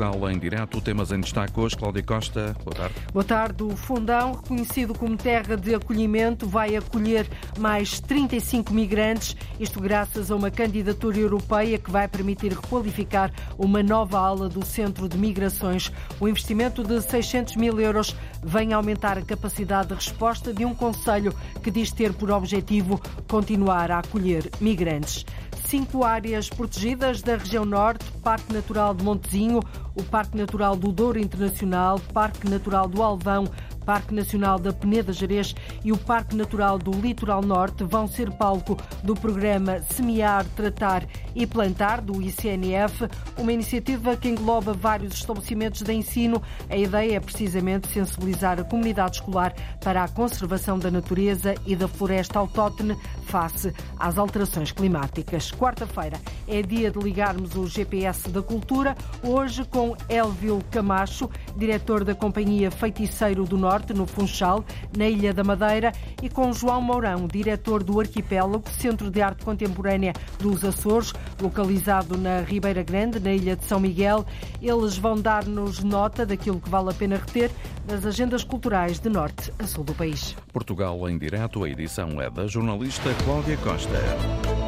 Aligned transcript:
Portugal 0.00 0.30
em 0.30 0.38
direto. 0.38 0.80
Temas 0.80 1.12
em 1.12 1.20
destaque 1.20 1.60
hoje. 1.60 1.76
Cláudia 1.76 2.02
Costa, 2.02 2.56
boa 2.64 2.74
tarde. 2.74 2.94
Boa 3.12 3.24
tarde. 3.24 3.62
O 3.62 3.76
Fundão, 3.76 4.32
reconhecido 4.32 4.94
como 4.94 5.14
terra 5.14 5.56
de 5.56 5.74
acolhimento, 5.74 6.48
vai 6.48 6.74
acolher 6.74 7.28
mais 7.58 8.00
35 8.00 8.72
migrantes, 8.72 9.36
isto 9.58 9.78
graças 9.78 10.30
a 10.30 10.36
uma 10.36 10.50
candidatura 10.50 11.18
europeia 11.18 11.78
que 11.78 11.90
vai 11.90 12.08
permitir 12.08 12.52
requalificar 12.52 13.30
uma 13.58 13.82
nova 13.82 14.18
ala 14.18 14.48
do 14.48 14.64
Centro 14.64 15.06
de 15.06 15.18
Migrações. 15.18 15.92
O 16.18 16.26
investimento 16.26 16.82
de 16.82 17.02
600 17.02 17.56
mil 17.56 17.78
euros 17.78 18.16
vem 18.42 18.72
aumentar 18.72 19.18
a 19.18 19.22
capacidade 19.22 19.88
de 19.88 19.94
resposta 19.94 20.54
de 20.54 20.64
um 20.64 20.74
Conselho 20.74 21.34
que 21.62 21.70
diz 21.70 21.92
ter 21.92 22.14
por 22.14 22.30
objetivo 22.30 22.98
continuar 23.28 23.90
a 23.90 23.98
acolher 23.98 24.50
migrantes 24.60 25.26
cinco 25.70 26.02
áreas 26.02 26.50
protegidas 26.50 27.22
da 27.22 27.36
região 27.36 27.64
norte, 27.64 28.04
Parque 28.24 28.52
Natural 28.52 28.92
de 28.92 29.04
Montezinho, 29.04 29.60
o 29.94 30.02
Parque 30.02 30.36
Natural 30.36 30.74
do 30.74 30.90
Douro 30.90 31.16
Internacional, 31.16 32.00
Parque 32.12 32.50
Natural 32.50 32.88
do 32.88 33.00
Alvão, 33.00 33.48
Parque 33.86 34.12
Nacional 34.12 34.58
da 34.58 34.72
Peneda 34.72 35.12
Gerês 35.12 35.54
e 35.84 35.92
o 35.92 35.96
Parque 35.96 36.34
Natural 36.34 36.76
do 36.76 36.90
Litoral 36.90 37.40
Norte 37.40 37.84
vão 37.84 38.08
ser 38.08 38.32
palco 38.32 38.76
do 39.04 39.14
programa 39.14 39.80
Semear, 39.82 40.44
Tratar 40.56 41.06
e 41.34 41.46
Plantar 41.46 42.00
do 42.00 42.20
ICNF, 42.22 43.08
uma 43.36 43.52
iniciativa 43.52 44.16
que 44.16 44.28
engloba 44.28 44.72
vários 44.72 45.14
estabelecimentos 45.14 45.82
de 45.82 45.92
ensino. 45.92 46.42
A 46.68 46.76
ideia 46.76 47.16
é 47.16 47.20
precisamente 47.20 47.88
sensibilizar 47.88 48.58
a 48.60 48.64
comunidade 48.64 49.16
escolar 49.16 49.54
para 49.82 50.04
a 50.04 50.08
conservação 50.08 50.78
da 50.78 50.90
natureza 50.90 51.54
e 51.66 51.74
da 51.74 51.88
floresta 51.88 52.38
autóctone 52.38 52.96
face 53.24 53.72
às 53.98 54.18
alterações 54.18 54.72
climáticas. 54.72 55.50
Quarta-feira 55.52 56.20
é 56.48 56.62
dia 56.62 56.90
de 56.90 56.98
ligarmos 56.98 57.54
o 57.56 57.66
GPS 57.66 58.28
da 58.28 58.42
cultura, 58.42 58.96
hoje 59.22 59.64
com 59.64 59.96
Elvio 60.08 60.60
Camacho, 60.70 61.30
diretor 61.56 62.04
da 62.04 62.14
Companhia 62.14 62.70
Feiticeiro 62.70 63.44
do 63.44 63.56
Norte 63.56 63.94
no 63.94 64.06
Funchal, 64.06 64.64
na 64.96 65.08
Ilha 65.08 65.32
da 65.32 65.44
Madeira, 65.44 65.92
e 66.22 66.28
com 66.28 66.52
João 66.52 66.80
Mourão, 66.80 67.26
diretor 67.26 67.82
do 67.82 68.00
Arquipélago, 68.00 68.68
Centro 68.70 69.10
de 69.10 69.22
Arte 69.22 69.44
Contemporânea 69.44 70.12
dos 70.38 70.64
Açores, 70.64 71.12
localizado 71.40 72.16
na 72.16 72.40
Ribeira 72.40 72.82
Grande, 72.82 73.20
na 73.20 73.32
Ilha 73.32 73.56
de 73.56 73.64
São 73.64 73.80
Miguel. 73.80 74.24
Eles 74.60 74.96
vão 74.96 75.20
dar-nos 75.20 75.82
nota 75.82 76.24
daquilo 76.26 76.60
que 76.60 76.68
vale 76.68 76.90
a 76.90 76.94
pena 76.94 77.16
reter 77.16 77.50
das 77.86 78.04
agendas 78.04 78.44
culturais 78.44 78.98
de 78.98 79.08
norte 79.08 79.52
a 79.58 79.66
sul 79.66 79.84
do 79.84 79.94
país. 79.94 80.36
Portugal 80.52 81.08
em 81.08 81.18
direto, 81.18 81.64
a 81.64 81.68
edição 81.68 82.20
é 82.20 82.30
da 82.30 82.46
jornalista 82.46 83.14
Cláudia 83.24 83.56
Costa. 83.58 84.59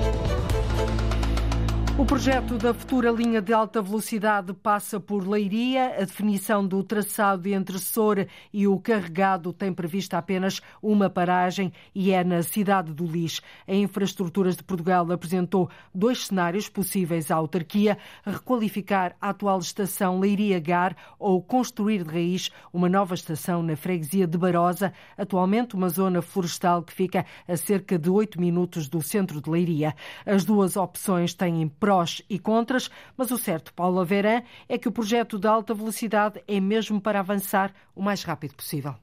O 2.03 2.05
projeto 2.05 2.59
da 2.59 2.75
futura 2.75 3.13
linha 3.13 3.41
de 3.41 3.53
alta 3.53 3.81
velocidade 3.81 4.53
passa 4.53 4.99
por 4.99 5.25
Leiria. 5.25 5.95
A 5.99 6.05
definição 6.05 6.67
do 6.67 6.83
traçado 6.83 7.49
entre 7.49 7.79
Soura 7.79 8.27
e 8.53 8.67
o 8.67 8.77
Carregado 8.81 9.53
tem 9.53 9.73
prevista 9.73 10.19
apenas 10.19 10.61
uma 10.83 11.09
paragem 11.09 11.73
e 11.95 12.11
é 12.11 12.25
na 12.25 12.43
cidade 12.43 12.93
do 12.93 13.07
Lis. 13.07 13.41
A 13.69 13.73
Infraestruturas 13.73 14.57
de 14.57 14.65
Portugal 14.65 15.13
apresentou 15.13 15.71
dois 15.95 16.27
cenários 16.27 16.69
possíveis 16.69 17.31
à 17.31 17.37
autarquia: 17.37 17.97
requalificar 18.27 19.15
a 19.21 19.29
atual 19.29 19.61
estação 19.61 20.19
Leiria-Gar 20.19 20.97
ou 21.21 21.41
construir 21.41 22.03
de 22.03 22.11
raiz 22.11 22.51
uma 22.73 22.89
nova 22.89 23.15
estação 23.15 23.63
na 23.63 23.77
freguesia 23.77 24.27
de 24.27 24.37
Barosa, 24.37 24.93
atualmente 25.17 25.77
uma 25.77 25.89
zona 25.89 26.21
florestal 26.21 26.83
que 26.83 26.93
fica 26.93 27.25
a 27.47 27.57
cerca 27.57 27.97
de 27.97 28.11
oito 28.11 28.41
minutos 28.41 28.89
do 28.89 29.01
centro 29.01 29.41
de 29.41 29.49
Leiria. 29.49 29.95
As 30.27 30.45
duas 30.45 30.77
opções 30.77 31.33
têm 31.33 31.63
prós 31.93 32.23
e 32.29 32.39
contras, 32.39 32.91
mas 33.17 33.31
o 33.31 33.37
certo, 33.37 33.75
Paulo 33.75 34.01
Averan, 34.01 34.43
é 34.67 34.79
que 34.79 34.89
o 34.89 34.93
projeto 34.93 35.39
de 35.39 35.47
alta 35.47 35.75
velocidade 35.75 36.43
é 36.49 36.59
mesmo 36.59 36.99
para 36.99 37.21
avançar 37.21 37.75
o 37.95 38.03
mais 38.03 38.23
rápido 38.23 38.55
possível. 38.55 38.95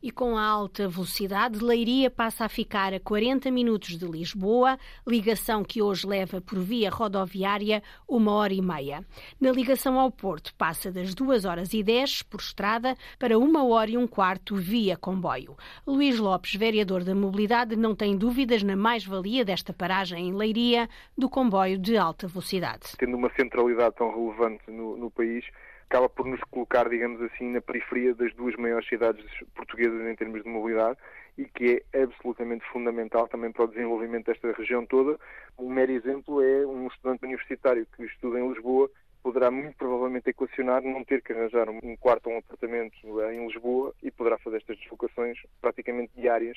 E 0.00 0.12
com 0.12 0.36
a 0.36 0.44
alta 0.44 0.86
velocidade, 0.86 1.58
Leiria 1.58 2.08
passa 2.08 2.44
a 2.44 2.48
ficar 2.48 2.94
a 2.94 3.00
40 3.00 3.50
minutos 3.50 3.98
de 3.98 4.06
Lisboa, 4.06 4.78
ligação 5.04 5.64
que 5.64 5.82
hoje 5.82 6.06
leva 6.06 6.40
por 6.40 6.60
via 6.60 6.88
rodoviária 6.88 7.82
uma 8.08 8.32
hora 8.32 8.54
e 8.54 8.62
meia. 8.62 9.04
Na 9.40 9.50
ligação 9.50 9.98
ao 9.98 10.08
Porto, 10.12 10.54
passa 10.54 10.92
das 10.92 11.16
2 11.16 11.44
horas 11.44 11.74
e 11.74 11.82
10 11.82 12.22
por 12.22 12.38
estrada 12.38 12.96
para 13.18 13.36
uma 13.36 13.66
hora 13.66 13.90
e 13.90 13.96
um 13.96 14.06
quarto 14.06 14.54
via 14.54 14.96
comboio. 14.96 15.56
Luís 15.84 16.16
Lopes, 16.16 16.54
vereador 16.54 17.02
da 17.02 17.14
Mobilidade, 17.14 17.74
não 17.74 17.92
tem 17.92 18.16
dúvidas 18.16 18.62
na 18.62 18.76
mais-valia 18.76 19.44
desta 19.44 19.72
paragem 19.72 20.28
em 20.28 20.32
Leiria 20.32 20.88
do 21.16 21.28
comboio 21.28 21.76
de 21.76 21.96
alta 21.96 22.28
velocidade. 22.28 22.96
Tendo 22.96 23.16
uma 23.16 23.32
centralidade 23.34 23.96
tão 23.96 24.14
relevante 24.14 24.70
no, 24.70 24.96
no 24.96 25.10
país, 25.10 25.44
acaba 25.88 26.08
por 26.08 26.26
nos 26.26 26.40
colocar, 26.50 26.88
digamos 26.88 27.20
assim, 27.22 27.50
na 27.50 27.62
periferia 27.62 28.14
das 28.14 28.32
duas 28.34 28.54
maiores 28.56 28.86
cidades 28.86 29.24
portuguesas 29.54 30.06
em 30.06 30.14
termos 30.14 30.42
de 30.42 30.48
mobilidade 30.48 30.98
e 31.36 31.46
que 31.46 31.82
é 31.92 32.02
absolutamente 32.02 32.64
fundamental 32.66 33.26
também 33.26 33.50
para 33.50 33.64
o 33.64 33.68
desenvolvimento 33.68 34.26
desta 34.26 34.52
região 34.52 34.84
toda. 34.84 35.18
Um 35.58 35.70
mero 35.70 35.92
exemplo 35.92 36.42
é 36.42 36.66
um 36.66 36.86
estudante 36.88 37.24
universitário 37.24 37.86
que 37.96 38.04
estuda 38.04 38.38
em 38.38 38.48
Lisboa 38.48 38.90
poderá 39.22 39.50
muito 39.50 39.76
provavelmente 39.76 40.30
equacionar 40.30 40.82
não 40.82 41.04
ter 41.04 41.22
que 41.22 41.32
arranjar 41.32 41.68
um 41.68 41.96
quarto 41.96 42.28
ou 42.28 42.34
um 42.34 42.38
apartamento 42.38 42.96
em 43.32 43.46
Lisboa 43.46 43.94
e 44.02 44.10
poderá 44.10 44.38
fazer 44.38 44.58
estas 44.58 44.78
deslocações 44.78 45.38
praticamente 45.60 46.12
diárias 46.14 46.56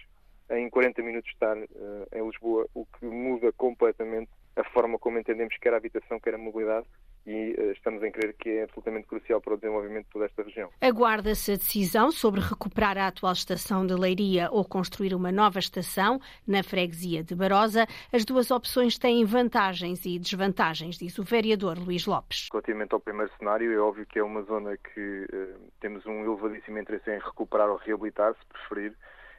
em 0.50 0.70
40 0.70 1.02
minutos 1.02 1.32
estar 1.32 1.58
uh, 1.58 1.68
em 2.14 2.26
Lisboa, 2.26 2.68
o 2.74 2.86
que 2.86 3.06
muda 3.06 3.52
completamente 3.54 4.30
a 4.56 4.64
forma 4.66 5.00
como 5.00 5.18
entendemos 5.18 5.56
quer 5.58 5.74
a 5.74 5.78
habitação, 5.78 6.20
quer 6.20 6.36
a 6.36 6.38
mobilidade 6.38 6.86
e 7.26 7.56
uh, 7.58 7.72
estamos 7.72 8.04
em 8.04 8.12
crer 8.12 8.34
que 8.34 8.50
é 8.50 8.64
absolutamente 8.64 9.08
crucial 9.08 9.40
para 9.40 9.54
o 9.54 9.58
desenvolvimento 9.58 10.06
de 10.06 10.12
toda 10.12 10.26
esta 10.26 10.44
região. 10.44 10.70
Aguarda-se 10.82 11.52
a 11.52 11.56
decisão 11.56 12.12
sobre 12.12 12.42
recuperar 12.42 12.98
a 12.98 13.08
atual 13.08 13.34
estação 13.34 13.86
de 13.86 13.94
Leiria 13.94 14.50
ou 14.52 14.66
construir 14.66 15.14
uma 15.14 15.32
nova 15.32 15.60
estação 15.60 16.20
na 16.48 16.64
freguesia 16.64 17.24
de 17.24 17.36
Barosa. 17.36 17.86
As 18.12 18.26
duas 18.26 18.50
opções 18.50 18.98
têm 18.98 19.24
vantagens 19.24 20.06
e 20.06 20.18
desvantagens, 20.18 20.98
diz 20.98 21.18
o 21.20 21.24
vereador 21.24 21.78
Luís 21.78 22.06
Lopes. 22.06 22.50
Relativamente 22.52 22.94
ao 22.94 23.00
primeiro 23.00 23.32
cenário, 23.38 23.72
é 23.72 23.78
óbvio 23.78 24.06
que 24.06 24.20
é 24.20 24.24
uma 24.24 24.42
zona 24.44 24.76
que 24.78 25.26
uh, 25.32 25.72
temos 25.80 26.06
um 26.06 26.26
elevadíssimo 26.26 26.80
interesse 26.80 27.10
em 27.12 27.20
recuperar 27.20 27.70
ou 27.70 27.78
reabilitar, 27.78 28.34
se 28.34 28.46
preferir. 28.48 28.96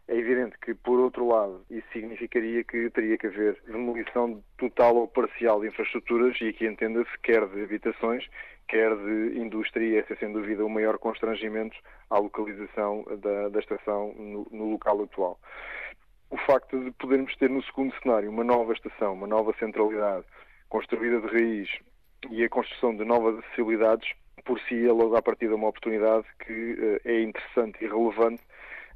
É 0.08 0.16
evidente 0.16 0.58
que, 0.58 0.74
por 0.74 0.98
outro 0.98 1.28
lado, 1.28 1.64
isso 1.70 1.86
significaria 1.92 2.64
que 2.64 2.90
teria 2.90 3.16
que 3.16 3.28
haver 3.28 3.56
demolição 3.66 4.42
total 4.58 4.96
ou 4.96 5.08
parcial 5.08 5.60
de 5.60 5.68
infraestruturas, 5.68 6.36
e 6.40 6.48
aqui 6.48 6.66
entenda-se 6.66 7.10
quer 7.22 7.46
de 7.46 7.62
habitações, 7.62 8.26
quer 8.68 8.94
de 8.96 9.38
indústria, 9.38 9.84
e 9.84 9.96
esse 9.96 10.12
é 10.12 10.16
sem 10.16 10.32
dúvida 10.32 10.64
o 10.64 10.68
maior 10.68 10.98
constrangimento 10.98 11.76
à 12.10 12.18
localização 12.18 13.04
da, 13.18 13.48
da 13.48 13.60
estação 13.60 14.12
no, 14.14 14.46
no 14.50 14.72
local 14.72 15.02
atual. 15.02 15.38
O 16.30 16.36
facto 16.36 16.82
de 16.82 16.90
podermos 16.92 17.36
ter 17.36 17.48
no 17.48 17.62
segundo 17.62 17.94
cenário 18.02 18.28
uma 18.30 18.42
nova 18.42 18.72
estação, 18.72 19.12
uma 19.12 19.26
nova 19.26 19.54
centralidade 19.58 20.24
construída 20.68 21.20
de 21.20 21.26
raiz 21.28 21.68
e 22.30 22.42
a 22.42 22.48
construção 22.48 22.96
de 22.96 23.04
novas 23.04 23.38
acessibilidades, 23.38 24.10
por 24.44 24.58
si 24.60 24.86
é 24.86 24.90
logo 24.90 25.14
a 25.14 25.22
partir 25.22 25.48
de 25.48 25.54
uma 25.54 25.68
oportunidade 25.68 26.26
que 26.44 26.72
uh, 26.72 27.00
é 27.04 27.20
interessante 27.20 27.84
e 27.84 27.86
relevante 27.86 28.42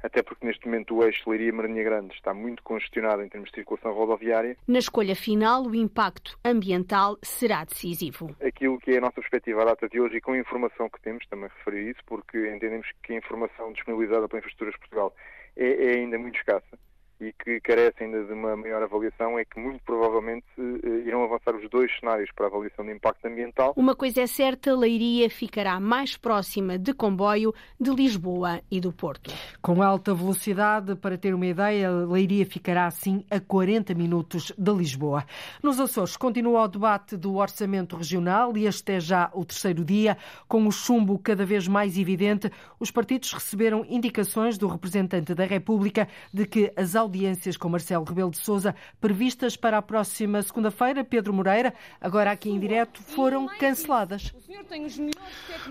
até 0.01 0.21
porque 0.21 0.45
neste 0.45 0.65
momento 0.65 0.95
o 0.95 1.03
eixo 1.03 1.29
Leiria-Maranhã 1.29 1.83
Grande 1.83 2.13
está 2.13 2.33
muito 2.33 2.63
congestionado 2.63 3.23
em 3.23 3.29
termos 3.29 3.49
de 3.49 3.55
circulação 3.55 3.93
rodoviária. 3.93 4.57
Na 4.67 4.79
escolha 4.79 5.15
final, 5.15 5.65
o 5.65 5.75
impacto 5.75 6.37
ambiental 6.43 7.17
será 7.21 7.63
decisivo. 7.63 8.35
Aquilo 8.41 8.79
que 8.79 8.91
é 8.91 8.97
a 8.97 9.01
nossa 9.01 9.15
perspectiva 9.15 9.61
à 9.61 9.65
data 9.65 9.87
de 9.87 9.99
hoje 9.99 10.17
e 10.17 10.21
com 10.21 10.33
a 10.33 10.37
informação 10.37 10.89
que 10.89 11.01
temos, 11.01 11.25
também 11.27 11.49
referi 11.57 11.89
isso, 11.89 11.99
porque 12.05 12.37
entendemos 12.49 12.87
que 13.03 13.13
a 13.13 13.17
informação 13.17 13.71
disponibilizada 13.73 14.27
pela 14.27 14.39
Infraestruturas 14.39 14.77
Portugal 14.77 15.13
é, 15.55 15.91
é 15.91 15.95
ainda 15.97 16.17
muito 16.17 16.37
escassa 16.37 16.77
e 17.19 17.33
que 17.33 17.59
carece 17.61 18.03
ainda 18.03 18.23
de 18.23 18.31
uma 18.31 18.55
maior 18.55 18.83
avaliação 18.83 19.39
é 19.39 19.45
que 19.45 19.59
muito 19.59 19.81
provavelmente 19.83 20.45
eh, 20.57 21.07
irão 21.07 21.23
avançar 21.23 21.55
os 21.55 21.67
dois 21.69 21.91
cenários 21.99 22.29
para 22.35 22.45
a 22.45 22.49
avaliação 22.49 22.85
de 22.85 22.91
impacto 22.91 23.25
ambiental. 23.25 23.73
Uma 23.75 23.95
coisa 23.95 24.21
é 24.21 24.27
certa, 24.27 24.75
Leiria 24.75 25.29
ficará 25.29 25.79
mais 25.79 26.15
próxima 26.15 26.77
de 26.77 26.93
comboio 26.93 27.53
de 27.79 27.89
Lisboa 27.89 28.61
e 28.69 28.79
do 28.79 28.91
Porto. 28.91 29.33
Com 29.61 29.81
alta 29.81 30.13
velocidade, 30.13 30.95
para 30.95 31.17
ter 31.17 31.33
uma 31.33 31.45
ideia, 31.45 31.89
Leiria 31.89 32.45
ficará 32.45 32.85
assim 32.85 33.25
a 33.31 33.39
40 33.39 33.95
minutos 33.95 34.51
de 34.57 34.71
Lisboa. 34.71 35.25
Nos 35.63 35.79
Açores 35.79 36.15
continua 36.15 36.63
o 36.63 36.67
debate 36.67 37.17
do 37.17 37.35
orçamento 37.35 37.95
regional 37.95 38.55
e 38.55 38.67
este 38.67 38.93
é 38.93 38.99
já 38.99 39.31
o 39.33 39.43
terceiro 39.43 39.83
dia. 39.83 40.17
Com 40.47 40.67
o 40.67 40.71
chumbo 40.71 41.17
cada 41.17 41.45
vez 41.45 41.67
mais 41.67 41.97
evidente, 41.97 42.51
os 42.79 42.91
partidos 42.91 43.33
receberam 43.33 43.83
indicações 43.89 44.57
do 44.57 44.67
representante 44.67 45.33
da 45.33 45.45
República 45.45 46.07
de 46.31 46.45
que 46.45 46.71
as 46.75 46.95
audiências 47.07 47.55
com 47.55 47.69
Marcelo 47.69 48.03
Rebelo 48.03 48.29
de 48.29 48.37
Sousa 48.37 48.75
previstas 48.99 49.55
para 49.55 49.77
a 49.77 49.81
próxima 49.81 50.41
segunda-feira. 50.43 51.03
Pedro 51.03 51.33
Moreira, 51.33 51.73
agora 52.01 52.31
aqui 52.31 52.49
em 52.49 52.59
direto, 52.59 53.01
foram 53.01 53.47
canceladas. 53.47 54.33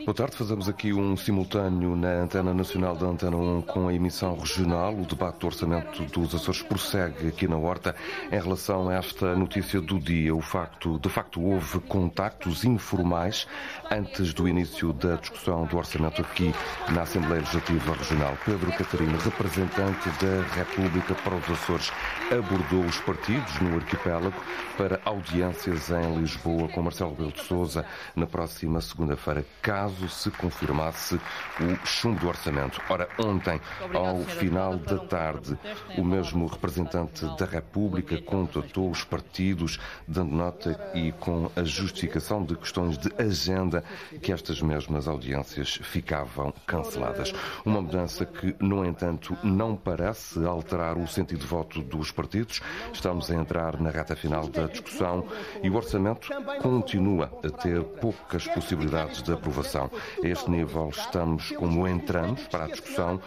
Boa 0.05 0.15
tarde, 0.15 0.37
fazemos 0.37 0.69
aqui 0.69 0.93
um 0.93 1.17
simultâneo 1.17 1.95
na 1.95 2.23
Antena 2.23 2.55
Nacional 2.55 2.97
da 2.97 3.07
Antena 3.07 3.37
1 3.37 3.63
com 3.63 3.89
a 3.89 3.95
emissão 3.95 4.37
regional. 4.39 4.95
O 4.95 5.05
debate 5.05 5.41
do 5.41 5.47
orçamento 5.47 6.05
dos 6.05 6.35
Açores 6.35 6.63
prossegue 6.63 7.29
aqui 7.29 7.47
na 7.47 7.57
Horta. 7.57 7.95
Em 8.33 8.41
relação 8.41 8.89
a 8.89 8.95
esta 8.95 9.37
notícia 9.37 9.81
do 9.81 9.99
dia, 9.99 10.35
o 10.35 10.41
facto, 10.41 10.99
de 10.99 11.09
facto 11.09 11.43
houve 11.43 11.81
contactos 11.81 12.65
informais 12.65 13.47
antes 13.91 14.33
do 14.33 14.49
início 14.49 14.93
da 14.95 15.17
discussão 15.17 15.67
do 15.67 15.77
orçamento 15.77 16.23
aqui 16.23 16.55
na 16.93 17.03
Assembleia 17.03 17.41
Legislativa 17.41 17.93
Regional. 17.95 18.39
Pedro 18.45 18.73
Catarino, 18.73 19.19
representante 19.19 20.09
da 20.09 20.55
República 20.55 21.15
para 21.27 21.35
os 21.35 21.51
Açores, 21.51 21.93
abordou 22.31 22.85
os 22.85 23.01
partidos 23.01 23.61
no 23.61 23.75
arquipélago 23.75 24.41
para 24.79 25.01
audiências 25.05 25.91
em 25.91 26.21
Lisboa 26.21 26.69
com 26.69 26.83
Marcelo 26.83 27.11
Rebelo 27.11 27.33
de 27.33 27.43
Sousa 27.43 27.85
na 28.15 28.27
próxima 28.27 28.81
segunda-feira, 28.81 29.45
caso 29.61 30.09
se 30.09 30.31
confirmasse 30.31 31.17
o 31.17 31.87
chumbo 31.87 32.21
do 32.21 32.29
orçamento. 32.29 32.81
Ora, 32.89 33.09
ontem, 33.19 33.61
ao 33.93 34.21
final 34.21 34.77
da 34.77 34.99
tarde, 34.99 35.59
o 35.99 36.05
mesmo 36.05 36.47
representante 36.47 37.27
da 37.37 37.45
República 37.45 38.21
contatou 38.23 38.89
os 38.89 39.03
partidos, 39.03 39.81
dando 40.07 40.33
nota 40.33 40.79
e 40.95 41.11
com 41.11 41.51
a 41.57 41.65
justificação 41.65 42.45
de 42.45 42.55
questões 42.55 42.97
de 42.97 43.11
agenda 43.21 43.83
que 44.23 44.33
estas 44.33 44.63
mesmas 44.63 45.09
audiências 45.09 45.81
ficavam 45.83 46.55
canceladas. 46.65 47.35
Uma 47.65 47.83
mudança 47.83 48.25
que, 48.25 48.55
no 48.61 48.85
entanto, 48.85 49.37
não 49.43 49.75
parece 49.75 50.45
alterar 50.45 50.97
o 50.97 51.16
sentido 51.17 51.41
de 51.41 51.47
voto 51.47 51.83
dos 51.83 52.13
partidos. 52.13 52.61
Estamos 52.93 53.31
a 53.31 53.35
entrar 53.35 53.81
na 53.81 53.91
reta 53.91 54.15
final 54.15 54.47
da 54.49 54.67
discussão 54.67 55.27
e 55.63 55.71
o 55.71 55.75
orçamento 55.75 56.29
continua 56.61 57.33
a 57.43 57.51
ter 57.51 57.83
poucas 57.83 58.47
possibilidades 58.47 59.23
de 59.23 59.33
aprovação. 59.33 59.91
A 60.23 60.27
este 60.27 60.51
nível 60.51 60.91
estamos 60.91 61.51
como 61.53 61.89
entramos 61.89 62.43
para 62.49 62.65
a 62.65 62.69
discussão, 62.69 63.21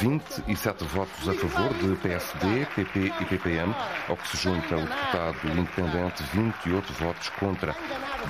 27 0.00 0.84
votos 0.84 1.28
a 1.28 1.34
favor 1.34 1.74
de 1.74 1.96
PSD, 1.96 2.66
PP 2.74 3.12
e 3.20 3.24
PPM, 3.26 3.74
ao 4.08 4.16
que 4.16 4.28
se 4.28 4.36
junta 4.38 4.76
o 4.76 4.80
deputado 4.80 5.58
independente, 5.58 6.22
28 6.32 6.92
votos 6.94 7.28
contra 7.28 7.74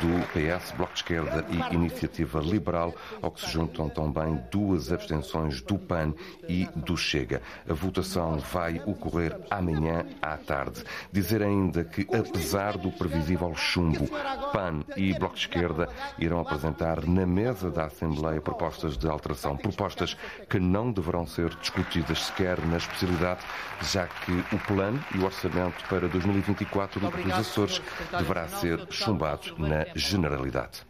do 0.00 0.26
PS, 0.32 0.72
Bloco 0.72 0.92
de 0.92 0.98
Esquerda 0.98 1.46
e 1.48 1.74
Iniciativa 1.74 2.40
Liberal, 2.40 2.92
ao 3.22 3.30
que 3.30 3.40
se 3.40 3.50
juntam 3.50 3.88
também 3.88 4.40
duas 4.50 4.90
abstenções 4.90 5.60
do 5.62 5.78
PAN 5.78 6.12
e 6.48 6.68
do 6.74 6.96
Chega. 6.96 7.40
A 7.68 7.72
votação 7.72 8.38
vai 8.38 8.82
ocorrer 8.84 9.03
amanhã 9.50 10.06
à 10.20 10.36
tarde. 10.36 10.84
Dizer 11.12 11.42
ainda 11.42 11.84
que, 11.84 12.06
apesar 12.14 12.76
do 12.78 12.90
previsível 12.90 13.54
chumbo, 13.54 14.08
PAN 14.52 14.82
e 14.96 15.12
Bloco 15.18 15.34
de 15.34 15.40
Esquerda 15.40 15.88
irão 16.18 16.40
apresentar 16.40 17.06
na 17.06 17.26
mesa 17.26 17.70
da 17.70 17.84
Assembleia 17.84 18.40
propostas 18.40 18.96
de 18.96 19.08
alteração, 19.08 19.56
propostas 19.56 20.16
que 20.48 20.58
não 20.58 20.90
deverão 20.92 21.26
ser 21.26 21.54
discutidas 21.56 22.24
sequer 22.24 22.60
na 22.66 22.76
especialidade, 22.76 23.40
já 23.82 24.06
que 24.06 24.32
o 24.54 24.58
plano 24.66 25.02
e 25.14 25.18
o 25.18 25.24
orçamento 25.24 25.84
para 25.88 26.08
2024 26.08 27.00
dos 27.00 27.32
Açores 27.32 27.82
deverá 28.10 28.48
ser 28.48 28.86
chumbado 28.90 29.54
na 29.58 29.86
generalidade. 29.94 30.82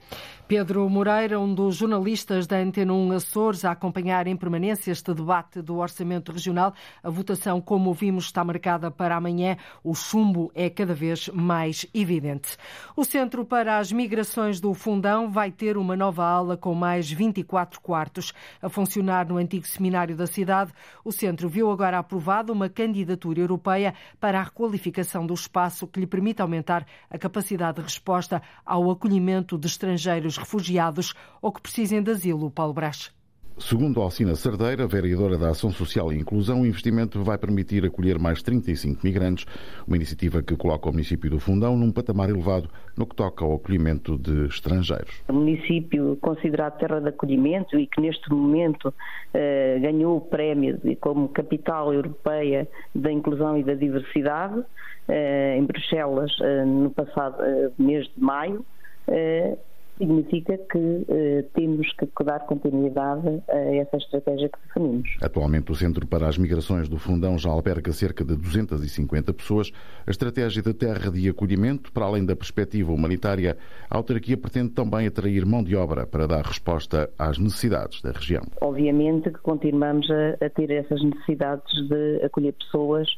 Pedro 0.46 0.86
Moreira, 0.90 1.40
um 1.40 1.54
dos 1.54 1.76
jornalistas 1.76 2.46
da 2.46 2.58
Antena 2.58 2.92
1 2.92 3.12
Açores, 3.12 3.64
a 3.64 3.70
acompanhar 3.70 4.26
em 4.26 4.36
permanência 4.36 4.92
este 4.92 5.14
debate 5.14 5.62
do 5.62 5.78
Orçamento 5.78 6.32
Regional. 6.32 6.74
A 7.02 7.08
votação, 7.08 7.62
como 7.62 7.88
ouvimos, 7.88 8.26
está 8.26 8.44
marcada 8.44 8.90
para 8.90 9.16
amanhã. 9.16 9.56
O 9.82 9.94
chumbo 9.94 10.52
é 10.54 10.68
cada 10.68 10.92
vez 10.92 11.30
mais 11.30 11.86
evidente. 11.94 12.58
O 12.94 13.06
Centro 13.06 13.42
para 13.42 13.78
as 13.78 13.90
Migrações 13.90 14.60
do 14.60 14.74
Fundão 14.74 15.30
vai 15.30 15.50
ter 15.50 15.78
uma 15.78 15.96
nova 15.96 16.26
ala 16.26 16.58
com 16.58 16.74
mais 16.74 17.10
24 17.10 17.80
quartos. 17.80 18.34
A 18.60 18.68
funcionar 18.68 19.26
no 19.26 19.38
antigo 19.38 19.66
seminário 19.66 20.14
da 20.14 20.26
cidade, 20.26 20.72
o 21.02 21.10
Centro 21.10 21.48
viu 21.48 21.70
agora 21.70 21.98
aprovada 21.98 22.52
uma 22.52 22.68
candidatura 22.68 23.40
europeia 23.40 23.94
para 24.20 24.40
a 24.40 24.42
requalificação 24.42 25.26
do 25.26 25.32
espaço 25.32 25.86
que 25.86 26.00
lhe 26.00 26.06
permite 26.06 26.42
aumentar 26.42 26.86
a 27.08 27.16
capacidade 27.16 27.78
de 27.78 27.84
resposta 27.84 28.42
ao 28.62 28.90
acolhimento 28.90 29.56
de 29.56 29.66
estrangeiros 29.66 30.33
refugiados 30.36 31.14
ou 31.40 31.52
que 31.52 31.62
precisem 31.62 32.02
de 32.02 32.10
asilo. 32.10 32.50
Paulo 32.50 32.72
Brás. 32.72 33.12
Segundo 33.56 34.02
Alcina 34.02 34.34
Cerdeira, 34.34 34.84
vereadora 34.84 35.38
da 35.38 35.50
Ação 35.50 35.70
Social 35.70 36.12
e 36.12 36.18
Inclusão, 36.18 36.62
o 36.62 36.66
investimento 36.66 37.22
vai 37.22 37.38
permitir 37.38 37.84
acolher 37.84 38.18
mais 38.18 38.42
35 38.42 39.00
migrantes, 39.04 39.46
uma 39.86 39.94
iniciativa 39.94 40.42
que 40.42 40.56
coloca 40.56 40.88
o 40.88 40.92
município 40.92 41.30
do 41.30 41.38
Fundão 41.38 41.76
num 41.76 41.92
patamar 41.92 42.28
elevado 42.28 42.68
no 42.96 43.06
que 43.06 43.14
toca 43.14 43.44
ao 43.44 43.54
acolhimento 43.54 44.18
de 44.18 44.46
estrangeiros. 44.46 45.22
O 45.28 45.34
município 45.34 46.18
considerado 46.20 46.78
terra 46.78 47.00
de 47.00 47.10
acolhimento 47.10 47.78
e 47.78 47.86
que 47.86 48.00
neste 48.00 48.28
momento 48.28 48.92
eh, 49.32 49.78
ganhou 49.80 50.16
o 50.16 50.20
prémio 50.20 50.80
como 51.00 51.28
capital 51.28 51.94
europeia 51.94 52.68
da 52.92 53.12
inclusão 53.12 53.56
e 53.56 53.62
da 53.62 53.74
diversidade 53.74 54.64
eh, 55.06 55.56
em 55.56 55.64
Bruxelas 55.64 56.32
eh, 56.40 56.64
no 56.64 56.90
passado 56.90 57.40
eh, 57.40 57.70
mês 57.78 58.04
de 58.16 58.20
maio 58.20 58.66
eh, 59.06 59.56
significa 59.98 60.58
que 60.58 61.04
eh, 61.08 61.44
temos 61.54 61.92
que 61.92 62.24
dar 62.24 62.40
continuidade 62.40 63.42
a 63.48 63.58
essa 63.76 63.96
estratégia 63.96 64.48
que 64.48 64.58
definimos. 64.66 65.08
Atualmente, 65.20 65.70
o 65.70 65.74
Centro 65.74 66.06
para 66.06 66.28
as 66.28 66.36
Migrações 66.36 66.88
do 66.88 66.98
Fundão 66.98 67.38
já 67.38 67.50
alberga 67.50 67.92
cerca 67.92 68.24
de 68.24 68.36
250 68.36 69.32
pessoas. 69.32 69.70
A 70.06 70.10
estratégia 70.10 70.62
de 70.62 70.74
terra 70.74 71.10
de 71.10 71.28
acolhimento, 71.28 71.92
para 71.92 72.06
além 72.06 72.24
da 72.24 72.34
perspectiva 72.34 72.92
humanitária, 72.92 73.56
a 73.88 73.96
autarquia 73.96 74.36
pretende 74.36 74.70
também 74.70 75.06
atrair 75.06 75.46
mão 75.46 75.62
de 75.62 75.76
obra 75.76 76.06
para 76.06 76.26
dar 76.26 76.44
resposta 76.44 77.10
às 77.18 77.38
necessidades 77.38 78.02
da 78.02 78.10
região. 78.10 78.42
Obviamente 78.60 79.30
que 79.30 79.38
continuamos 79.38 80.08
a, 80.10 80.44
a 80.44 80.50
ter 80.50 80.70
essas 80.70 81.02
necessidades 81.02 81.72
de 81.88 82.24
acolher 82.24 82.52
pessoas 82.54 83.08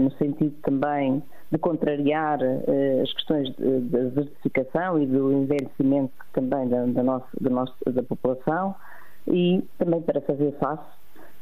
no 0.00 0.10
sentido 0.12 0.54
também 0.62 1.22
de 1.52 1.58
contrariar 1.58 2.40
uh, 2.40 3.02
as 3.02 3.12
questões 3.12 3.54
da 3.56 3.98
desertificação 3.98 5.00
e 5.00 5.06
do 5.06 5.32
envelhecimento 5.32 6.12
também 6.32 6.66
da, 6.68 6.86
da, 6.86 7.02
nossa, 7.02 7.26
da, 7.38 7.50
nossa, 7.50 7.74
da 7.92 8.02
população 8.02 8.74
e 9.28 9.62
também 9.78 10.00
para 10.00 10.22
fazer 10.22 10.52
face 10.52 10.82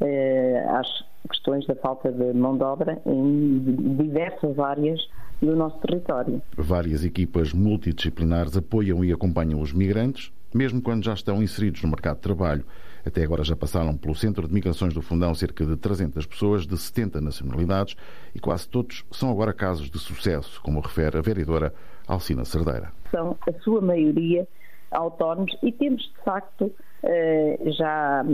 uh, 0.00 0.76
às 0.76 1.04
questões 1.28 1.64
da 1.66 1.76
falta 1.76 2.10
de 2.10 2.32
mão 2.32 2.56
de 2.56 2.64
obra 2.64 3.00
em 3.06 3.60
diversas 3.96 4.58
áreas 4.58 5.00
do 5.40 5.56
nosso 5.56 5.78
território. 5.78 6.42
Várias 6.56 7.04
equipas 7.04 7.52
multidisciplinares 7.52 8.56
apoiam 8.56 9.04
e 9.04 9.12
acompanham 9.12 9.60
os 9.60 9.72
migrantes, 9.72 10.32
mesmo 10.54 10.82
quando 10.82 11.04
já 11.04 11.14
estão 11.14 11.42
inseridos 11.42 11.82
no 11.82 11.88
mercado 11.88 12.16
de 12.16 12.22
trabalho. 12.22 12.64
Até 13.04 13.22
agora 13.22 13.42
já 13.42 13.56
passaram 13.56 13.96
pelo 13.96 14.14
Centro 14.14 14.46
de 14.46 14.52
Migrações 14.52 14.92
do 14.92 15.00
Fundão 15.00 15.34
cerca 15.34 15.64
de 15.64 15.76
300 15.76 16.26
pessoas 16.26 16.66
de 16.66 16.76
70 16.76 17.20
nacionalidades 17.20 17.96
e 18.34 18.38
quase 18.38 18.68
todos 18.68 19.04
são 19.10 19.30
agora 19.30 19.54
casos 19.54 19.90
de 19.90 19.98
sucesso, 19.98 20.60
como 20.62 20.80
refere 20.80 21.16
a 21.16 21.22
vereadora 21.22 21.72
Alcina 22.06 22.44
Cerdeira. 22.44 22.92
São 23.10 23.36
a 23.48 23.52
sua 23.62 23.80
maioria 23.80 24.46
autónomos 24.90 25.56
e 25.62 25.72
temos 25.72 26.02
de 26.02 26.24
facto 26.24 26.70
eh, 27.02 27.58
já 27.78 28.24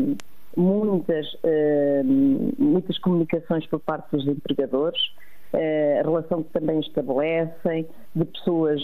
muitas, 0.57 1.27
eh, 1.45 2.03
muitas 2.59 2.99
comunicações 2.99 3.67
por 3.67 3.79
parte 3.81 4.11
dos 4.11 4.27
empregadores 4.27 5.01
a 5.57 6.03
relação 6.03 6.43
que 6.43 6.53
também 6.53 6.81
estabelecem, 6.81 7.87
de 8.15 8.25
pessoas 8.25 8.81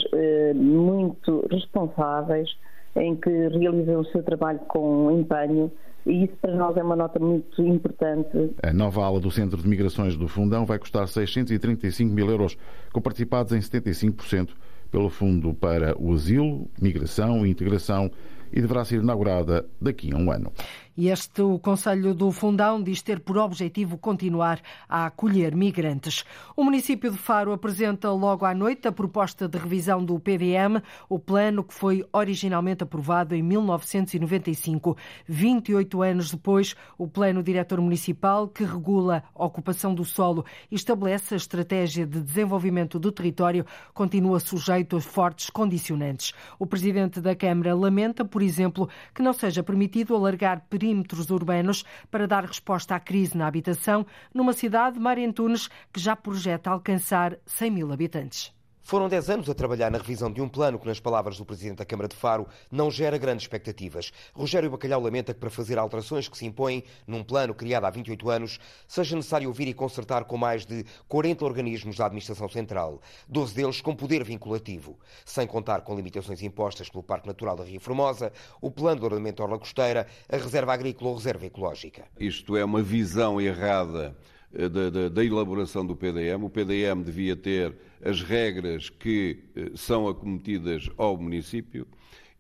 muito 0.55 1.47
responsáveis, 1.51 2.49
em 2.97 3.17
que 3.17 3.31
realizam 3.31 4.01
o 4.01 4.05
seu 4.07 4.23
trabalho 4.23 4.59
com 4.69 5.11
empenho 5.11 5.71
e 6.05 6.25
isso 6.25 6.35
para 6.41 6.55
nós 6.55 6.77
é 6.77 6.83
uma 6.83 6.97
nota 6.97 7.19
muito 7.21 7.63
importante. 7.63 8.51
A 8.63 8.73
nova 8.73 9.05
ala 9.05 9.21
do 9.21 9.31
Centro 9.31 9.61
de 9.61 9.69
Migrações 9.69 10.17
do 10.17 10.27
Fundão 10.27 10.65
vai 10.67 10.79
custar 10.79 11.07
635 11.07 12.13
mil 12.13 12.29
euros, 12.29 12.57
com 12.93 13.01
participados 13.01 13.53
em 13.53 13.61
75% 13.61 14.49
pelo 14.91 15.09
Fundo 15.09 15.55
para 15.55 15.97
o 15.97 16.13
Asilo, 16.13 16.69
Migração 16.81 17.47
e 17.47 17.51
Integração 17.51 18.11
e 18.53 18.61
deverá 18.61 18.85
ser 18.85 18.97
inaugurada 18.97 19.65
daqui 19.81 20.13
a 20.13 20.17
um 20.17 20.31
ano. 20.31 20.53
E 20.95 21.09
este, 21.09 21.41
o 21.41 21.59
Conselho 21.59 22.13
do 22.13 22.31
Fundão, 22.31 22.83
diz 22.83 23.01
ter 23.01 23.19
por 23.19 23.39
objetivo 23.39 23.97
continuar 23.97 24.61
a 24.87 25.07
acolher 25.07 25.57
migrantes. 25.57 26.23
O 26.55 26.63
município 26.63 27.11
de 27.11 27.17
Faro 27.17 27.51
apresenta 27.51 28.11
logo 28.11 28.45
à 28.45 28.53
noite 28.53 28.87
a 28.87 28.93
proposta 28.93 29.49
de 29.49 29.57
revisão 29.57 30.05
do 30.05 30.21
PDM, 30.21 30.83
o 31.09 31.19
plano 31.19 31.65
que 31.65 31.73
foi 31.73 32.05
originalmente 32.13 32.83
aprovado 32.83 33.35
em 33.35 33.43
1995. 33.43 34.95
28 35.27 36.03
anos 36.03 36.31
depois, 36.31 36.77
o 36.99 37.09
plano 37.09 37.43
diretor 37.43 37.81
municipal, 37.81 38.47
que 38.47 38.63
regula 38.63 39.25
a 39.35 39.47
ocupação 39.47 39.95
do 39.95 40.05
solo 40.05 40.45
e 40.71 40.75
estabelece 40.75 41.33
a 41.33 41.39
estratégia 41.39 42.07
de 42.07 42.21
desenvolvimento 42.21 42.99
do 42.99 43.11
território, 43.11 43.65
continua 43.95 44.39
sujeito 44.41 44.97
a 44.97 45.01
fortes 45.01 45.49
condicionantes. 45.49 46.35
O 46.59 46.67
presidente 46.67 47.19
da 47.19 47.35
Câmara 47.35 47.75
lamenta, 47.75 48.27
por 48.27 48.43
exemplo, 48.43 48.91
que 49.15 49.23
não 49.23 49.33
seja 49.33 49.63
permitido 49.63 50.15
alargar 50.15 50.61
períodos 50.69 50.82
perímetros 50.83 51.31
urbanos 51.31 51.85
para 52.11 52.27
dar 52.27 52.45
resposta 52.45 52.97
à 52.97 53.01
crise 53.01 53.39
na 53.39 53.47
habitação 53.47 54.05
numa 54.35 54.53
cidade, 54.53 54.99
Marentunes, 54.99 55.69
que 55.93 56.01
já 56.01 56.17
projeta 56.17 56.71
alcançar 56.71 57.39
100 57.47 57.71
mil 57.71 57.93
habitantes. 57.93 58.53
Foram 58.85 59.09
10 59.09 59.31
anos 59.31 59.49
a 59.49 59.55
trabalhar 59.55 59.91
na 59.91 59.99
revisão 59.99 60.31
de 60.31 60.41
um 60.43 60.49
plano 60.49 60.79
que, 60.79 60.87
nas 60.87 60.99
palavras 60.99 61.39
do 61.39 61.45
Presidente 61.45 61.79
da 61.79 61.85
Câmara 61.85 62.09
de 62.09 62.17
Faro, 62.17 62.47
não 62.71 62.91
gera 62.91 63.17
grandes 63.17 63.45
expectativas. 63.45 64.13
Rogério 64.35 64.71
Bacalhau 64.71 65.01
lamenta 65.01 65.33
que, 65.33 65.39
para 65.39 65.49
fazer 65.49 65.79
alterações 65.79 66.29
que 66.29 66.37
se 66.37 66.45
impõem 66.45 66.83
num 67.07 67.23
plano 67.23 67.55
criado 67.55 67.85
há 67.85 67.91
28 67.91 68.29
anos, 68.29 68.59
seja 68.87 69.15
necessário 69.15 69.49
ouvir 69.49 69.69
e 69.69 69.73
consertar 69.73 70.25
com 70.25 70.37
mais 70.37 70.67
de 70.67 70.85
40 71.09 71.45
organismos 71.45 71.97
da 71.97 72.07
Administração 72.07 72.49
Central, 72.49 73.01
12 73.29 73.55
deles 73.55 73.81
com 73.81 73.95
poder 73.95 74.25
vinculativo. 74.25 74.99
Sem 75.25 75.47
contar 75.47 75.83
com 75.83 75.95
limitações 75.95 76.43
impostas 76.43 76.91
pelo 76.91 77.05
Parque 77.05 77.29
Natural 77.29 77.57
da 77.57 77.65
Ria 77.65 77.81
Formosa, 77.81 78.33
o 78.61 78.71
Plano 78.71 78.99
de 78.99 79.05
Ordenamento 79.05 79.43
Orla 79.43 79.59
Costeira, 79.59 80.07
a 80.29 80.37
Reserva 80.37 80.75
Agrícola 80.75 81.11
ou 81.11 81.17
Reserva 81.17 81.47
Ecológica. 81.47 82.05
Isto 82.19 82.57
é 82.57 82.65
uma 82.65 82.83
visão 82.83 83.41
errada 83.41 84.17
eh, 84.53 84.69
da, 84.69 84.91
da, 84.91 85.09
da, 85.09 85.25
elaboração 85.25 85.87
do 85.87 85.97
PDM. 85.97 86.45
O 86.45 86.51
PDM 86.51 87.03
devia 87.03 87.35
ter 87.35 87.75
as 88.05 88.23
regras 88.23 88.91
que 88.91 89.39
eh, 89.55 89.71
são 89.75 90.09
acometidas 90.09 90.91
ao 90.97 91.17
município 91.17 91.87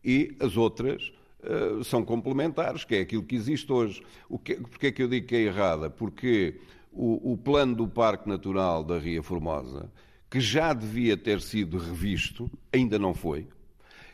e 0.05 0.35
as 0.41 0.57
outras 0.57 1.13
uh, 1.45 1.85
são 1.85 2.05
complementares, 2.05 2.85
que 2.85 2.97
é 2.97 3.01
aquilo 3.01 3.23
que 3.23 3.37
existe 3.37 3.73
hoje. 3.73 4.03
O 4.29 4.39
que, 4.39 4.57
porque 4.57 4.89
é 4.89 4.93
que 4.93 5.03
eu 5.03 5.09
digo 5.09 5.27
que 5.29 5.37
é 5.37 5.43
errada? 5.43 5.89
Porque 5.89 6.57
o, 6.93 7.33
o 7.33 7.37
plano 7.37 7.75
do 7.75 7.87
Parque 7.87 8.29
Natural 8.29 8.83
da 8.83 8.99
Ria 8.99 9.23
Formosa, 9.23 9.91
que 10.29 10.41
já 10.41 10.73
devia 10.73 11.17
ter 11.17 11.41
sido 11.41 11.79
revisto, 11.79 12.51
ainda 12.73 12.99
não 12.99 13.15
foi. 13.15 13.47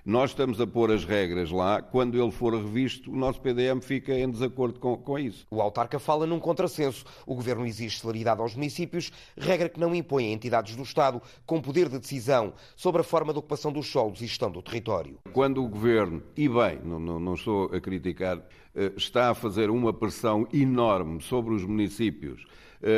Nós 0.05 0.31
estamos 0.31 0.61
a 0.61 0.67
pôr 0.67 0.90
as 0.90 1.05
regras 1.05 1.50
lá, 1.50 1.83
quando 1.83 2.21
ele 2.21 2.31
for 2.31 2.55
revisto, 2.55 3.11
o 3.11 3.17
nosso 3.17 3.40
PDM 3.40 3.81
fica 3.81 4.12
em 4.14 4.31
desacordo 4.31 4.78
com, 4.78 4.97
com 4.97 5.19
isso. 5.19 5.47
O 5.50 5.61
autarca 5.61 5.99
fala 5.99 6.26
num 6.26 6.38
contrassenso. 6.38 7.05
O 7.26 7.35
governo 7.35 7.67
exige 7.67 7.99
celeridade 7.99 8.40
aos 8.40 8.55
municípios, 8.55 9.11
regra 9.37 9.69
que 9.69 9.81
não 9.81 9.95
impõe 9.95 10.26
a 10.26 10.33
entidades 10.33 10.76
do 10.76 10.83
Estado 10.83 11.21
com 11.45 11.61
poder 11.61 11.88
de 11.88 11.99
decisão 11.99 12.52
sobre 12.76 13.00
a 13.00 13.05
forma 13.05 13.33
de 13.33 13.38
ocupação 13.38 13.73
dos 13.73 13.87
solos 13.88 14.21
e 14.21 14.26
gestão 14.26 14.50
do 14.50 14.62
território. 14.62 15.19
Quando 15.33 15.62
o 15.62 15.69
governo, 15.69 16.23
e 16.37 16.49
bem, 16.49 16.78
não, 16.85 16.99
não, 16.99 17.21
não 17.21 17.35
estou 17.35 17.67
a 17.75 17.81
criticar, 17.81 18.38
eh, 18.75 18.93
está 18.97 19.31
a 19.31 19.35
fazer 19.35 19.71
uma 19.71 19.93
pressão 19.93 20.47
enorme 20.52 21.21
sobre 21.21 21.55
os 21.55 21.64
municípios 21.64 22.47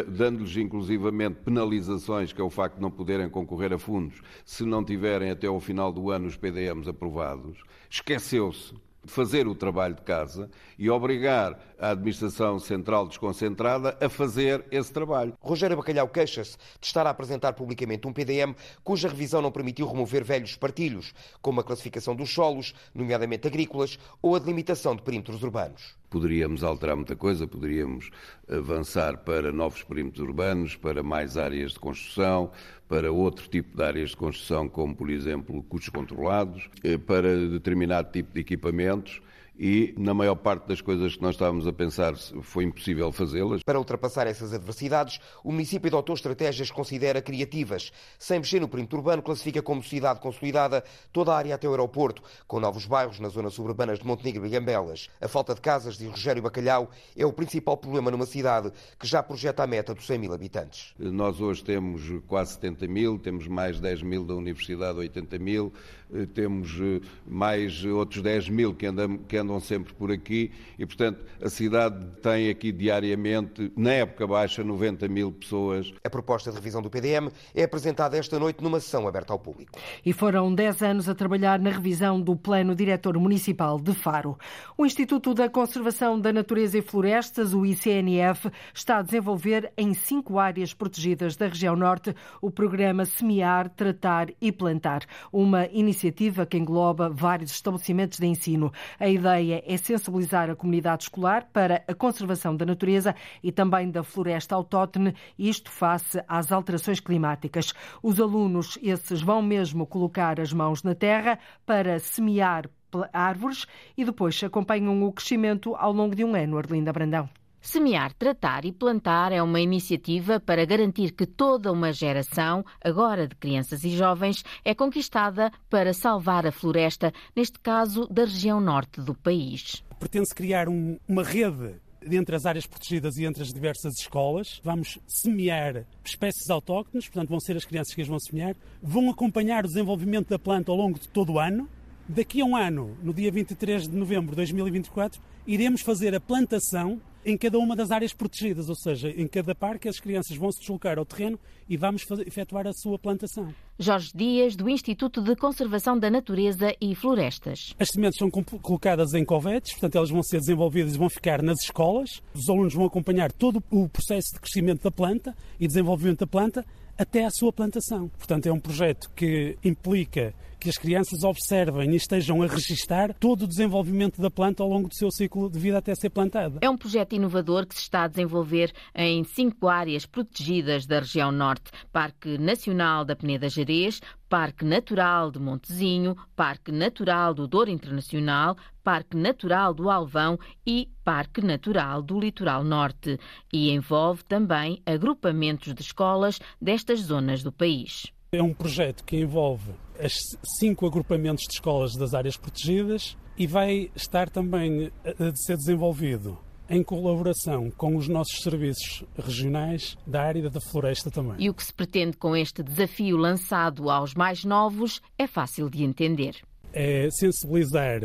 dando-lhes 0.08 0.56
inclusivamente 0.56 1.40
penalizações, 1.44 2.32
que 2.32 2.40
é 2.40 2.44
o 2.44 2.50
facto 2.50 2.76
de 2.76 2.82
não 2.82 2.90
poderem 2.90 3.28
concorrer 3.28 3.72
a 3.72 3.78
fundos, 3.78 4.20
se 4.44 4.64
não 4.64 4.84
tiverem 4.84 5.30
até 5.30 5.46
ao 5.46 5.60
final 5.60 5.92
do 5.92 6.10
ano 6.10 6.26
os 6.26 6.36
PDMs 6.36 6.88
aprovados, 6.88 7.62
esqueceu-se 7.88 8.74
de 9.02 9.10
fazer 9.10 9.48
o 9.48 9.54
trabalho 9.54 9.94
de 9.94 10.02
casa 10.02 10.50
e 10.78 10.90
obrigar 10.90 11.58
a 11.78 11.90
administração 11.90 12.58
central 12.58 13.06
desconcentrada 13.06 13.96
a 14.00 14.08
fazer 14.08 14.64
esse 14.70 14.92
trabalho. 14.92 15.32
Rogério 15.40 15.76
Bacalhau 15.76 16.08
queixa-se 16.08 16.58
de 16.78 16.86
estar 16.86 17.06
a 17.06 17.10
apresentar 17.10 17.54
publicamente 17.54 18.06
um 18.06 18.12
PDM 18.12 18.54
cuja 18.84 19.08
revisão 19.08 19.40
não 19.40 19.50
permitiu 19.50 19.86
remover 19.86 20.22
velhos 20.22 20.54
partilhos, 20.56 21.14
como 21.40 21.60
a 21.60 21.64
classificação 21.64 22.14
dos 22.14 22.30
solos, 22.30 22.74
nomeadamente 22.94 23.48
agrícolas, 23.48 23.98
ou 24.20 24.36
a 24.36 24.38
delimitação 24.38 24.94
de 24.94 25.02
perímetros 25.02 25.42
urbanos. 25.42 25.99
Poderíamos 26.10 26.64
alterar 26.64 26.96
muita 26.96 27.14
coisa, 27.14 27.46
poderíamos 27.46 28.10
avançar 28.48 29.18
para 29.18 29.52
novos 29.52 29.84
perímetros 29.84 30.20
urbanos, 30.26 30.74
para 30.74 31.02
mais 31.02 31.36
áreas 31.36 31.72
de 31.72 31.78
construção, 31.78 32.50
para 32.88 33.12
outro 33.12 33.48
tipo 33.48 33.76
de 33.76 33.82
áreas 33.84 34.10
de 34.10 34.16
construção, 34.16 34.68
como, 34.68 34.94
por 34.94 35.08
exemplo, 35.08 35.62
custos 35.62 35.90
controlados, 35.90 36.68
eh, 36.82 36.98
para 36.98 37.48
determinado 37.48 38.10
tipo 38.10 38.34
de 38.34 38.40
equipamentos 38.40 39.22
e, 39.62 39.94
na 39.98 40.14
maior 40.14 40.36
parte 40.36 40.66
das 40.66 40.80
coisas 40.80 41.16
que 41.16 41.20
nós 41.20 41.34
estávamos 41.34 41.66
a 41.66 41.72
pensar, 41.72 42.16
foi 42.16 42.64
impossível 42.64 43.12
fazê-las. 43.12 43.62
Para 43.62 43.78
ultrapassar 43.78 44.26
essas 44.26 44.54
adversidades, 44.54 45.20
o 45.44 45.52
município 45.52 45.88
adotou 45.88 46.14
estratégias 46.14 46.70
que 46.70 46.74
considera 46.74 47.20
criativas. 47.20 47.92
Sem 48.18 48.38
mexer 48.38 48.58
no 48.58 48.68
perímetro 48.68 48.96
urbano, 48.96 49.22
classifica 49.22 49.60
como 49.60 49.82
cidade 49.82 50.18
consolidada 50.18 50.82
toda 51.12 51.34
a 51.34 51.36
área 51.36 51.54
até 51.54 51.68
o 51.68 51.72
aeroporto, 51.72 52.22
com 52.48 52.58
novos 52.58 52.86
bairros 52.86 53.20
nas 53.20 53.34
zonas 53.34 53.52
suburbanas 53.52 53.98
de 53.98 54.06
Montenegro 54.06 54.46
e 54.46 54.48
Gambelas. 54.48 55.10
A 55.20 55.28
falta 55.28 55.54
de 55.54 55.60
casas, 55.60 55.98
de 55.98 56.06
Rogério 56.06 56.42
Bacalhau, 56.42 56.88
é 57.14 57.26
o 57.26 57.32
principal 57.32 57.76
problema 57.76 58.10
numa 58.10 58.24
cidade 58.24 58.72
que 58.98 59.06
já 59.06 59.22
projeta 59.22 59.62
a 59.62 59.66
meta 59.66 59.94
dos 59.94 60.06
100 60.06 60.18
mil 60.18 60.32
habitantes. 60.32 60.94
Nós 60.98 61.38
hoje 61.38 61.62
temos 61.62 62.00
quase 62.26 62.54
70 62.54 62.88
mil, 62.88 63.18
temos 63.18 63.46
mais 63.46 63.78
10 63.78 64.02
mil 64.04 64.24
da 64.24 64.34
Universidade, 64.34 64.98
80 64.98 65.38
mil, 65.38 65.70
eh, 66.14 66.26
temos 66.32 66.78
eh, 66.80 67.00
mais 67.26 67.84
outros 67.84 68.22
10 68.22 68.48
mil 68.48 68.74
que 68.74 68.86
andam, 68.86 69.18
que 69.18 69.36
andam 69.36 69.49
sempre 69.58 69.94
por 69.94 70.12
aqui 70.12 70.52
e, 70.78 70.84
portanto, 70.84 71.24
a 71.42 71.48
cidade 71.48 72.04
tem 72.22 72.50
aqui 72.50 72.70
diariamente, 72.70 73.72
na 73.76 73.92
época 73.92 74.26
baixa, 74.26 74.62
90 74.62 75.08
mil 75.08 75.32
pessoas. 75.32 75.92
A 76.04 76.10
proposta 76.10 76.50
de 76.50 76.56
revisão 76.56 76.82
do 76.82 76.90
PDM 76.90 77.30
é 77.54 77.64
apresentada 77.64 78.16
esta 78.16 78.38
noite 78.38 78.62
numa 78.62 78.78
sessão 78.78 79.08
aberta 79.08 79.32
ao 79.32 79.38
público. 79.38 79.78
E 80.04 80.12
foram 80.12 80.54
10 80.54 80.82
anos 80.82 81.08
a 81.08 81.14
trabalhar 81.14 81.58
na 81.58 81.70
revisão 81.70 82.20
do 82.20 82.36
Plano 82.36 82.74
Diretor 82.74 83.18
Municipal 83.18 83.80
de 83.80 83.94
Faro. 83.94 84.38
O 84.76 84.84
Instituto 84.84 85.32
da 85.32 85.48
Conservação 85.48 86.20
da 86.20 86.32
Natureza 86.32 86.78
e 86.78 86.82
Florestas, 86.82 87.54
o 87.54 87.64
ICNF, 87.64 88.50
está 88.74 88.98
a 88.98 89.02
desenvolver 89.02 89.72
em 89.76 89.94
cinco 89.94 90.38
áreas 90.38 90.74
protegidas 90.74 91.36
da 91.36 91.46
região 91.48 91.74
norte 91.74 92.14
o 92.42 92.50
programa 92.50 93.06
Semear, 93.06 93.70
Tratar 93.70 94.28
e 94.40 94.52
Plantar, 94.52 95.06
uma 95.32 95.66
iniciativa 95.66 96.10
iniciativa 96.20 96.44
que 96.44 96.58
engloba 96.58 97.08
vários 97.08 97.52
estabelecimentos 97.52 98.18
de 98.18 98.26
ensino. 98.26 98.72
A 98.98 99.08
ideia 99.08 99.39
é 99.40 99.76
sensibilizar 99.76 100.50
a 100.50 100.56
comunidade 100.56 101.04
escolar 101.04 101.48
para 101.52 101.82
a 101.88 101.94
conservação 101.94 102.56
da 102.56 102.66
natureza 102.66 103.14
e 103.42 103.50
também 103.50 103.90
da 103.90 104.02
floresta 104.02 104.54
autóctone, 104.54 105.14
isto 105.38 105.70
face 105.70 106.22
às 106.28 106.52
alterações 106.52 107.00
climáticas. 107.00 107.72
Os 108.02 108.20
alunos, 108.20 108.78
esses, 108.82 109.22
vão 109.22 109.40
mesmo 109.40 109.86
colocar 109.86 110.38
as 110.40 110.52
mãos 110.52 110.82
na 110.82 110.94
terra 110.94 111.38
para 111.64 111.98
semear 111.98 112.68
árvores 113.12 113.66
e 113.96 114.04
depois 114.04 114.42
acompanham 114.42 115.02
o 115.04 115.12
crescimento 115.12 115.74
ao 115.76 115.92
longo 115.92 116.14
de 116.14 116.24
um 116.24 116.34
ano. 116.34 116.58
Arlinda 116.58 116.92
Brandão. 116.92 117.39
Semear, 117.60 118.14
tratar 118.14 118.64
e 118.64 118.72
plantar 118.72 119.32
é 119.32 119.42
uma 119.42 119.60
iniciativa 119.60 120.40
para 120.40 120.64
garantir 120.64 121.12
que 121.12 121.26
toda 121.26 121.70
uma 121.70 121.92
geração, 121.92 122.64
agora 122.82 123.28
de 123.28 123.36
crianças 123.36 123.84
e 123.84 123.90
jovens, 123.90 124.42
é 124.64 124.74
conquistada 124.74 125.52
para 125.68 125.92
salvar 125.92 126.46
a 126.46 126.52
floresta, 126.52 127.12
neste 127.36 127.58
caso 127.58 128.06
da 128.06 128.24
região 128.24 128.60
norte 128.60 129.02
do 129.02 129.14
país. 129.14 129.84
Pretende-se 129.98 130.34
criar 130.34 130.70
um, 130.70 130.98
uma 131.06 131.22
rede 131.22 131.74
entre 132.02 132.34
as 132.34 132.46
áreas 132.46 132.66
protegidas 132.66 133.18
e 133.18 133.26
entre 133.26 133.42
as 133.42 133.52
diversas 133.52 133.92
escolas. 133.98 134.58
Vamos 134.64 134.98
semear 135.06 135.84
espécies 136.02 136.48
autóctones, 136.48 137.08
portanto, 137.08 137.28
vão 137.28 137.40
ser 137.40 137.58
as 137.58 137.66
crianças 137.66 137.94
que 137.94 138.00
as 138.00 138.08
vão 138.08 138.18
semear, 138.18 138.56
vão 138.82 139.10
acompanhar 139.10 139.64
o 139.64 139.68
desenvolvimento 139.68 140.30
da 140.30 140.38
planta 140.38 140.72
ao 140.72 140.78
longo 140.78 140.98
de 140.98 141.08
todo 141.08 141.34
o 141.34 141.38
ano. 141.38 141.68
Daqui 142.08 142.40
a 142.40 142.44
um 142.44 142.56
ano, 142.56 142.96
no 143.02 143.12
dia 143.12 143.30
23 143.30 143.86
de 143.86 143.94
novembro 143.94 144.30
de 144.30 144.36
2024, 144.36 145.20
iremos 145.46 145.82
fazer 145.82 146.14
a 146.14 146.20
plantação 146.20 147.00
em 147.24 147.36
cada 147.36 147.58
uma 147.58 147.76
das 147.76 147.90
áreas 147.90 148.12
protegidas, 148.12 148.68
ou 148.68 148.74
seja, 148.74 149.10
em 149.10 149.26
cada 149.26 149.54
parque 149.54 149.88
as 149.88 150.00
crianças 150.00 150.36
vão 150.36 150.50
se 150.50 150.60
deslocar 150.60 150.98
ao 150.98 151.04
terreno 151.04 151.38
e 151.68 151.76
vamos 151.76 152.02
fazer, 152.02 152.26
efetuar 152.26 152.66
a 152.66 152.72
sua 152.72 152.98
plantação. 152.98 153.54
Jorge 153.78 154.10
Dias, 154.14 154.56
do 154.56 154.68
Instituto 154.68 155.22
de 155.22 155.36
Conservação 155.36 155.98
da 155.98 156.10
Natureza 156.10 156.74
e 156.80 156.94
Florestas. 156.94 157.74
As 157.78 157.88
sementes 157.88 158.18
são 158.18 158.30
colocadas 158.30 159.14
em 159.14 159.24
covetes, 159.24 159.72
portanto 159.72 159.96
elas 159.96 160.10
vão 160.10 160.22
ser 160.22 160.38
desenvolvidas 160.38 160.94
e 160.94 160.98
vão 160.98 161.08
ficar 161.08 161.42
nas 161.42 161.60
escolas. 161.62 162.22
Os 162.34 162.48
alunos 162.48 162.74
vão 162.74 162.86
acompanhar 162.86 163.32
todo 163.32 163.62
o 163.70 163.88
processo 163.88 164.34
de 164.34 164.40
crescimento 164.40 164.82
da 164.82 164.90
planta 164.90 165.34
e 165.58 165.66
desenvolvimento 165.66 166.20
da 166.20 166.26
planta 166.26 166.64
até 166.98 167.24
à 167.24 167.30
sua 167.30 167.52
plantação. 167.52 168.08
Portanto, 168.08 168.46
é 168.46 168.52
um 168.52 168.60
projeto 168.60 169.10
que 169.16 169.56
implica 169.64 170.34
que 170.60 170.68
as 170.68 170.76
crianças 170.76 171.24
observem 171.24 171.92
e 171.92 171.96
estejam 171.96 172.42
a 172.42 172.46
registar 172.46 173.14
todo 173.18 173.42
o 173.42 173.48
desenvolvimento 173.48 174.20
da 174.20 174.30
planta 174.30 174.62
ao 174.62 174.68
longo 174.68 174.88
do 174.88 174.94
seu 174.94 175.10
ciclo 175.10 175.50
de 175.50 175.58
vida 175.58 175.78
até 175.78 175.94
ser 175.94 176.10
plantada. 176.10 176.58
É 176.60 176.68
um 176.68 176.76
projeto 176.76 177.14
inovador 177.14 177.66
que 177.66 177.74
se 177.74 177.80
está 177.80 178.04
a 178.04 178.08
desenvolver 178.08 178.70
em 178.94 179.24
cinco 179.24 179.68
áreas 179.68 180.04
protegidas 180.04 180.86
da 180.86 180.98
região 181.00 181.32
norte: 181.32 181.70
Parque 181.90 182.36
Nacional 182.36 183.04
da 183.04 183.16
Peneda 183.16 183.48
Gerês, 183.48 184.00
Parque 184.28 184.64
Natural 184.64 185.30
de 185.30 185.40
Montezinho, 185.40 186.14
Parque 186.36 186.70
Natural 186.70 187.32
do 187.32 187.48
Douro 187.48 187.70
Internacional, 187.70 188.56
Parque 188.84 189.16
Natural 189.16 189.72
do 189.72 189.90
Alvão 189.90 190.38
e 190.66 190.88
Parque 191.02 191.40
Natural 191.40 192.02
do 192.02 192.20
Litoral 192.20 192.62
Norte. 192.62 193.18
E 193.52 193.70
envolve 193.70 194.22
também 194.24 194.82
agrupamentos 194.84 195.74
de 195.74 195.80
escolas 195.80 196.38
destas 196.60 197.00
zonas 197.00 197.42
do 197.42 197.50
país. 197.50 198.12
É 198.32 198.40
um 198.40 198.54
projeto 198.54 199.02
que 199.02 199.16
envolve 199.16 199.72
as 199.98 200.12
cinco 200.60 200.86
agrupamentos 200.86 201.42
de 201.48 201.54
escolas 201.54 201.96
das 201.96 202.14
áreas 202.14 202.36
protegidas 202.36 203.16
e 203.36 203.44
vai 203.44 203.90
estar 203.96 204.30
também 204.30 204.92
a 205.04 205.34
ser 205.34 205.56
desenvolvido 205.56 206.38
em 206.68 206.80
colaboração 206.80 207.72
com 207.72 207.96
os 207.96 208.06
nossos 208.06 208.40
serviços 208.40 209.02
regionais 209.18 209.98
da 210.06 210.22
área 210.22 210.48
da 210.48 210.60
floresta 210.60 211.10
também. 211.10 211.34
E 211.40 211.50
o 211.50 211.54
que 211.54 211.64
se 211.64 211.74
pretende 211.74 212.16
com 212.16 212.36
este 212.36 212.62
desafio 212.62 213.16
lançado 213.16 213.90
aos 213.90 214.14
mais 214.14 214.44
novos 214.44 215.02
é 215.18 215.26
fácil 215.26 215.68
de 215.68 215.82
entender. 215.82 216.36
É 216.72 217.10
sensibilizar 217.10 218.00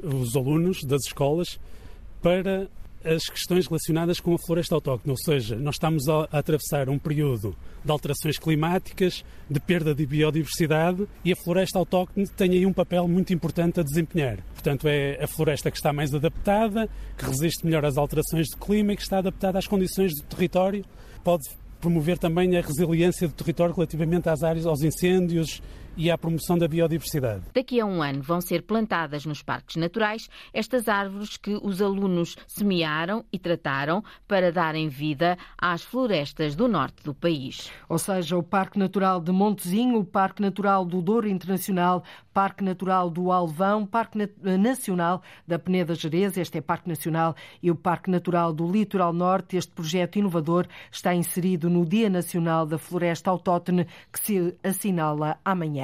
os 0.00 0.36
alunos 0.36 0.84
das 0.84 1.02
escolas 1.04 1.58
para 2.22 2.70
as 3.04 3.24
questões 3.24 3.66
relacionadas 3.66 4.18
com 4.18 4.34
a 4.34 4.38
floresta 4.38 4.74
autóctone, 4.74 5.10
ou 5.10 5.16
seja, 5.16 5.56
nós 5.56 5.74
estamos 5.74 6.08
a, 6.08 6.24
atravessar 6.32 6.88
um 6.88 6.98
período 6.98 7.54
de 7.84 7.90
alterações 7.90 8.38
climáticas, 8.38 9.24
de 9.48 9.60
perda 9.60 9.94
de 9.94 10.06
biodiversidade 10.06 11.06
e 11.24 11.32
a 11.32 11.36
floresta 11.36 11.78
autóctone 11.78 12.26
tem 12.28 12.52
aí 12.52 12.66
um 12.66 12.72
papel 12.72 13.06
muito 13.06 13.32
importante 13.32 13.80
a 13.80 13.82
desempenhar. 13.82 14.38
Portanto, 14.52 14.88
é 14.88 15.22
a 15.22 15.26
floresta 15.26 15.70
que 15.70 15.76
está 15.76 15.92
mais 15.92 16.14
adaptada, 16.14 16.88
que 17.16 17.24
resiste 17.24 17.64
melhor 17.64 17.84
às 17.84 17.98
alterações 17.98 18.46
de 18.46 18.56
clima 18.56 18.92
e 18.92 18.96
que 18.96 19.02
está 19.02 19.18
adaptada 19.18 19.58
às 19.58 19.66
condições 19.66 20.12
do 20.14 20.22
território. 20.22 20.84
Pode 21.22 21.44
promover 21.80 22.18
também 22.18 22.56
a 22.56 22.62
resiliência 22.62 23.28
do 23.28 23.34
território 23.34 23.74
relativamente 23.74 24.28
às 24.28 24.42
áreas, 24.42 24.64
aos 24.64 24.82
incêndios 24.82 25.60
e 25.96 26.10
à 26.10 26.18
promoção 26.18 26.58
da 26.58 26.68
biodiversidade. 26.68 27.44
Daqui 27.54 27.80
a 27.80 27.86
um 27.86 28.02
ano 28.02 28.22
vão 28.22 28.40
ser 28.40 28.62
plantadas 28.62 29.24
nos 29.24 29.42
parques 29.42 29.76
naturais 29.76 30.28
estas 30.52 30.88
árvores 30.88 31.36
que 31.36 31.58
os 31.62 31.80
alunos 31.80 32.36
semearam 32.46 33.24
e 33.32 33.38
trataram 33.38 34.02
para 34.26 34.52
darem 34.52 34.88
vida 34.88 35.36
às 35.58 35.82
florestas 35.82 36.54
do 36.54 36.68
norte 36.68 37.02
do 37.04 37.14
país. 37.14 37.70
Ou 37.88 37.98
seja, 37.98 38.36
o 38.36 38.42
Parque 38.42 38.78
Natural 38.78 39.20
de 39.20 39.32
Montezinho, 39.32 39.98
o 39.98 40.04
Parque 40.04 40.42
Natural 40.42 40.84
do 40.84 41.00
Douro 41.00 41.28
Internacional, 41.28 42.02
Parque 42.32 42.64
Natural 42.64 43.08
do 43.08 43.30
Alvão, 43.30 43.86
Parque 43.86 44.18
Nacional 44.42 45.22
da 45.46 45.58
Peneda 45.58 45.94
Jerez, 45.94 46.36
este 46.36 46.58
é 46.58 46.60
Parque 46.60 46.88
Nacional, 46.88 47.36
e 47.62 47.70
o 47.70 47.76
Parque 47.76 48.10
Natural 48.10 48.52
do 48.52 48.70
Litoral 48.70 49.12
Norte. 49.12 49.56
Este 49.56 49.72
projeto 49.72 50.18
inovador 50.18 50.66
está 50.90 51.14
inserido 51.14 51.70
no 51.70 51.86
Dia 51.86 52.10
Nacional 52.10 52.66
da 52.66 52.76
Floresta 52.76 53.30
Autóctone, 53.30 53.86
que 54.12 54.18
se 54.18 54.56
assinala 54.64 55.38
amanhã. 55.44 55.83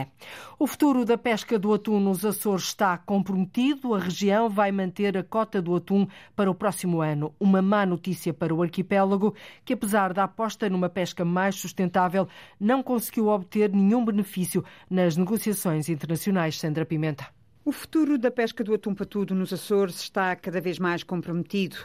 O 0.59 0.67
futuro 0.67 1.05
da 1.05 1.17
pesca 1.17 1.59
do 1.59 1.73
atum 1.73 1.99
nos 1.99 2.25
Açores 2.25 2.65
está 2.65 2.97
comprometido. 2.99 3.95
A 3.95 3.99
região 3.99 4.49
vai 4.49 4.71
manter 4.71 5.17
a 5.17 5.23
cota 5.23 5.61
do 5.61 5.75
atum 5.75 6.07
para 6.37 6.51
o 6.51 6.55
próximo 6.55 7.01
ano. 7.01 7.35
Uma 7.41 7.63
má 7.63 7.85
notícia 7.87 8.33
para 8.33 8.55
o 8.55 8.63
arquipélago, 8.63 9.35
que 9.65 9.73
apesar 9.73 10.13
da 10.13 10.25
aposta 10.25 10.69
numa 10.69 10.89
pesca 10.89 11.25
mais 11.25 11.55
sustentável, 11.55 12.29
não 12.59 12.83
conseguiu 12.83 13.29
obter 13.29 13.71
nenhum 13.73 14.05
benefício 14.05 14.65
nas 14.89 15.17
negociações 15.17 15.89
internacionais 15.89 16.59
Sandra 16.59 16.85
Pimenta. 16.85 17.27
O 17.65 17.73
futuro 17.73 18.17
da 18.17 18.31
pesca 18.31 18.65
do 18.65 18.75
atum 18.75 18.95
patudo 18.95 19.35
nos 19.35 19.53
Açores 19.53 19.97
está 19.97 20.35
cada 20.35 20.61
vez 20.61 20.79
mais 20.79 21.03
comprometido. 21.03 21.77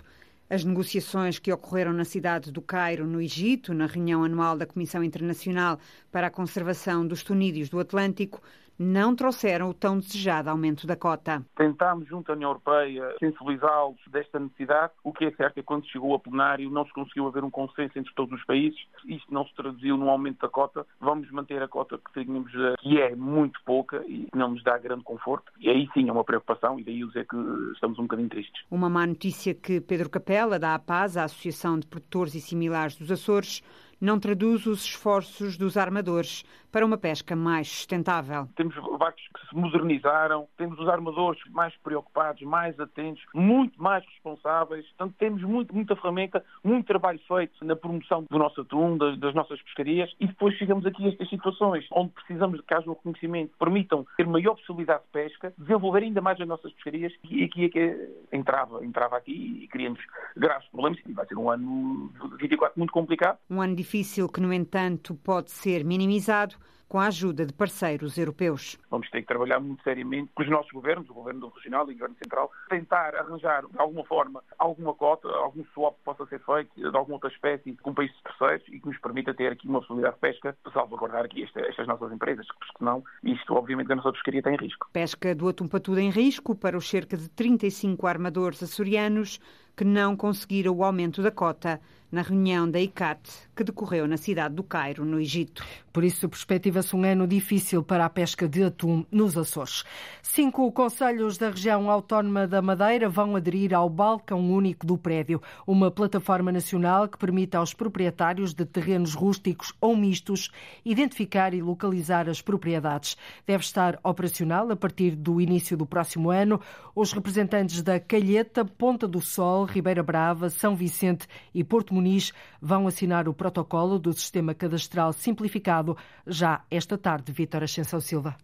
As 0.47 0.63
negociações 0.63 1.39
que 1.39 1.51
ocorreram 1.51 1.91
na 1.91 2.05
cidade 2.05 2.51
do 2.51 2.61
Cairo, 2.61 3.07
no 3.07 3.19
Egito, 3.19 3.73
na 3.73 3.87
reunião 3.87 4.23
anual 4.23 4.55
da 4.55 4.67
Comissão 4.67 5.03
Internacional 5.03 5.79
para 6.11 6.27
a 6.27 6.31
Conservação 6.31 7.05
dos 7.05 7.23
Tunídeos 7.23 7.67
do 7.67 7.79
Atlântico, 7.79 8.39
não 8.77 9.15
trouxeram 9.15 9.69
o 9.69 9.73
tão 9.73 9.99
desejado 9.99 10.49
aumento 10.49 10.85
da 10.85 10.95
cota. 10.95 11.43
Tentámos, 11.55 12.07
junto 12.07 12.31
à 12.31 12.35
União 12.35 12.49
Europeia, 12.49 13.15
sensibilizá-los 13.19 13.97
desta 14.07 14.39
necessidade. 14.39 14.93
O 15.03 15.13
que 15.13 15.25
é 15.25 15.31
certo 15.31 15.57
é 15.57 15.61
que 15.61 15.63
quando 15.63 15.87
chegou 15.87 16.15
a 16.15 16.19
plenário 16.19 16.69
não 16.69 16.85
se 16.85 16.93
conseguiu 16.93 17.27
haver 17.27 17.43
um 17.43 17.49
consenso 17.49 17.97
entre 17.97 18.13
todos 18.13 18.37
os 18.39 18.45
países. 18.45 18.79
Isto 19.05 19.33
não 19.33 19.45
se 19.45 19.53
traduziu 19.55 19.97
num 19.97 20.09
aumento 20.09 20.39
da 20.41 20.49
cota. 20.49 20.85
Vamos 20.99 21.29
manter 21.31 21.61
a 21.61 21.67
cota 21.67 21.97
que 21.97 22.23
tínhamos, 22.23 22.53
eh, 22.53 22.75
que 22.79 22.99
é 22.99 23.15
muito 23.15 23.59
pouca 23.65 24.03
e 24.07 24.27
não 24.33 24.51
nos 24.51 24.63
dá 24.63 24.77
grande 24.77 25.03
conforto. 25.03 25.51
E 25.59 25.69
aí 25.69 25.87
sim 25.93 26.09
é 26.09 26.11
uma 26.11 26.23
preocupação 26.23 26.79
e 26.79 26.83
daí 26.83 27.05
é 27.15 27.23
que 27.23 27.37
estamos 27.73 27.99
um 27.99 28.03
bocadinho 28.03 28.29
tristes. 28.29 28.63
Uma 28.69 28.89
má 28.89 29.05
notícia 29.05 29.53
que 29.53 29.79
Pedro 29.79 30.09
Capela, 30.09 30.57
da 30.57 30.75
APAS, 30.75 31.17
a 31.17 31.23
Associação 31.25 31.79
de 31.79 31.87
Produtores 31.87 32.35
e 32.35 32.41
Similares 32.41 32.97
dos 32.97 33.11
Açores, 33.11 33.61
não 33.99 34.19
traduz 34.19 34.65
os 34.65 34.83
esforços 34.83 35.57
dos 35.57 35.77
armadores 35.77 36.43
para 36.75 36.85
uma 36.85 36.97
pesca 36.97 37.37
mais 37.37 37.69
sustentável. 37.69 38.49
Temos 38.53 38.75
barcos 38.99 39.23
que 39.33 39.47
se 39.47 39.55
modernizaram, 39.55 40.45
temos 40.57 40.77
os 40.77 40.89
armadores 40.89 41.41
mais 41.51 41.73
preocupados, 41.77 42.41
mais 42.41 42.77
atentos, 42.77 43.23
muito 43.33 43.81
mais 43.81 44.03
responsáveis. 44.05 44.85
Portanto, 44.87 45.15
temos 45.17 45.41
muito, 45.43 45.73
muita 45.73 45.95
ferramenta, 45.95 46.43
muito 46.61 46.85
trabalho 46.85 47.19
feito 47.29 47.63
na 47.63 47.77
promoção 47.77 48.25
do 48.29 48.37
nosso 48.37 48.59
atum, 48.59 48.97
das, 48.97 49.17
das 49.19 49.33
nossas 49.33 49.61
pescarias 49.61 50.13
e 50.19 50.27
depois 50.27 50.53
chegamos 50.57 50.85
aqui 50.85 51.05
a 51.05 51.07
estas 51.07 51.29
situações 51.29 51.85
onde 51.93 52.11
precisamos 52.11 52.59
de 52.59 52.65
que 52.65 52.73
haja 52.73 52.89
um 52.89 52.93
reconhecimento 52.93 53.53
que 53.53 53.57
permitam 53.57 54.05
ter 54.17 54.27
maior 54.27 54.55
possibilidade 54.55 55.03
de 55.03 55.09
pesca, 55.11 55.53
desenvolver 55.57 56.03
ainda 56.03 56.19
mais 56.19 56.41
as 56.41 56.47
nossas 56.47 56.73
pescarias 56.73 57.13
e 57.23 57.45
aqui 57.45 57.65
é 57.65 57.69
que 57.69 58.09
entrava, 58.33 58.83
entrava 58.83 59.15
aqui 59.15 59.61
e 59.63 59.67
criamos 59.69 60.01
graves 60.35 60.67
problemas 60.67 60.99
e 61.07 61.13
vai 61.13 61.25
ser 61.25 61.37
um 61.37 61.49
ano 61.49 62.11
24 62.37 62.77
muito 62.77 62.91
complicado. 62.91 63.37
Um 63.49 63.61
ano 63.61 63.75
difícil 63.85 64.27
que, 64.27 64.41
no 64.41 64.51
entanto, 64.51 65.13
pode 65.13 65.51
ser 65.51 65.85
minimizado 65.85 66.55
com 66.87 66.99
a 66.99 67.07
ajuda 67.07 67.45
de 67.45 67.53
parceiros 67.53 68.17
europeus. 68.17 68.77
Vamos 68.89 69.09
ter 69.09 69.21
que 69.21 69.27
trabalhar 69.27 69.59
muito 69.59 69.83
seriamente 69.83 70.31
com 70.33 70.43
os 70.43 70.49
nossos 70.49 70.71
governos, 70.71 71.09
o 71.09 71.13
governo 71.13 71.49
regional 71.49 71.89
e 71.89 71.91
o 71.91 71.93
governo 71.93 72.15
central, 72.23 72.51
tentar 72.69 73.15
arranjar 73.15 73.65
de 73.67 73.77
alguma 73.77 74.05
forma 74.05 74.43
alguma 74.57 74.93
cota, 74.93 75.27
algum 75.29 75.63
swap 75.73 75.97
que 75.97 76.03
possa 76.03 76.25
ser 76.27 76.39
feito 76.39 76.69
de 76.75 76.85
alguma 76.95 77.15
outra 77.15 77.29
espécie 77.29 77.75
com 77.81 77.93
países 77.93 78.15
terceiros 78.21 78.67
e 78.69 78.79
que 78.79 78.87
nos 78.87 78.97
permita 78.99 79.33
ter 79.33 79.51
aqui 79.51 79.67
uma 79.67 79.79
possibilidade 79.79 80.15
de 80.15 80.21
pesca 80.21 80.57
para 80.63 80.71
salvaguardar 80.71 81.25
aqui 81.25 81.43
esta, 81.43 81.61
estas 81.61 81.87
nossas 81.87 82.11
empresas, 82.11 82.47
porque 82.47 82.77
senão 82.77 83.03
isto 83.23 83.53
obviamente 83.53 83.91
a 83.91 83.95
nossa 83.95 84.11
pescaria 84.11 84.41
tem 84.41 84.55
risco. 84.55 84.87
Pesca 84.93 85.33
do 85.35 85.49
atum 85.49 85.67
patudo 85.67 85.99
em 85.99 86.09
risco 86.09 86.55
para 86.55 86.77
os 86.77 86.89
cerca 86.89 87.17
de 87.17 87.27
35 87.29 88.05
armadores 88.07 88.61
açorianos 88.61 89.39
que 89.75 89.83
não 89.83 90.15
conseguiram 90.15 90.73
o 90.73 90.83
aumento 90.83 91.21
da 91.21 91.31
cota 91.31 91.81
na 92.11 92.21
reunião 92.21 92.69
da 92.69 92.79
ICAT 92.79 93.49
que 93.55 93.63
decorreu 93.63 94.07
na 94.07 94.17
cidade 94.17 94.55
do 94.55 94.63
Cairo, 94.63 95.05
no 95.05 95.19
Egito. 95.19 95.63
Por 95.93 96.03
isso, 96.03 96.27
perspectiva-se 96.27 96.95
um 96.95 97.03
ano 97.03 97.25
difícil 97.25 97.81
para 97.81 98.05
a 98.05 98.09
pesca 98.09 98.49
de 98.49 98.63
atum 98.63 99.05
nos 99.09 99.37
Açores. 99.37 99.83
Cinco 100.21 100.69
conselhos 100.71 101.37
da 101.37 101.49
região 101.49 101.89
autónoma 101.89 102.45
da 102.45 102.61
Madeira 102.61 103.07
vão 103.07 103.35
aderir 103.35 103.73
ao 103.73 103.89
Balcão 103.89 104.51
Único 104.51 104.85
do 104.85 104.97
Prédio, 104.97 105.41
uma 105.65 105.89
plataforma 105.89 106.51
nacional 106.51 107.07
que 107.07 107.17
permite 107.17 107.55
aos 107.55 107.73
proprietários 107.73 108.53
de 108.53 108.65
terrenos 108.65 109.13
rústicos 109.13 109.73
ou 109.79 109.95
mistos 109.95 110.51
identificar 110.83 111.53
e 111.53 111.61
localizar 111.61 112.27
as 112.27 112.41
propriedades. 112.41 113.15
Deve 113.47 113.63
estar 113.63 113.97
operacional 114.03 114.69
a 114.71 114.75
partir 114.75 115.15
do 115.15 115.39
início 115.39 115.77
do 115.77 115.85
próximo 115.85 116.29
ano. 116.29 116.59
Os 116.93 117.13
representantes 117.13 117.81
da 117.81 117.99
Calheta, 117.99 118.65
Ponta 118.65 119.07
do 119.07 119.21
Sol, 119.21 119.63
Ribeira 119.63 120.03
Brava, 120.03 120.49
São 120.49 120.75
Vicente 120.75 121.27
e 121.53 121.63
Porto 121.63 121.93
Muniz 121.93 122.33
vão 122.61 122.87
assinar 122.87 123.29
o 123.29 123.33
protocolo 123.45 123.99
do 123.99 124.11
Sistema 124.11 124.55
Cadastral 124.55 125.13
Simplificado 125.13 125.95
já 126.25 126.63
esta 126.71 126.97
tarde. 126.97 127.31
Vítor 127.31 127.61
Ascensão 127.61 127.99
Silva. 127.99 128.35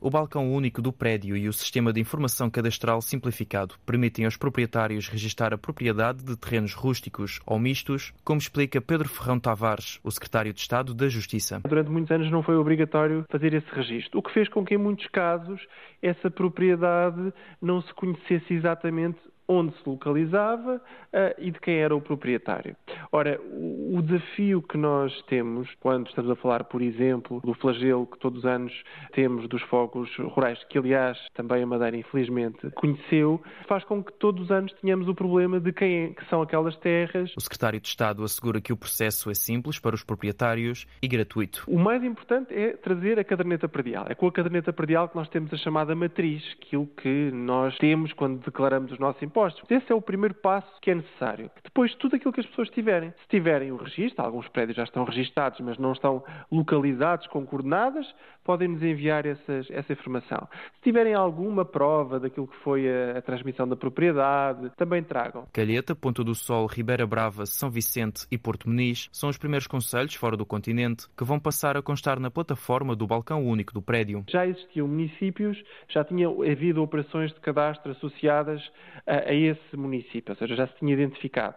O 0.00 0.10
balcão 0.10 0.52
único 0.52 0.82
do 0.82 0.92
prédio 0.92 1.36
e 1.36 1.48
o 1.48 1.52
sistema 1.52 1.92
de 1.92 2.00
informação 2.00 2.50
cadastral 2.50 3.00
simplificado 3.00 3.76
permitem 3.86 4.24
aos 4.24 4.36
proprietários 4.36 5.08
registar 5.08 5.52
a 5.52 5.58
propriedade 5.58 6.24
de 6.24 6.36
terrenos 6.36 6.74
rústicos 6.74 7.40
ou 7.46 7.58
mistos, 7.58 8.12
como 8.24 8.40
explica 8.40 8.80
Pedro 8.80 9.08
Ferrão 9.08 9.38
Tavares, 9.38 10.00
o 10.02 10.10
secretário 10.10 10.52
de 10.52 10.60
Estado 10.60 10.92
da 10.92 11.08
Justiça. 11.08 11.60
Durante 11.68 11.90
muitos 11.90 12.10
anos 12.10 12.30
não 12.30 12.42
foi 12.42 12.56
obrigatório 12.56 13.24
fazer 13.30 13.54
esse 13.54 13.70
registro, 13.72 14.18
o 14.18 14.22
que 14.22 14.32
fez 14.32 14.48
com 14.48 14.64
que, 14.64 14.74
em 14.74 14.78
muitos 14.78 15.06
casos, 15.08 15.60
essa 16.02 16.28
propriedade 16.30 17.32
não 17.62 17.80
se 17.80 17.92
conhecesse 17.94 18.54
exatamente 18.54 19.18
onde 19.48 19.74
se 19.78 19.88
localizava 19.88 20.76
uh, 20.76 21.34
e 21.38 21.50
de 21.50 21.58
quem 21.58 21.76
era 21.78 21.96
o 21.96 22.00
proprietário. 22.00 22.76
Ora, 23.10 23.40
o, 23.40 23.96
o, 23.96 24.02
desafio 24.02 24.60
que 24.60 24.76
nós 24.76 25.22
temos 25.22 25.74
quando 25.80 26.06
estamos 26.08 26.30
a 26.30 26.36
falar, 26.36 26.64
por 26.64 26.82
exemplo, 26.82 27.40
do 27.42 27.54
flagelo 27.54 28.06
que 28.06 28.18
todos 28.18 28.40
os 28.40 28.44
anos 28.44 28.84
temos 29.12 29.48
dos 29.48 29.62
fogos 29.62 30.14
rurais, 30.18 30.62
que 30.64 30.76
aliás 30.76 31.18
também 31.34 31.62
a 31.62 31.66
Madeira 31.66 31.96
infelizmente 31.96 32.70
conheceu, 32.72 33.40
faz 33.66 33.82
com 33.84 34.04
que 34.04 34.12
todos 34.12 34.44
os 34.44 34.50
anos 34.50 34.72
tenhamos 34.82 35.08
o 35.08 35.14
problema 35.14 35.58
de 35.58 35.72
quem 35.72 36.04
é, 36.04 36.08
que 36.08 36.28
são 36.28 36.42
aquelas 36.42 36.76
terras. 36.76 37.32
O 37.36 37.40
secretário 37.40 37.80
de 37.80 37.88
Estado 37.88 38.22
assegura 38.22 38.60
que 38.60 38.72
o 38.72 38.76
processo 38.76 39.30
é 39.30 39.34
simples 39.34 39.78
para 39.78 39.94
os 39.94 40.04
proprietários 40.04 40.86
e 41.02 41.08
gratuito. 41.08 41.64
O 41.66 41.78
mais 41.78 42.04
importante 42.04 42.52
é 42.52 42.72
trazer 42.76 43.18
a 43.18 43.24
caderneta 43.24 43.68
predial. 43.68 44.04
É 44.08 44.14
com 44.14 44.26
a 44.26 44.32
caderneta 44.32 44.72
predial 44.72 45.08
que 45.08 45.16
nós 45.16 45.28
temos 45.28 45.52
a 45.54 45.56
chamada 45.56 45.94
matriz, 45.94 46.42
aquilo 46.60 46.86
que 46.86 47.30
nós 47.32 47.76
temos 47.78 48.12
quando 48.12 48.44
declaramos 48.44 48.92
os 48.92 48.98
nossos 48.98 49.22
impostos 49.22 49.37
impostos. 49.38 49.62
Esse 49.70 49.92
é 49.92 49.94
o 49.94 50.02
primeiro 50.02 50.34
passo 50.34 50.68
que 50.80 50.90
é 50.90 50.94
necessário. 50.94 51.50
Depois, 51.62 51.94
tudo 51.94 52.16
aquilo 52.16 52.32
que 52.32 52.40
as 52.40 52.46
pessoas 52.46 52.68
tiverem. 52.70 53.10
Se 53.10 53.28
tiverem 53.28 53.70
o 53.70 53.76
registro, 53.76 54.24
alguns 54.24 54.48
prédios 54.48 54.76
já 54.76 54.84
estão 54.84 55.04
registados, 55.04 55.60
mas 55.60 55.78
não 55.78 55.92
estão 55.92 56.24
localizados 56.50 57.26
com 57.28 57.46
coordenadas, 57.46 58.06
podem 58.44 58.68
nos 58.68 58.82
enviar 58.82 59.26
essas, 59.26 59.70
essa 59.70 59.92
informação. 59.92 60.48
Se 60.76 60.82
tiverem 60.82 61.14
alguma 61.14 61.64
prova 61.64 62.18
daquilo 62.18 62.48
que 62.48 62.56
foi 62.58 62.88
a, 62.88 63.18
a 63.18 63.22
transmissão 63.22 63.68
da 63.68 63.76
propriedade, 63.76 64.70
também 64.76 65.02
tragam. 65.02 65.46
Calheta, 65.52 65.94
Ponta 65.94 66.24
do 66.24 66.34
Sol, 66.34 66.66
Ribeira 66.66 67.06
Brava, 67.06 67.46
São 67.46 67.70
Vicente 67.70 68.26
e 68.30 68.38
Porto 68.38 68.68
Meniz 68.68 69.08
são 69.12 69.28
os 69.28 69.38
primeiros 69.38 69.66
conselhos 69.66 70.14
fora 70.14 70.36
do 70.36 70.46
continente 70.46 71.06
que 71.16 71.24
vão 71.24 71.38
passar 71.38 71.76
a 71.76 71.82
constar 71.82 72.18
na 72.18 72.30
plataforma 72.30 72.96
do 72.96 73.06
balcão 73.06 73.44
único 73.44 73.72
do 73.72 73.82
prédio. 73.82 74.24
Já 74.28 74.46
existiam 74.46 74.88
municípios, 74.88 75.62
já 75.88 76.02
tinham 76.04 76.42
havido 76.42 76.82
operações 76.82 77.32
de 77.32 77.40
cadastro 77.40 77.92
associadas 77.92 78.62
a 79.06 79.27
a 79.28 79.34
esse 79.34 79.76
município, 79.76 80.32
ou 80.32 80.36
seja, 80.36 80.56
já 80.56 80.66
se 80.66 80.74
tinha 80.76 80.94
identificado. 80.94 81.54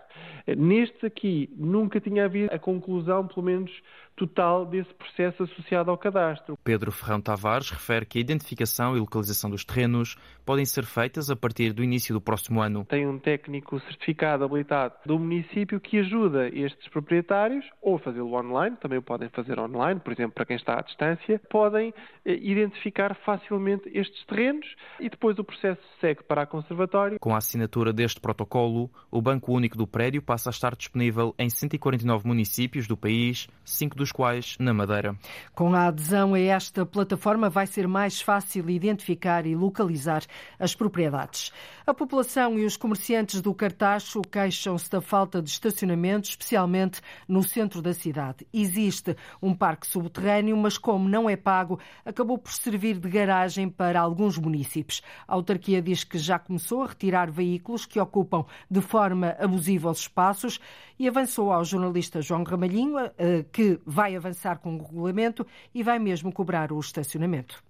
Nestes 0.58 1.04
aqui, 1.04 1.50
nunca 1.56 2.00
tinha 2.00 2.26
havido 2.26 2.54
a 2.54 2.60
conclusão, 2.60 3.28
pelo 3.28 3.46
menos 3.46 3.72
total, 4.16 4.66
desse 4.66 4.94
processo 4.94 5.44
associado 5.44 5.92
ao 5.92 5.98
cadastro. 5.98 6.58
Pedro 6.64 6.92
Ferrão 6.92 7.22
Tavares 7.22 7.70
refere 7.70 8.06
que 8.06 8.18
a 8.18 8.22
identificação 8.22 8.96
e 8.96 9.00
localização 9.00 9.50
dos 9.50 9.66
terrenos 9.66 10.16
podem 10.46 10.66
ser 10.66 10.86
feitas 10.86 11.30
a 11.30 11.36
partir 11.36 11.74
do 11.74 11.84
início 11.84 12.14
do 12.14 12.22
próximo 12.22 12.62
ano. 12.62 12.86
Tem 12.86 13.08
um 13.08 13.18
técnico 13.18 13.80
certificado, 13.82 14.44
habilitado 14.44 14.94
do 15.06 15.18
município, 15.18 15.80
que 15.80 16.00
ajuda 16.00 16.48
estes 16.50 16.88
proprietários, 16.90 17.66
ou 17.82 17.98
fazê-lo 17.98 18.34
online, 18.34 18.76
também 18.78 19.00
o 19.00 19.02
podem 19.02 19.30
fazer 19.30 19.60
online, 19.60 20.00
por 20.00 20.14
exemplo, 20.14 20.34
para 20.34 20.46
quem 20.46 20.56
está 20.56 20.80
à 20.80 20.82
distância, 20.82 21.40
podem 21.50 21.94
eh, 22.26 22.34
identificar 22.42 23.16
facilmente 23.26 23.90
estes 23.94 24.26
terrenos 24.26 24.68
e 25.00 25.10
depois 25.10 25.38
o 25.40 25.44
processo 25.44 25.82
segue 26.00 26.24
para 26.24 26.44
a 26.44 26.46
conservatório. 26.46 27.20
Com 27.20 27.34
a 27.34 27.38
assinatura 27.38 27.94
deste 27.94 28.20
protocolo, 28.20 28.90
o 29.10 29.22
Banco 29.22 29.54
Único 29.54 29.78
do 29.78 29.88
Prédio 29.88 30.22
passa 30.22 30.50
a 30.50 30.52
estar 30.52 30.76
disponível 30.76 31.34
em 31.38 31.50
149 31.50 32.28
municípios 32.28 32.88
do 32.88 32.98
país, 32.98 33.48
cinco 33.64 33.96
dos 34.02 34.12
quais 34.12 34.58
na 34.60 34.74
Madeira. 34.74 35.16
Com 35.54 35.76
a 35.76 35.86
adesão 35.86 36.34
a 36.34 36.40
esta 36.40 36.84
plataforma, 36.88 37.52
vai 37.52 37.68
ser 37.68 37.88
mais 37.88 38.20
fácil 38.20 38.68
identificar 38.68 39.46
e 39.46 39.56
localizar 39.56 40.24
as 40.58 40.74
propriedades. 40.74 41.52
A 41.86 41.94
população 41.94 42.58
e 42.58 42.66
os 42.66 42.78
comerciantes 42.78 43.42
do 43.42 43.54
Cartacho 43.54 44.22
queixam-se 44.22 44.90
da 44.90 45.02
falta 45.02 45.40
de 45.40 45.52
estacionamento, 45.52 46.30
especialmente 46.30 47.00
no 47.28 47.44
centro 47.44 47.80
da 47.80 47.94
cidade. 47.94 48.48
Existe 48.52 49.16
um 49.40 49.54
parque 49.54 49.86
subterrâneo, 49.86 50.58
mas 50.58 50.80
como 50.80 51.08
não 51.08 51.30
é 51.30 51.36
pago, 51.36 51.80
acabou 52.04 52.40
por 52.40 52.52
servir 52.54 52.98
de 52.98 53.08
garagem 53.08 53.70
para 53.70 54.00
alguns 54.00 54.38
municípios. 54.38 55.02
A 55.28 55.36
autarquia 55.36 55.82
diz 55.82 56.04
que 56.04 56.18
já 56.18 56.40
começou 56.40 56.82
a 56.82 56.88
retirar 56.88 57.30
veículos 57.30 57.86
que 57.86 58.00
ocupam 58.00 58.46
de 58.70 58.82
forma 58.82 59.36
abusiva 59.40 59.92
os 59.92 60.00
espaços 60.00 60.60
e 60.98 61.08
avançou 61.08 61.52
ao 61.52 61.64
jornalista 61.64 62.22
João 62.22 62.44
Ramalhinho 62.44 62.96
eh, 63.18 63.44
que 63.52 63.80
vai 63.92 64.16
avançar 64.16 64.60
com 64.60 64.76
o 64.76 64.82
regulamento 64.82 65.46
e 65.74 65.84
vai 65.84 66.00
mesmo 66.00 66.32
cobrar 66.32 66.72
o 66.72 66.80
estacionamento. 66.80 67.62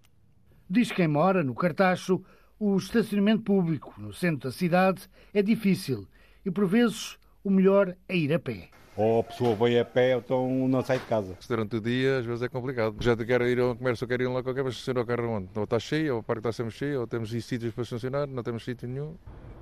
Diz 0.70 0.92
quem 0.92 1.08
mora 1.08 1.44
no 1.44 1.56
Cartacho, 1.56 2.24
o 2.60 2.78
estacionamento 2.78 3.42
público 3.42 3.94
no 3.98 4.14
centro 4.14 4.50
da 4.50 4.52
cidade 4.52 5.10
é 5.34 5.42
difícil 5.42 6.08
e, 6.46 6.52
por 6.52 6.68
vezes, 6.68 7.18
o 7.44 7.50
melhor 7.50 7.96
é 8.08 8.16
ir 8.16 8.32
a 8.34 8.40
pé. 8.40 8.70
Ou 8.96 9.22
a 9.22 9.24
pessoa 9.24 9.56
vai 9.56 9.80
a 9.80 9.86
pé, 9.86 10.16
ou 10.16 10.22
então 10.22 10.68
não 10.68 10.84
sai 10.84 11.00
de 11.00 11.06
casa. 11.06 11.36
Durante 11.48 11.78
o 11.78 11.82
dia, 11.82 12.20
às 12.20 12.26
vezes 12.26 12.44
é 12.44 12.50
complicado. 12.50 12.96
Já 13.00 13.18
quero 13.18 13.48
ir 13.48 13.60
ao 13.60 13.76
comércio, 13.76 14.08
quero 14.08 14.24
ir 14.24 14.28
lá 14.28 14.44
qualquer, 14.44 14.64
mas 14.64 14.74
estacionar 14.74 15.04
o 15.04 15.08
carro 15.08 15.30
onde? 15.30 15.50
Ou 15.56 15.64
está 15.64 15.80
cheio, 15.80 16.14
ou 16.14 16.20
o 16.20 16.24
parque 16.24 16.40
está 16.42 16.52
sempre 16.52 16.72
cheio, 16.72 17.00
ou 17.02 17.08
temos 17.08 17.32
sítios 17.32 17.74
para 17.74 17.84
estacionar, 17.84 18.28
não 18.28 18.44
temos 18.44 18.64
sítio 18.64 18.88
nenhum. 18.88 19.16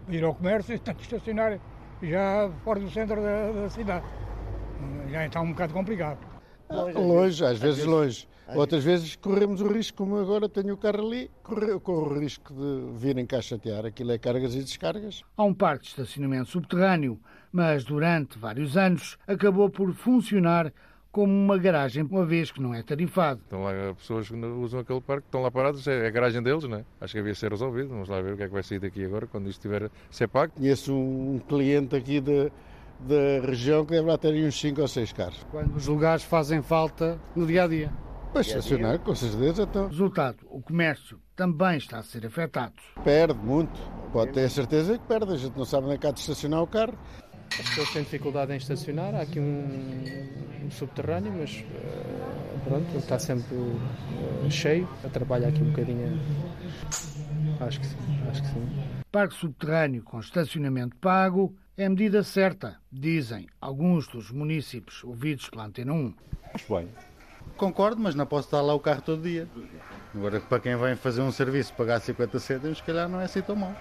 Ir 0.10 0.24
ao 0.24 0.36
comércio 0.36 0.74
e 0.74 1.02
estacionar 1.02 1.60
já 2.02 2.52
fora 2.64 2.80
do 2.80 2.90
centro 2.90 3.22
da, 3.22 3.52
da 3.52 3.70
cidade. 3.70 4.06
Já 5.10 5.26
está 5.26 5.42
um 5.42 5.52
bocado 5.52 5.74
complicado. 5.74 6.39
Longe, 6.70 7.44
às 7.44 7.58
vezes 7.58 7.86
longe. 7.86 8.28
Outras 8.56 8.84
vezes 8.84 9.16
corremos 9.16 9.62
o 9.62 9.68
risco, 9.68 9.98
como 9.98 10.18
agora 10.18 10.50
tenho 10.50 10.74
o 10.74 10.78
carro 10.78 11.06
ali, 11.06 11.30
corro, 11.44 11.80
corro 11.80 12.16
o 12.16 12.20
risco 12.20 12.52
de 12.54 12.98
virem 12.98 13.26
cá 13.26 13.42
chatear. 13.42 13.86
Aquilo 13.86 14.12
é 14.12 14.18
cargas 14.18 14.56
e 14.56 14.60
descargas. 14.60 15.24
Há 15.38 15.44
um 15.44 15.54
parque 15.54 15.84
de 15.84 15.90
estacionamento 15.90 16.50
subterrâneo, 16.50 17.20
mas 17.52 17.84
durante 17.84 18.40
vários 18.40 18.76
anos 18.76 19.18
acabou 19.28 19.70
por 19.70 19.94
funcionar 19.94 20.74
como 21.12 21.34
uma 21.34 21.58
garagem, 21.58 22.04
uma 22.04 22.26
vez 22.26 22.52
que 22.52 22.62
não 22.62 22.74
é 22.74 22.84
tarifado. 22.84 23.42
Estão 23.44 23.64
lá 23.64 23.72
pessoas 23.96 24.28
que 24.28 24.36
usam 24.36 24.80
aquele 24.80 25.02
parque, 25.02 25.26
estão 25.28 25.42
lá 25.42 25.50
parados, 25.50 25.88
é 25.88 26.08
a 26.08 26.10
garagem 26.10 26.42
deles, 26.42 26.64
não 26.64 26.78
é? 26.78 26.86
Acho 27.02 27.14
que 27.14 27.20
havia 27.20 27.36
ser 27.36 27.52
resolvido. 27.52 27.90
Vamos 27.90 28.10
lá 28.10 28.22
ver 28.22 28.34
o 28.34 28.38
que 28.38 28.44
é 28.44 28.48
que 28.48 28.54
vai 28.54 28.64
sair 28.64 28.80
daqui 28.80 29.04
agora, 29.04 29.26
quando 29.28 29.50
isto 29.50 29.60
estiver 29.60 29.86
a 29.86 29.90
ser 30.12 30.28
pago. 30.28 30.54
Conheço 30.54 30.94
um 30.94 31.40
cliente 31.48 31.96
aqui 31.96 32.20
de, 32.20 32.52
da 33.00 33.46
região 33.46 33.86
que 33.86 33.92
deve 33.92 34.08
lá 34.08 34.18
ter 34.18 34.34
uns 34.46 34.60
5 34.60 34.82
ou 34.82 34.88
6 34.88 35.14
carros. 35.14 35.46
Quando 35.52 35.76
os 35.76 35.88
lugares 35.88 36.24
fazem 36.24 36.62
falta 36.62 37.20
no 37.36 37.46
dia 37.46 37.64
a 37.64 37.68
dia. 37.68 37.92
Para 38.32 38.42
estacionar, 38.42 39.00
com 39.00 39.16
certeza. 39.16 39.64
Então. 39.64 39.88
Resultado: 39.88 40.38
o 40.50 40.62
comércio 40.62 41.20
também 41.36 41.78
está 41.78 42.00
a 42.00 42.04
ser 42.04 42.26
afetado. 42.26 42.74
Perde 43.04 43.40
muito. 43.40 43.80
Pode 44.12 44.34
ter 44.34 44.46
a 44.46 44.50
certeza 44.50 44.98
que 44.98 45.08
perde. 45.08 45.34
A 45.34 45.38
gente 45.38 45.58
não 45.58 45.66
sabe 45.66 45.98
que 45.98 46.06
há 46.06 46.12
de 46.12 46.20
estacionar 46.20 46.62
o 46.62 46.68
carro. 46.68 46.94
As 47.52 47.68
pessoas 47.70 47.92
têm 47.92 48.04
dificuldade 48.04 48.54
em 48.54 48.58
estacionar. 48.58 49.16
Há 49.16 49.22
aqui 49.22 49.40
um, 49.40 50.66
um 50.66 50.70
subterrâneo, 50.70 51.34
mas 51.40 51.56
uh, 51.56 52.60
pronto, 52.64 52.98
está 52.98 53.18
sempre 53.18 53.56
uh, 53.56 54.52
cheio. 54.52 54.88
Trabalha 55.12 55.48
aqui 55.48 55.64
um 55.64 55.70
bocadinho. 55.72 56.20
Acho 57.60 57.80
que 57.80 57.88
sim, 57.88 57.98
acho 58.30 58.42
que 58.44 58.48
sim. 58.50 58.70
Parque 59.12 59.34
subterrâneo 59.34 60.04
com 60.04 60.20
estacionamento 60.20 60.96
pago 60.98 61.56
é 61.80 61.86
a 61.86 61.90
medida 61.90 62.22
certa, 62.24 62.78
dizem 62.92 63.48
alguns 63.62 64.06
dos 64.06 64.32
municípios 64.32 65.02
ouvidos 65.02 65.48
pela 65.48 65.66
Antena 65.66 65.94
1. 65.94 66.14
Acho 66.54 66.76
bem. 66.76 66.90
Concordo, 67.56 68.02
mas 68.02 68.14
não 68.16 68.26
posso 68.26 68.48
estar 68.48 68.60
lá 68.60 68.74
o 68.74 68.82
carro 68.82 69.02
todo 69.02 69.22
dia. 69.22 69.48
Agora, 70.14 70.42
para 70.42 70.60
quem 70.60 70.76
vem 70.76 70.98
fazer 70.98 71.22
um 71.22 71.32
serviço 71.32 71.74
pagar 71.76 72.02
50 72.02 72.38
cêntimos, 72.38 72.80
se 72.80 72.84
calhar 72.84 73.08
não 73.08 73.22
é 73.22 73.24
assim 73.24 73.42
tão 73.42 73.56
mal. 73.56 73.74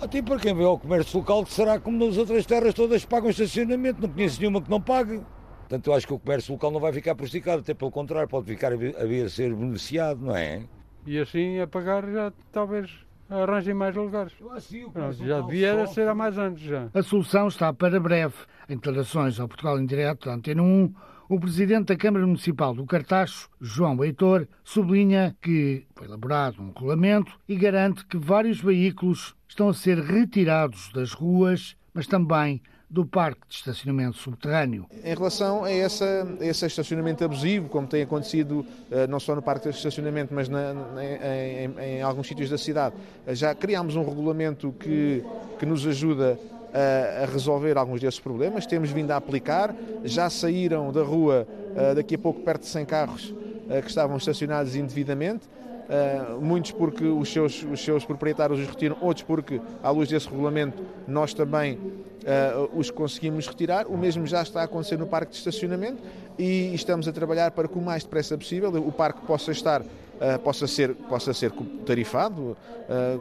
Até 0.00 0.22
para 0.22 0.38
quem 0.38 0.54
vem 0.54 0.64
ao 0.64 0.78
comércio 0.78 1.18
local, 1.18 1.44
que 1.44 1.52
será 1.52 1.78
como 1.78 2.02
nas 2.06 2.16
outras 2.16 2.46
terras 2.46 2.72
todas 2.72 3.04
pagam 3.04 3.28
estacionamento, 3.28 4.00
não 4.00 4.08
conheço 4.08 4.40
nenhuma 4.40 4.62
que 4.62 4.70
não 4.70 4.80
pague. 4.80 5.20
Portanto, 5.58 5.86
eu 5.88 5.94
acho 5.94 6.06
que 6.06 6.14
o 6.14 6.18
comércio 6.18 6.54
local 6.54 6.70
não 6.70 6.80
vai 6.80 6.94
ficar 6.94 7.14
prejudicado, 7.14 7.60
até 7.60 7.74
pelo 7.74 7.90
contrário, 7.90 8.30
pode 8.30 8.46
ficar 8.46 8.72
a 8.72 8.76
vir 8.76 9.26
a 9.26 9.28
ser 9.28 9.54
beneficiado, 9.54 10.24
não 10.24 10.34
é? 10.34 10.62
E 11.04 11.18
assim 11.18 11.60
a 11.60 11.66
pagar 11.66 12.10
já 12.10 12.32
talvez 12.50 12.90
arranjem 13.40 13.74
mais 13.74 13.94
lugares. 13.94 14.32
Pronto, 14.34 15.24
já 15.24 15.40
devia 15.40 15.86
ser 15.86 16.08
há 16.08 16.14
mais 16.14 16.36
anos 16.38 16.60
já. 16.60 16.88
A 16.92 17.02
solução 17.02 17.48
está 17.48 17.72
para 17.72 17.98
breve. 18.00 18.34
Em 18.68 18.76
declarações 18.76 19.38
ao 19.40 19.48
Portugal 19.48 19.78
em 19.78 19.86
Direto 19.86 20.26
da 20.26 20.34
Antena 20.34 20.62
1, 20.62 20.94
o 21.28 21.40
presidente 21.40 21.86
da 21.86 21.96
Câmara 21.96 22.26
Municipal 22.26 22.74
do 22.74 22.84
Cartacho, 22.84 23.48
João 23.60 24.02
Heitor, 24.04 24.46
sublinha 24.62 25.34
que 25.40 25.86
foi 25.94 26.06
elaborado 26.06 26.60
um 26.60 26.68
regulamento 26.68 27.38
e 27.48 27.56
garante 27.56 28.04
que 28.04 28.18
vários 28.18 28.60
veículos 28.60 29.34
estão 29.48 29.68
a 29.68 29.74
ser 29.74 29.98
retirados 29.98 30.90
das 30.92 31.12
ruas, 31.12 31.76
mas 31.94 32.06
também 32.06 32.60
do 32.92 33.06
parque 33.06 33.40
de 33.48 33.54
estacionamento 33.54 34.18
subterrâneo. 34.18 34.86
Em 35.02 35.14
relação 35.14 35.64
a, 35.64 35.72
essa, 35.72 36.28
a 36.38 36.44
esse 36.44 36.66
estacionamento 36.66 37.24
abusivo, 37.24 37.70
como 37.70 37.86
tem 37.86 38.02
acontecido 38.02 38.66
eh, 38.90 39.06
não 39.06 39.18
só 39.18 39.34
no 39.34 39.40
parque 39.40 39.70
de 39.70 39.74
estacionamento, 39.74 40.34
mas 40.34 40.46
na, 40.46 40.74
em, 41.02 41.74
em, 41.82 42.02
alguns 42.02 42.28
sítios 42.28 42.50
da 42.50 42.58
cidade, 42.58 42.94
já 43.28 43.54
criámos 43.54 43.96
um 43.96 44.04
regulamento 44.04 44.74
que, 44.78 45.24
que 45.58 45.64
nos 45.64 45.86
ajuda 45.86 46.38
a, 46.74 47.22
a 47.22 47.26
resolver 47.26 47.78
alguns 47.78 47.98
desses 47.98 48.20
problemas. 48.20 48.66
Temos 48.66 48.90
vindo 48.90 49.10
a 49.10 49.16
aplicar, 49.16 49.74
já 50.04 50.28
saíram 50.28 50.92
da 50.92 51.02
rua 51.02 51.48
eh, 51.74 51.94
daqui 51.94 52.16
a 52.16 52.18
pouco 52.18 52.40
perto 52.40 52.60
de 52.60 52.68
100 52.68 52.84
carros 52.84 53.34
eh, 53.70 53.80
que 53.80 53.88
estavam 53.88 54.18
estacionados 54.18 54.76
indevidamente. 54.76 55.48
Uh, 55.92 56.40
muitos 56.40 56.70
porque 56.70 57.04
os 57.04 57.30
seus, 57.30 57.62
os 57.64 57.84
seus 57.84 58.02
proprietários 58.02 58.58
os 58.58 58.66
retiram, 58.66 58.96
outros 59.02 59.26
porque, 59.26 59.60
à 59.82 59.90
luz 59.90 60.08
desse 60.08 60.26
regulamento, 60.26 60.82
nós 61.06 61.34
também 61.34 61.74
uh, 61.74 62.70
os 62.74 62.90
conseguimos 62.90 63.46
retirar. 63.46 63.86
O 63.86 63.98
mesmo 63.98 64.26
já 64.26 64.40
está 64.40 64.62
a 64.62 64.64
acontecer 64.64 64.96
no 64.96 65.06
parque 65.06 65.32
de 65.32 65.36
estacionamento 65.36 66.02
e 66.38 66.74
estamos 66.74 67.06
a 67.06 67.12
trabalhar 67.12 67.50
para 67.50 67.68
que 67.68 67.76
o 67.76 67.82
mais 67.82 68.04
depressa 68.04 68.38
possível 68.38 68.70
o 68.74 68.90
parque 68.90 69.20
possa 69.26 69.52
estar 69.52 69.82
Uh, 70.22 70.38
possa, 70.38 70.68
ser, 70.68 70.94
possa 70.94 71.34
ser 71.34 71.50
tarifado, 71.84 72.56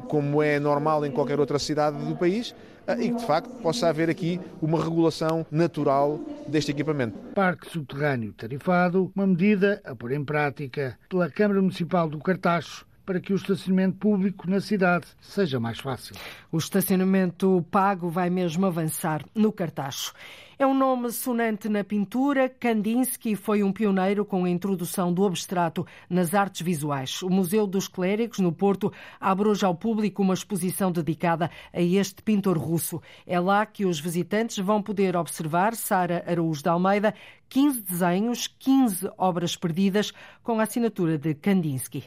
como 0.07 0.43
é 0.43 0.59
normal 0.59 1.03
em 1.03 1.09
qualquer 1.09 1.39
outra 1.39 1.57
cidade 1.57 1.97
do 2.05 2.15
país, 2.15 2.53
e 2.87 3.09
que 3.09 3.15
de 3.15 3.25
facto 3.25 3.49
possa 3.61 3.87
haver 3.87 4.09
aqui 4.09 4.39
uma 4.61 4.83
regulação 4.83 5.45
natural 5.51 6.19
deste 6.47 6.71
equipamento. 6.71 7.17
Parque 7.33 7.69
subterrâneo 7.69 8.33
tarifado, 8.33 9.11
uma 9.15 9.27
medida 9.27 9.81
a 9.85 9.95
pôr 9.95 10.11
em 10.11 10.23
prática 10.23 10.97
pela 11.09 11.29
Câmara 11.29 11.61
Municipal 11.61 12.09
do 12.09 12.19
Cartacho 12.19 12.85
para 13.05 13.19
que 13.19 13.33
o 13.33 13.35
estacionamento 13.35 13.97
público 13.97 14.49
na 14.49 14.61
cidade 14.61 15.05
seja 15.19 15.59
mais 15.59 15.79
fácil. 15.79 16.15
O 16.51 16.57
estacionamento 16.57 17.65
pago 17.69 18.09
vai 18.09 18.29
mesmo 18.29 18.65
avançar 18.65 19.25
no 19.35 19.51
Cartacho. 19.51 20.13
É 20.61 20.67
um 20.67 20.75
nome 20.75 21.11
sonante 21.11 21.67
na 21.67 21.83
pintura. 21.83 22.47
Kandinsky 22.47 23.35
foi 23.35 23.63
um 23.63 23.73
pioneiro 23.73 24.23
com 24.23 24.45
a 24.45 24.49
introdução 24.51 25.11
do 25.11 25.25
abstrato 25.25 25.87
nas 26.07 26.35
artes 26.35 26.61
visuais. 26.61 27.23
O 27.23 27.31
Museu 27.31 27.65
dos 27.65 27.87
Clérigos, 27.87 28.37
no 28.37 28.51
Porto, 28.51 28.93
abre 29.19 29.47
hoje 29.47 29.65
ao 29.65 29.73
público 29.73 30.21
uma 30.21 30.35
exposição 30.35 30.91
dedicada 30.91 31.49
a 31.73 31.81
este 31.81 32.21
pintor 32.21 32.59
russo. 32.59 33.01
É 33.25 33.39
lá 33.39 33.65
que 33.65 33.87
os 33.87 33.99
visitantes 33.99 34.59
vão 34.59 34.83
poder 34.83 35.17
observar 35.17 35.73
Sara 35.73 36.23
Araújo 36.27 36.61
de 36.61 36.69
Almeida, 36.69 37.15
15 37.49 37.81
desenhos, 37.81 38.45
15 38.45 39.09
obras 39.17 39.55
perdidas, 39.55 40.13
com 40.43 40.59
a 40.59 40.63
assinatura 40.63 41.17
de 41.17 41.33
Kandinsky. 41.33 42.05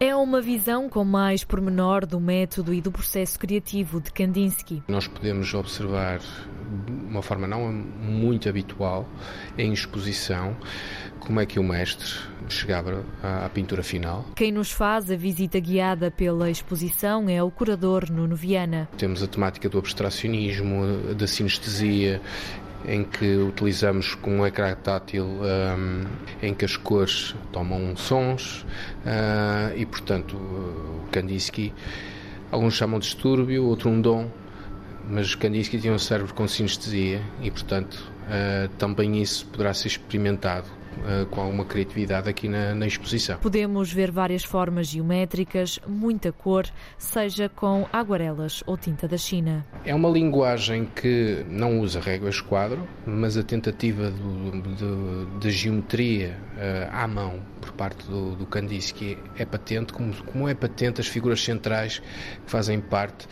É 0.00 0.14
uma 0.14 0.40
visão 0.40 0.88
com 0.88 1.04
mais 1.04 1.42
pormenor 1.42 2.06
do 2.06 2.20
método 2.20 2.72
e 2.72 2.80
do 2.80 2.92
processo 2.92 3.36
criativo 3.36 4.00
de 4.00 4.12
Kandinsky. 4.12 4.80
Nós 4.86 5.08
podemos 5.08 5.52
observar 5.54 6.20
uma 7.08 7.22
forma 7.22 7.46
não 7.46 7.72
muito 7.72 8.48
habitual, 8.48 9.08
em 9.56 9.72
exposição, 9.72 10.56
como 11.20 11.40
é 11.40 11.46
que 11.46 11.58
o 11.58 11.62
mestre 11.62 12.08
chegava 12.48 13.04
à, 13.22 13.46
à, 13.46 13.48
pintura 13.48 13.82
final. 13.82 14.24
Quem 14.34 14.52
nos 14.52 14.70
faz 14.70 15.10
a 15.10 15.16
visita 15.16 15.58
guiada 15.60 16.10
pela 16.10 16.50
exposição 16.50 17.28
é 17.28 17.42
o 17.42 17.50
curador 17.50 18.10
Nuno 18.10 18.36
Viana. 18.36 18.88
Temos 18.96 19.22
a 19.22 19.26
temática 19.26 19.68
do 19.68 19.78
abstracionismo, 19.78 21.14
da 21.14 21.26
sinestesia, 21.26 22.20
em 22.86 23.04
que 23.04 23.36
utilizamos 23.36 24.14
com 24.14 24.38
um 24.38 24.46
ecrã 24.46 24.74
tátil 24.74 25.26
um, 25.26 26.04
em 26.42 26.54
que 26.54 26.64
as 26.64 26.76
cores 26.76 27.34
tomam 27.52 27.96
sons 27.96 28.64
uh, 29.04 29.76
e, 29.76 29.84
portanto, 29.84 30.36
o 30.36 31.08
Kandinsky, 31.10 31.72
alguns 32.50 32.74
chamam 32.74 32.98
de 32.98 33.06
distúrbio, 33.06 33.64
outro 33.64 33.90
um 33.90 34.00
dom, 34.00 34.30
mas 35.08 35.34
Kandinsky 35.34 35.78
tinha 35.78 35.92
um 35.92 35.98
cérebro 35.98 36.34
com 36.34 36.46
sinestesia 36.46 37.22
e, 37.40 37.50
portanto, 37.50 37.94
uh, 37.94 38.68
também 38.76 39.20
isso 39.20 39.46
poderá 39.46 39.72
ser 39.72 39.88
experimentado 39.88 40.68
uh, 40.98 41.26
com 41.26 41.40
alguma 41.40 41.64
criatividade 41.64 42.28
aqui 42.28 42.48
na, 42.48 42.74
na, 42.74 42.86
exposição. 42.86 43.38
Podemos 43.38 43.92
ver 43.92 44.10
várias 44.10 44.44
formas 44.44 44.88
geométricas, 44.88 45.80
muita 45.86 46.30
cor, 46.30 46.66
seja 46.98 47.48
com 47.48 47.86
aguarelas 47.92 48.62
ou 48.66 48.76
tinta 48.76 49.08
da 49.08 49.16
China. 49.16 49.64
É 49.84 49.94
uma 49.94 50.10
linguagem 50.10 50.84
que 50.84 51.44
não 51.48 51.80
usa 51.80 52.00
réguas 52.00 52.40
quadro, 52.40 52.86
mas 53.06 53.36
a 53.36 53.42
tentativa 53.42 54.12
de 55.40 55.50
geometria 55.50 56.36
uh, 56.56 56.94
à 56.94 57.08
mão 57.08 57.40
por 57.60 57.72
parte 57.72 58.06
do, 58.06 58.36
do 58.36 58.46
Kandinsky 58.46 59.16
é 59.36 59.44
patente, 59.44 59.92
como, 59.92 60.14
como 60.24 60.48
é 60.48 60.54
patente 60.54 61.00
as 61.00 61.06
figuras 61.06 61.42
centrais 61.42 62.00
que 62.44 62.50
fazem 62.50 62.80
parte 62.80 63.26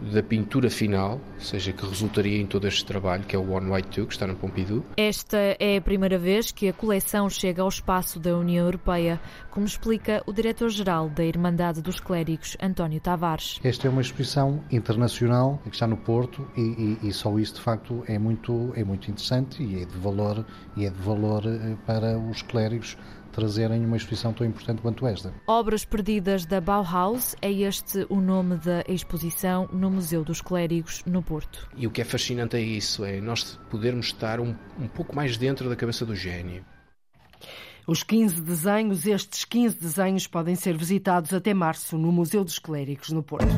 da 0.00 0.22
pintura 0.22 0.70
final, 0.70 1.20
seja, 1.38 1.72
que 1.72 1.84
resultaria 1.84 2.40
em 2.40 2.46
todo 2.46 2.66
este 2.66 2.84
trabalho, 2.84 3.24
que 3.24 3.36
é 3.36 3.38
o 3.38 3.52
One 3.52 3.70
White 3.70 3.88
Two, 3.88 4.06
que 4.06 4.12
está 4.12 4.26
no 4.26 4.36
Pompidou. 4.36 4.84
Esta 4.96 5.56
é 5.58 5.76
a 5.76 5.80
primeira 5.80 6.18
vez 6.18 6.50
que 6.50 6.68
a 6.68 6.72
coleção 6.72 7.28
chega 7.28 7.62
ao 7.62 7.68
espaço 7.68 8.18
da 8.18 8.36
União 8.36 8.64
Europeia, 8.64 9.20
como 9.50 9.66
explica 9.66 10.22
o 10.26 10.32
diretor-geral 10.32 11.08
da 11.08 11.24
Irmandade 11.24 11.82
dos 11.82 12.00
Clérigos, 12.00 12.56
António 12.60 13.00
Tavares. 13.00 13.60
Esta 13.62 13.86
é 13.86 13.90
uma 13.90 14.00
exposição 14.00 14.62
internacional 14.70 15.60
que 15.64 15.70
está 15.70 15.86
no 15.86 15.96
Porto 15.96 16.46
e, 16.56 16.98
e, 17.02 17.08
e 17.08 17.12
só 17.12 17.38
isso, 17.38 17.54
de 17.54 17.60
facto, 17.60 18.02
é 18.06 18.18
muito, 18.18 18.72
é 18.74 18.84
muito 18.84 19.10
interessante 19.10 19.62
e 19.62 19.82
é 19.82 19.84
de 19.84 19.98
valor, 19.98 20.44
e 20.76 20.86
é 20.86 20.90
de 20.90 21.00
valor 21.02 21.42
eh, 21.46 21.76
para 21.86 22.18
os 22.18 22.42
clérigos 22.42 22.96
trazerem 23.32 23.84
uma 23.84 23.96
exposição 23.96 24.32
tão 24.32 24.46
importante 24.46 24.82
quanto 24.82 25.06
esta. 25.06 25.32
Obras 25.46 25.84
Perdidas 25.84 26.44
da 26.44 26.60
Bauhaus 26.60 27.34
é 27.40 27.50
este 27.50 28.06
o 28.08 28.20
nome 28.20 28.56
da 28.56 28.84
exposição 28.88 29.68
no 29.72 29.90
Museu 29.90 30.24
dos 30.24 30.40
Clérigos, 30.40 31.02
no 31.04 31.22
Porto. 31.22 31.68
E 31.76 31.86
o 31.86 31.90
que 31.90 32.00
é 32.00 32.04
fascinante 32.04 32.56
é 32.56 32.60
isso, 32.60 33.04
é 33.04 33.20
nós 33.20 33.58
podermos 33.70 34.06
estar 34.06 34.40
um, 34.40 34.54
um 34.78 34.88
pouco 34.88 35.14
mais 35.14 35.36
dentro 35.36 35.68
da 35.68 35.76
cabeça 35.76 36.04
do 36.04 36.14
gênio. 36.14 36.64
Os 37.86 38.02
15 38.02 38.40
desenhos, 38.40 39.06
estes 39.06 39.44
15 39.44 39.78
desenhos 39.78 40.26
podem 40.26 40.54
ser 40.54 40.76
visitados 40.76 41.32
até 41.34 41.52
março 41.52 41.98
no 41.98 42.12
Museu 42.12 42.44
dos 42.44 42.58
Clérigos, 42.58 43.10
no 43.10 43.22
Porto. 43.22 43.48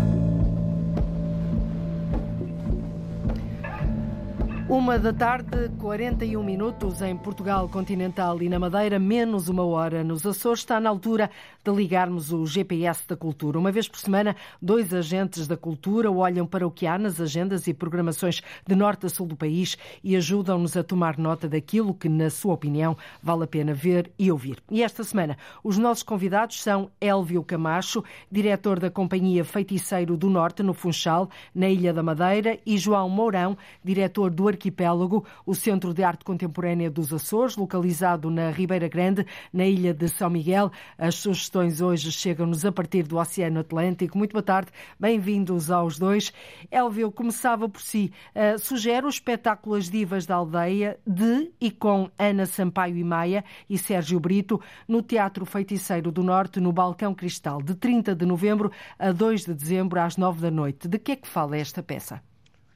Uma 4.69 4.97
da 4.97 5.13
tarde, 5.13 5.69
41 5.81 6.43
minutos 6.43 7.03
em 7.03 7.17
Portugal 7.17 7.69
continental 7.69 8.41
e 8.41 8.49
na 8.49 8.61
Madeira, 8.61 8.99
menos 8.99 9.49
uma 9.49 9.65
hora 9.65 10.05
nos 10.05 10.25
Açores. 10.25 10.61
Está 10.61 10.81
na 10.81 10.89
altura 10.89 11.29
de 11.65 11.71
ligarmos 11.71 12.33
o 12.33 12.47
GPS 12.47 13.07
da 13.07 13.17
cultura. 13.17 13.59
Uma 13.59 13.73
vez 13.73 13.89
por 13.89 13.99
semana, 13.99 14.37
dois 14.63 14.95
agentes 14.95 15.49
da 15.49 15.57
cultura 15.57 16.11
olham 16.11 16.47
para 16.47 16.67
o 16.67 16.71
que 16.71 16.87
há 16.87 16.97
nas 16.97 17.21
agendas 17.21 17.67
e 17.67 17.75
programações 17.75 18.41
de 18.67 18.75
norte 18.75 19.07
a 19.07 19.09
sul 19.09 19.27
do 19.27 19.37
país 19.37 19.77
e 20.03 20.17
ajudam-nos 20.17 20.77
a 20.77 20.85
tomar 20.85 21.19
nota 21.19 21.49
daquilo 21.49 21.93
que, 21.93 22.09
na 22.09 22.31
sua 22.31 22.55
opinião, 22.55 22.97
vale 23.23 23.45
a 23.45 23.49
pena 23.49 23.75
ver 23.75 24.13
e 24.19 24.31
ouvir. 24.31 24.63
E 24.71 24.83
esta 24.83 25.03
semana, 25.03 25.37
os 25.63 25.77
nossos 25.77 26.05
convidados 26.05 26.63
são 26.63 26.91
Elvio 27.01 27.43
Camacho, 27.43 28.03
diretor 28.31 28.79
da 28.79 28.91
Companhia 28.91 29.45
Feiticeiro 29.45 30.17
do 30.17 30.31
Norte, 30.31 30.63
no 30.63 30.73
Funchal, 30.73 31.29
na 31.55 31.69
Ilha 31.69 31.93
da 31.93 32.03
Madeira, 32.03 32.59
e 32.65 32.79
João 32.79 33.09
Mourão, 33.09 33.59
diretor 33.85 34.31
do 34.31 34.52
arquipélago, 34.53 35.25
o 35.45 35.55
Centro 35.55 35.93
de 35.93 36.03
Arte 36.03 36.25
Contemporânea 36.25 36.91
dos 36.91 37.13
Açores, 37.13 37.57
localizado 37.57 38.31
na 38.31 38.51
Ribeira 38.51 38.89
Grande, 38.89 39.27
na 39.53 39.67
ilha 39.67 39.93
de 39.93 40.09
São 40.09 40.31
Miguel. 40.31 40.71
As 40.97 41.17
sugestões 41.17 41.81
hoje 41.81 42.13
chegam-nos 42.13 42.65
a 42.65 42.73
partir 42.73 43.03
do 43.03 43.19
Oceano 43.19 43.61
Atlântico. 43.61 44.17
Muito 44.17 44.33
boa 44.33 44.43
tarde, 44.43 44.71
bem-vindos 44.99 45.71
aos 45.71 45.99
dois. 45.99 46.33
Elvio, 46.71 47.11
começava 47.11 47.69
por 47.69 47.81
si. 47.81 48.13
Uh, 48.35 48.59
sugere 48.59 49.07
o 49.07 49.09
espetáculo 49.09 49.75
As 49.75 49.91
Divas 49.91 50.27
da 50.27 50.37
Aldeia, 50.37 50.99
de 51.07 51.51
e 51.61 51.71
com 51.71 52.11
Ana 52.19 52.47
Sampaio 52.47 52.97
e 52.97 53.05
Maia 53.05 53.45
e 53.69 53.77
Sérgio 53.79 54.21
Brito, 54.21 54.61
no 54.87 55.03
Teatro 55.03 55.45
Feiticeiro 55.45 56.13
do 56.13 56.23
Norte, 56.23 56.61
no 56.61 56.73
Balcão 56.73 57.15
Cristal, 57.15 57.63
de 57.63 57.75
30 57.75 58.15
de 58.15 58.27
novembro 58.27 58.71
a 58.99 59.13
2 59.13 59.47
de 59.47 59.55
dezembro, 59.55 60.01
às 60.01 60.17
9 60.17 60.41
da 60.41 60.51
noite. 60.51 60.89
De 60.89 60.99
que 60.99 61.13
é 61.13 61.17
que 61.17 61.29
fala 61.29 61.57
esta 61.57 61.83
peça? 61.83 62.32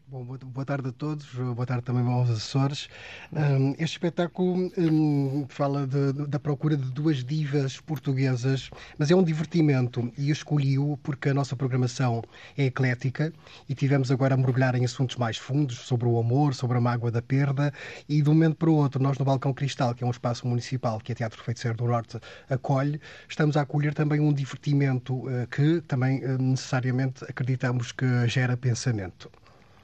Bom, 0.09 0.25
boa 0.25 0.64
tarde 0.64 0.90
a 0.90 0.92
todos, 0.92 1.27
boa 1.35 1.66
tarde 1.66 1.83
também 1.83 2.07
aos 2.07 2.31
Açores. 2.31 2.88
Um, 3.33 3.73
este 3.73 3.95
espetáculo 3.95 4.71
um, 4.79 5.47
fala 5.49 5.85
de, 5.85 6.12
da 6.29 6.38
procura 6.38 6.77
de 6.77 6.88
duas 6.92 7.25
divas 7.25 7.81
portuguesas, 7.81 8.71
mas 8.97 9.11
é 9.11 9.16
um 9.16 9.23
divertimento 9.25 10.12
e 10.16 10.31
escolhi-o 10.31 10.97
porque 10.99 11.31
a 11.31 11.35
nossa 11.35 11.57
programação 11.57 12.23
é 12.57 12.66
eclética 12.66 13.33
e 13.69 13.75
tivemos 13.75 14.12
agora 14.12 14.35
a 14.35 14.37
mergulhar 14.37 14.77
em 14.77 14.85
assuntos 14.85 15.16
mais 15.16 15.38
fundos 15.38 15.79
sobre 15.79 16.07
o 16.07 16.21
amor, 16.21 16.55
sobre 16.55 16.79
a 16.79 16.81
mágoa 16.81 17.11
da 17.11 17.21
perda 17.21 17.75
e 18.09 18.23
de 18.23 18.31
um 18.31 18.35
momento 18.35 18.59
para 18.59 18.71
o 18.71 18.77
outro, 18.77 19.03
nós 19.03 19.19
no 19.19 19.25
Balcão 19.25 19.53
Cristal, 19.53 19.92
que 19.92 20.05
é 20.05 20.07
um 20.07 20.12
espaço 20.12 20.47
municipal 20.47 21.01
que 21.01 21.11
a 21.11 21.14
Teatro 21.16 21.42
Feiticeiro 21.42 21.79
do 21.79 21.85
Norte 21.85 22.21
acolhe, 22.49 23.01
estamos 23.29 23.57
a 23.57 23.62
acolher 23.62 23.92
também 23.92 24.21
um 24.21 24.33
divertimento 24.33 25.14
uh, 25.14 25.49
que 25.51 25.81
também 25.81 26.25
uh, 26.25 26.40
necessariamente 26.40 27.25
acreditamos 27.25 27.90
que 27.90 28.29
gera 28.29 28.57
pensamento. 28.57 29.29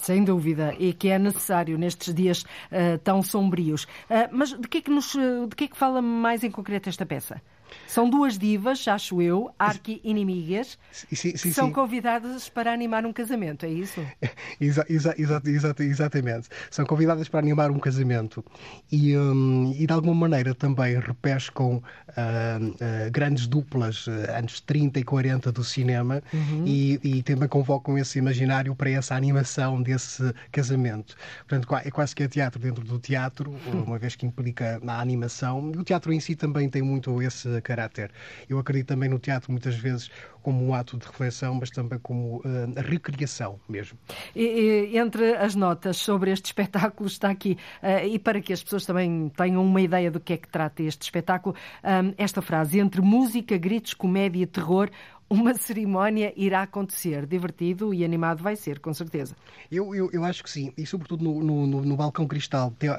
Sem 0.02 0.24
dúvida, 0.24 0.74
e 0.80 0.92
que 0.92 1.08
é 1.10 1.18
necessário 1.18 1.78
nestes 1.78 2.12
dias 2.12 2.42
uh, 2.42 2.98
tão 3.04 3.22
sombrios. 3.22 3.84
Uh, 3.84 4.28
mas 4.32 4.50
de 4.50 4.66
que, 4.66 4.78
é 4.78 4.80
que 4.82 4.90
nos, 4.90 5.12
de 5.12 5.54
que 5.56 5.64
é 5.64 5.68
que 5.68 5.76
fala 5.76 6.02
mais 6.02 6.42
em 6.42 6.50
concreto 6.50 6.88
esta 6.88 7.06
peça? 7.06 7.40
São 7.86 8.08
duas 8.08 8.38
divas, 8.38 8.86
acho 8.88 9.20
eu, 9.20 9.50
arqui-inimigas, 9.58 10.78
que 11.08 11.52
são 11.52 11.70
convidadas 11.70 12.48
para 12.48 12.72
animar 12.72 13.04
um 13.04 13.12
casamento, 13.12 13.66
é 13.66 13.70
isso? 13.70 14.00
Exa 14.60 14.84
exa 14.88 15.14
exa 15.18 15.74
exatamente. 15.80 16.48
São 16.70 16.84
convidadas 16.84 17.28
para 17.28 17.40
animar 17.40 17.70
um 17.70 17.78
casamento 17.78 18.44
e, 18.90 19.16
um, 19.16 19.72
e 19.76 19.86
de 19.86 19.92
alguma 19.92 20.14
maneira 20.14 20.54
também 20.54 20.98
repescam 20.98 21.76
uh, 21.76 21.80
uh, 21.80 23.10
grandes 23.10 23.46
duplas, 23.46 24.06
uh, 24.06 24.10
anos 24.36 24.60
30 24.60 25.00
e 25.00 25.04
40 25.04 25.52
do 25.52 25.64
cinema, 25.64 26.22
uhum. 26.32 26.64
e, 26.66 27.00
e, 27.02 27.22
também 27.22 27.48
convocam 27.48 27.96
esse 27.98 28.18
imaginário 28.18 28.74
para 28.74 28.90
essa 28.90 29.14
animação 29.14 29.82
desse 29.82 30.32
casamento. 30.50 31.16
Portanto, 31.46 31.68
é 31.84 31.90
quase 31.90 32.14
que 32.14 32.22
é 32.22 32.28
teatro 32.28 32.60
dentro 32.60 32.84
do 32.84 32.98
teatro, 32.98 33.54
uma 33.86 33.98
vez 33.98 34.16
que 34.16 34.26
implica 34.26 34.80
na 34.82 35.00
animação. 35.00 35.70
O 35.70 35.84
teatro 35.84 36.12
em 36.12 36.20
si 36.20 36.36
também 36.36 36.68
tem 36.68 36.82
muito 36.82 37.20
esse 37.22 37.60
caráter. 37.62 38.10
Eu 38.48 38.58
acredito 38.58 38.88
também 38.88 39.08
no 39.08 39.18
teatro 39.18 39.50
muitas 39.50 39.76
vezes 39.76 40.10
como 40.42 40.66
um 40.66 40.74
ato 40.74 40.98
de 40.98 41.06
reflexão, 41.06 41.54
mas 41.54 41.70
também 41.70 41.98
como 42.00 42.38
uh, 42.38 42.42
recriação 42.76 43.60
mesmo. 43.68 43.96
E, 44.34 44.90
e, 44.92 44.98
entre 44.98 45.36
as 45.36 45.54
notas 45.54 45.96
sobre 45.96 46.32
este 46.32 46.46
espetáculo 46.46 47.06
está 47.06 47.30
aqui, 47.30 47.56
uh, 47.82 48.04
e 48.04 48.18
para 48.18 48.40
que 48.40 48.52
as 48.52 48.62
pessoas 48.62 48.84
também 48.84 49.30
tenham 49.36 49.64
uma 49.64 49.80
ideia 49.80 50.10
do 50.10 50.18
que 50.18 50.32
é 50.32 50.36
que 50.36 50.48
trata 50.48 50.82
este 50.82 51.02
espetáculo, 51.02 51.54
eh, 51.82 52.14
esta 52.18 52.42
frase: 52.42 52.80
entre 52.80 53.00
música, 53.00 53.56
gritos, 53.56 53.94
comédia 53.94 54.42
e 54.42 54.46
terror, 54.46 54.90
uma 55.28 55.54
cerimónia 55.54 56.32
irá 56.36 56.62
acontecer. 56.62 57.26
Divertido 57.26 57.94
e 57.94 58.04
animado 58.04 58.42
vai 58.42 58.56
ser, 58.56 58.78
com 58.78 58.92
certeza. 58.92 59.34
Eu, 59.70 59.94
eu, 59.94 60.10
eu 60.12 60.24
acho 60.24 60.42
que 60.42 60.50
sim. 60.50 60.72
E, 60.76 60.84
sobretudo, 60.84 61.24
no, 61.24 61.66
no, 61.66 61.84
no 61.84 61.96
Balcão 61.96 62.26
Cristal, 62.26 62.70
tem, 62.78 62.90
é, 62.90 62.96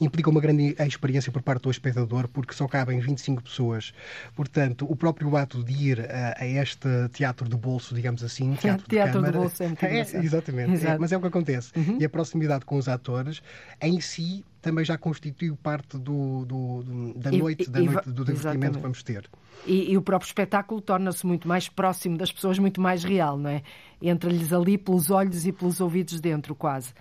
implica 0.00 0.28
uma 0.28 0.40
grande 0.40 0.76
experiência 0.80 1.32
por 1.32 1.42
parte 1.42 1.62
do 1.62 1.70
espectador, 1.70 2.28
porque 2.28 2.52
só 2.52 2.68
cabem 2.68 3.00
25 3.00 3.42
pessoas. 3.42 3.94
Portanto, 4.34 4.86
o 4.88 4.94
próprio 4.94 5.36
ato 5.36 5.64
de 5.64 5.72
ir 5.72 6.00
a, 6.10 6.36
a 6.38 6.46
este 6.46 6.88
teatro 7.12 7.48
de 7.48 7.56
bolso, 7.56 7.94
digamos 7.94 8.22
assim, 8.22 8.54
teatro, 8.54 8.86
teatro 8.88 9.22
de, 9.22 9.30
de 9.30 9.38
bolso 9.38 9.62
é, 9.62 9.66
é 9.82 10.00
Exatamente. 10.24 10.86
É, 10.86 10.98
mas 10.98 11.12
é 11.12 11.16
o 11.16 11.20
que 11.20 11.26
acontece. 11.26 11.72
Uhum. 11.76 11.98
E 12.00 12.04
a 12.04 12.08
proximidade 12.08 12.64
com 12.64 12.76
os 12.76 12.88
atores, 12.88 13.42
em 13.80 14.00
si, 14.00 14.44
também 14.62 14.84
já 14.84 14.96
constituiu 14.96 15.56
parte 15.56 15.98
do, 15.98 16.46
do, 16.46 16.82
do 16.82 17.14
da 17.18 17.32
noite, 17.32 17.64
e, 17.64 17.70
da 17.70 17.80
noite 17.80 18.10
do 18.10 18.24
divertimento 18.24 18.76
que 18.76 18.82
vamos 18.82 19.02
ter. 19.02 19.28
E, 19.66 19.92
e 19.92 19.96
o 19.98 20.02
próprio 20.02 20.28
espetáculo 20.28 20.80
torna-se 20.80 21.26
muito 21.26 21.46
mais 21.48 21.68
próximo 21.68 22.16
das 22.16 22.30
pessoas, 22.30 22.58
muito 22.58 22.80
mais 22.80 23.02
real, 23.02 23.36
não 23.36 23.50
é? 23.50 23.62
Entra-lhes 24.00 24.52
ali 24.52 24.78
pelos 24.78 25.10
olhos 25.10 25.44
e 25.44 25.52
pelos 25.52 25.80
ouvidos 25.80 26.20
dentro, 26.20 26.54
quase. 26.54 26.94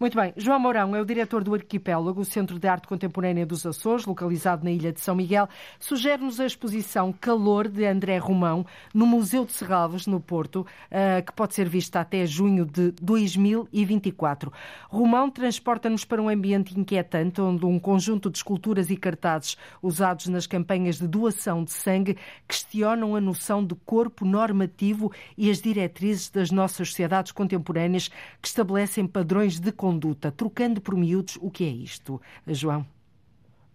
Muito 0.00 0.16
bem. 0.16 0.32
João 0.36 0.60
Mourão 0.60 0.94
é 0.94 1.00
o 1.00 1.04
diretor 1.04 1.42
do 1.42 1.52
Arquipélago, 1.52 2.20
o 2.20 2.24
Centro 2.24 2.56
de 2.56 2.68
Arte 2.68 2.86
Contemporânea 2.86 3.44
dos 3.44 3.66
Açores, 3.66 4.06
localizado 4.06 4.62
na 4.62 4.70
ilha 4.70 4.92
de 4.92 5.00
São 5.00 5.12
Miguel. 5.12 5.48
Sugere-nos 5.80 6.38
a 6.38 6.46
exposição 6.46 7.12
Calor 7.12 7.66
de 7.66 7.84
André 7.84 8.16
Romão 8.16 8.64
no 8.94 9.04
Museu 9.04 9.44
de 9.44 9.50
Serralves, 9.50 10.06
no 10.06 10.20
Porto, 10.20 10.64
eh, 10.88 11.20
que 11.20 11.32
pode 11.32 11.54
ser 11.54 11.68
vista 11.68 11.98
até 11.98 12.24
junho 12.24 12.64
de 12.64 12.92
2024. 12.92 14.52
Romão 14.88 15.28
transporta-nos 15.28 16.04
para 16.04 16.22
um 16.22 16.28
ambiente 16.28 16.78
inquietante, 16.78 17.40
onde 17.40 17.66
um 17.66 17.80
conjunto 17.80 18.30
de 18.30 18.38
esculturas 18.38 18.90
e 18.90 18.96
cartazes 18.96 19.56
usados 19.82 20.28
nas 20.28 20.46
campanhas 20.46 21.00
de 21.00 21.08
doação 21.08 21.64
de 21.64 21.72
sangue 21.72 22.16
questionam 22.46 23.16
a 23.16 23.20
noção 23.20 23.66
de 23.66 23.74
corpo 23.84 24.24
normativo 24.24 25.10
e 25.36 25.50
as 25.50 25.60
diretrizes 25.60 26.30
das 26.30 26.52
nossas 26.52 26.90
sociedades 26.90 27.32
contemporâneas 27.32 28.06
que 28.40 28.46
estabelecem 28.46 29.04
padrões 29.04 29.58
de 29.58 29.72
conduta. 29.88 30.30
Trocando 30.30 30.82
por 30.82 30.94
miúdos, 30.94 31.38
o 31.40 31.50
que 31.50 31.64
é 31.64 31.68
isto, 31.68 32.20
João? 32.46 32.84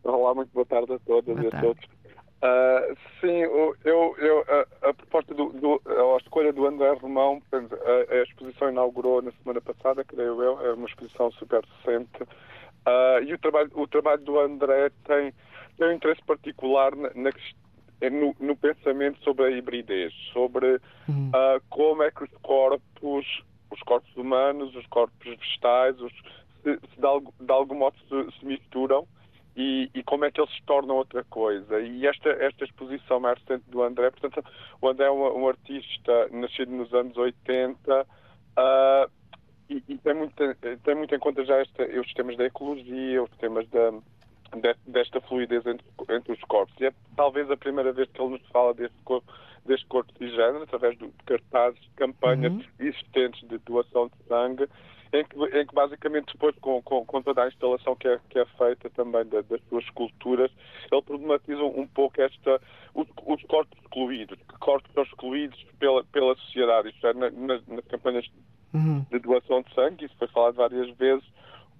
Olá, 0.04 0.36
muito 0.36 0.52
boa 0.54 0.66
tarde 0.66 0.94
a 0.94 1.00
todas 1.00 1.36
boa 1.36 1.44
e 1.44 1.48
a 1.48 1.62
todos. 1.62 1.84
Uh, 1.86 2.98
sim, 3.20 3.38
eu, 3.86 4.16
eu, 4.18 4.46
a, 4.48 4.90
a 4.90 4.94
proposta 4.94 5.34
do, 5.34 5.50
do, 5.54 5.82
a 5.86 6.18
escolha 6.18 6.54
do 6.54 6.68
André 6.68 6.92
Romão, 7.02 7.42
a, 7.52 8.14
a, 8.14 8.24
exposição 8.24 8.70
inaugurou 8.70 9.22
na 9.22 9.32
semana 9.32 9.62
passada, 9.62 10.04
creio 10.04 10.44
eu, 10.44 10.62
é 10.62 10.74
uma 10.74 10.88
exposição 10.88 11.32
super 11.32 11.64
recente. 11.64 12.22
Uh, 12.86 13.24
e 13.26 13.34
o 13.34 13.40
trabalho, 13.40 13.72
o 13.74 13.88
trabalho 13.88 14.22
do 14.22 14.40
André 14.40 14.92
tem, 15.06 15.34
tem 15.78 15.88
um 15.88 15.94
interesse 15.94 16.22
particular 16.26 16.96
na, 16.96 17.10
na 17.16 17.32
no, 18.12 18.36
no, 18.40 18.56
pensamento 18.58 19.24
sobre 19.24 19.46
a 19.46 19.50
hibridez, 19.50 20.14
sobre 20.34 20.76
uh, 20.76 21.62
como 21.70 22.04
é 22.04 22.12
que 22.12 22.26
os 22.26 22.32
corpos 22.42 23.26
os 23.74 23.82
corpos 23.82 24.16
humanos, 24.16 24.76
os 24.76 24.86
corpos 24.88 25.18
vegetais, 25.24 26.00
os, 26.00 26.14
se, 26.64 26.80
se 26.80 27.02
de, 27.02 27.46
de, 27.46 27.52
algum 27.52 27.76
modo 27.76 27.96
se, 28.08 28.40
se 28.40 28.46
misturam 28.46 29.08
e, 29.56 29.90
e, 29.94 30.04
como 30.04 30.26
é 30.26 30.32
que 30.32 30.40
eles 30.40 30.54
se 30.54 30.64
tornam 30.64 30.96
outra 30.96 31.24
coisa. 31.26 31.80
E 31.80 32.08
esta, 32.08 32.30
esta 32.30 32.64
exposição 32.64 33.20
mais 33.20 33.38
recente 33.40 33.70
do 33.70 33.84
André, 33.84 34.10
portanto, 34.12 34.44
o 34.82 34.88
André 34.88 35.06
é 35.06 35.12
um, 35.12 35.44
um 35.44 35.48
artista 35.48 36.30
nascido 36.32 36.72
nos 36.72 36.94
anos 36.94 37.16
80 37.18 38.02
uh, 38.02 38.06
ah, 38.56 39.08
e, 39.70 39.84
e, 39.88 39.98
tem, 39.98 40.14
muito, 40.14 40.36
tem 40.84 40.96
muito 40.96 41.16
em 41.16 41.20
conta 41.20 41.46
já 41.46 41.58
esta, 41.58 41.84
os 42.00 42.14
temas 42.14 42.38
da 42.38 42.46
ecologia, 42.46 43.24
os 43.24 43.32
temas 43.38 43.68
da, 43.70 43.92
de, 44.60 44.76
desta 44.88 45.22
fluidez 45.22 45.66
entre, 45.66 45.86
entre, 46.10 46.34
os 46.34 46.42
corpos. 46.42 46.74
E 46.80 46.86
é 46.86 46.94
talvez 47.16 47.50
a 47.50 47.58
primeira 47.58 47.92
vez 47.92 48.10
que 48.10 48.22
ele 48.22 48.32
nos 48.32 48.48
fala 48.48 48.74
deste 48.74 48.98
corpo 49.04 49.32
deste 49.66 49.86
corpo 49.86 50.12
de 50.20 50.30
género, 50.30 50.64
através 50.64 50.98
de 50.98 51.10
cartazes, 51.26 51.80
campanhas 51.96 52.52
uhum. 52.52 52.64
existentes 52.80 53.48
de 53.48 53.58
doação 53.60 54.08
de 54.08 54.28
sangue, 54.28 54.68
em 55.14 55.24
que, 55.24 55.38
em 55.58 55.66
que 55.66 55.76
basicamente 55.76 56.34
depois, 56.34 56.56
com, 56.60 56.82
com, 56.82 57.06
com, 57.06 57.22
toda 57.22 57.44
a 57.44 57.48
instalação 57.48 57.96
que 57.96 58.08
é, 58.08 58.20
que 58.30 58.40
é 58.40 58.46
feita 58.58 58.90
também 58.90 59.24
da, 59.26 59.42
das 59.42 59.62
suas 59.70 59.84
esculturas, 59.86 60.52
ele 60.92 61.02
problematiza 61.04 61.64
um 61.64 61.88
pouco 61.88 62.20
esta, 62.20 62.60
os, 62.96 63.08
os 63.26 63.42
corpos 63.44 63.78
excluídos, 63.80 64.38
que 64.38 64.60
corpos 64.60 64.92
são 64.94 65.04
excluídos 65.04 65.64
pela, 65.80 66.04
pela 66.06 66.36
sociedade, 66.36 66.90
isto 66.90 67.08
é, 67.08 67.14
nas, 67.14 67.66
nas 67.68 67.86
campanhas 67.86 68.26
uhum. 68.74 69.06
de 69.12 69.20
doação 69.20 69.62
de 69.62 69.74
sangue, 69.76 70.06
isso 70.06 70.16
foi 70.18 70.28
falado 70.30 70.56
várias 70.56 70.90
vezes, 70.98 71.24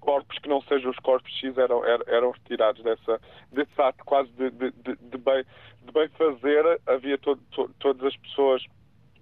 corpos 0.04 0.38
que 0.40 0.50
não 0.50 0.62
sejam 0.64 0.92
os 0.92 0.98
corpos 0.98 1.32
X 1.40 1.58
eram, 1.58 1.82
eram, 1.86 2.32
retirados 2.32 2.84
dessa, 2.84 3.22
desse 3.52 3.82
ato 3.82 4.04
quase 4.04 4.30
de, 4.34 4.52
de, 4.52 4.72
de, 4.72 4.96
de 4.96 5.18
bem, 5.18 5.46
de 5.86 5.92
bem 5.94 6.10
fazer. 6.10 6.82
Havia 6.86 7.18
to, 7.18 7.38
to, 7.52 7.70
todas 7.80 8.06
as 8.06 8.18
pessoas 8.18 8.64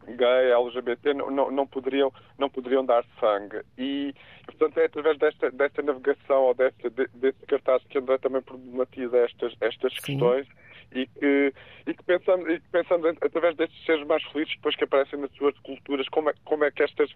gay, 0.07 0.51
LGBT, 0.51 1.13
não, 1.13 1.29
não, 1.29 1.51
não, 1.51 1.67
poderiam, 1.67 2.11
não 2.37 2.49
poderiam 2.49 2.83
dar 2.83 3.05
sangue. 3.19 3.61
E, 3.77 4.13
portanto, 4.45 4.79
é 4.79 4.85
através 4.85 5.17
desta, 5.19 5.51
desta 5.51 5.81
navegação 5.83 6.43
ou 6.43 6.53
deste, 6.55 6.89
desse 7.13 7.45
cartaz 7.45 7.83
que 7.85 7.99
André 7.99 8.17
também 8.17 8.41
problematiza 8.41 9.17
estas, 9.17 9.53
estas 9.61 9.93
questões 9.99 10.47
e 10.91 11.05
que, 11.07 11.53
e 11.87 11.93
que 11.93 12.03
pensamos, 12.03 12.49
e 12.49 12.59
que 12.59 12.69
pensamos 12.69 13.15
através 13.21 13.55
destes 13.55 13.85
seres 13.85 14.05
mais 14.05 14.23
felizes 14.23 14.55
depois 14.55 14.75
que 14.75 14.83
aparecem 14.83 15.19
nas 15.19 15.31
suas 15.33 15.57
culturas, 15.59 16.07
como 16.09 16.29
é, 16.29 16.33
como 16.43 16.63
é 16.63 16.71
que 16.71 16.83
estas. 16.83 17.13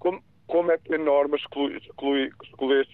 Como, 0.00 0.22
como 0.46 0.72
é 0.72 0.78
que 0.78 0.94
a 0.94 0.98
norma 0.98 1.36
exclui, 1.36 1.76
exclui, 1.76 2.30
exclui 2.42 2.84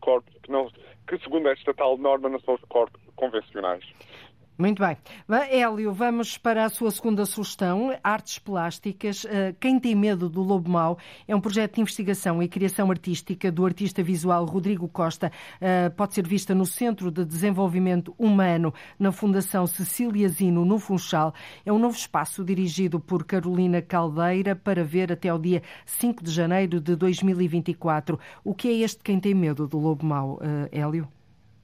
corpos 0.00 0.34
que, 0.42 0.50
não, 0.50 0.70
que, 1.06 1.18
segundo 1.18 1.48
esta 1.48 1.72
tal 1.72 1.96
norma, 1.96 2.28
não 2.28 2.40
são 2.40 2.54
os 2.54 2.60
corpos 2.68 3.00
convencionais? 3.16 3.84
Muito 4.58 4.82
bem. 4.82 4.96
Hélio, 5.52 5.92
vamos 5.92 6.36
para 6.36 6.64
a 6.64 6.68
sua 6.68 6.90
segunda 6.90 7.24
sugestão, 7.24 7.96
artes 8.02 8.40
plásticas. 8.40 9.24
Eh, 9.24 9.54
Quem 9.60 9.78
tem 9.78 9.94
medo 9.94 10.28
do 10.28 10.42
lobo 10.42 10.68
mau 10.68 10.98
é 11.28 11.36
um 11.36 11.40
projeto 11.40 11.76
de 11.76 11.80
investigação 11.82 12.42
e 12.42 12.48
criação 12.48 12.90
artística 12.90 13.52
do 13.52 13.64
artista 13.64 14.02
visual 14.02 14.44
Rodrigo 14.44 14.88
Costa. 14.88 15.30
Eh, 15.60 15.90
pode 15.90 16.14
ser 16.14 16.26
vista 16.26 16.56
no 16.56 16.66
Centro 16.66 17.08
de 17.12 17.24
Desenvolvimento 17.24 18.12
Humano, 18.18 18.74
na 18.98 19.12
Fundação 19.12 19.64
Cecília 19.64 20.28
Zino, 20.28 20.64
no 20.64 20.80
Funchal. 20.80 21.32
É 21.64 21.72
um 21.72 21.78
novo 21.78 21.96
espaço 21.96 22.44
dirigido 22.44 22.98
por 22.98 23.24
Carolina 23.24 23.80
Caldeira 23.80 24.56
para 24.56 24.82
ver 24.82 25.12
até 25.12 25.32
o 25.32 25.38
dia 25.38 25.62
5 25.86 26.24
de 26.24 26.32
janeiro 26.32 26.80
de 26.80 26.96
2024. 26.96 28.18
O 28.42 28.52
que 28.52 28.66
é 28.66 28.72
este 28.80 29.04
Quem 29.04 29.20
tem 29.20 29.34
medo 29.34 29.68
do 29.68 29.78
lobo 29.78 30.04
mau, 30.04 30.40
eh, 30.42 30.80
Hélio? 30.80 31.08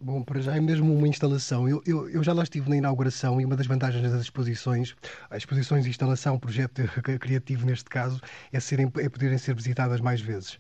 Bom, 0.05 0.23
para 0.23 0.39
já 0.39 0.55
é 0.55 0.61
mesmo 0.61 0.95
uma 0.95 1.09
instalação. 1.09 1.67
Eu, 1.67 1.83
eu, 1.87 2.11
eu, 2.11 2.23
já 2.23 2.35
lá 2.35 2.43
estive 2.43 2.69
na 2.69 2.77
inauguração 2.77 3.41
e 3.41 3.45
uma 3.47 3.57
das 3.57 3.67
vantagens 3.67 4.03
das 4.03 4.21
exposições, 4.21 4.95
as 5.31 5.39
exposições 5.39 5.85
de 5.85 5.89
instalação, 5.89 6.39
projeto 6.39 6.83
criativo 7.19 7.65
neste 7.65 7.89
caso, 7.89 8.21
é, 8.53 8.61
serem, 8.61 8.93
é 8.99 9.09
poderem 9.09 9.39
ser 9.39 9.55
visitadas 9.55 10.03
mais 10.03 10.21
vezes. 10.21 10.59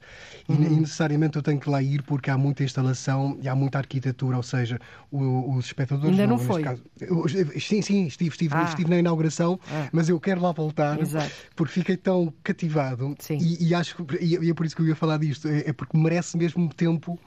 E, 0.49 0.53
uhum. 0.53 0.63
e, 0.63 0.81
necessariamente 0.81 1.37
eu 1.37 1.43
tenho 1.43 1.61
que 1.61 1.69
lá 1.69 1.83
ir 1.83 2.03
porque 2.05 2.31
há 2.31 2.39
muita 2.39 2.65
instalação 2.65 3.39
e 3.43 3.47
há 3.47 3.55
muita 3.55 3.77
arquitetura, 3.77 4.39
ou 4.39 4.43
seja, 4.43 4.81
o, 5.13 5.55
os 5.55 5.67
espectadores. 5.67 6.09
Ainda 6.09 6.27
não, 6.27 6.39
não 6.39 6.43
foi? 6.43 6.63
Caso, 6.63 6.83
eu, 6.99 7.29
sim, 7.61 7.83
sim, 7.83 8.07
estive, 8.07 8.31
estive, 8.31 8.55
ah. 8.55 8.63
estive 8.63 8.89
na 8.89 8.99
inauguração, 8.99 9.61
ah. 9.71 9.89
mas 9.93 10.09
eu 10.09 10.19
quero 10.19 10.41
lá 10.41 10.53
voltar 10.53 10.99
Exato. 10.99 11.31
porque 11.55 11.75
fiquei 11.75 11.99
tão 11.99 12.33
cativado 12.43 13.15
e, 13.29 13.69
e, 13.69 13.75
acho 13.75 14.07
e, 14.19 14.39
e 14.39 14.51
é 14.51 14.55
por 14.55 14.65
isso 14.65 14.75
que 14.75 14.81
eu 14.81 14.87
ia 14.87 14.97
falar 14.97 15.19
disto, 15.19 15.49
é, 15.49 15.69
é 15.69 15.73
porque 15.75 15.99
merece 15.99 16.35
mesmo 16.39 16.67
tempo 16.73 17.21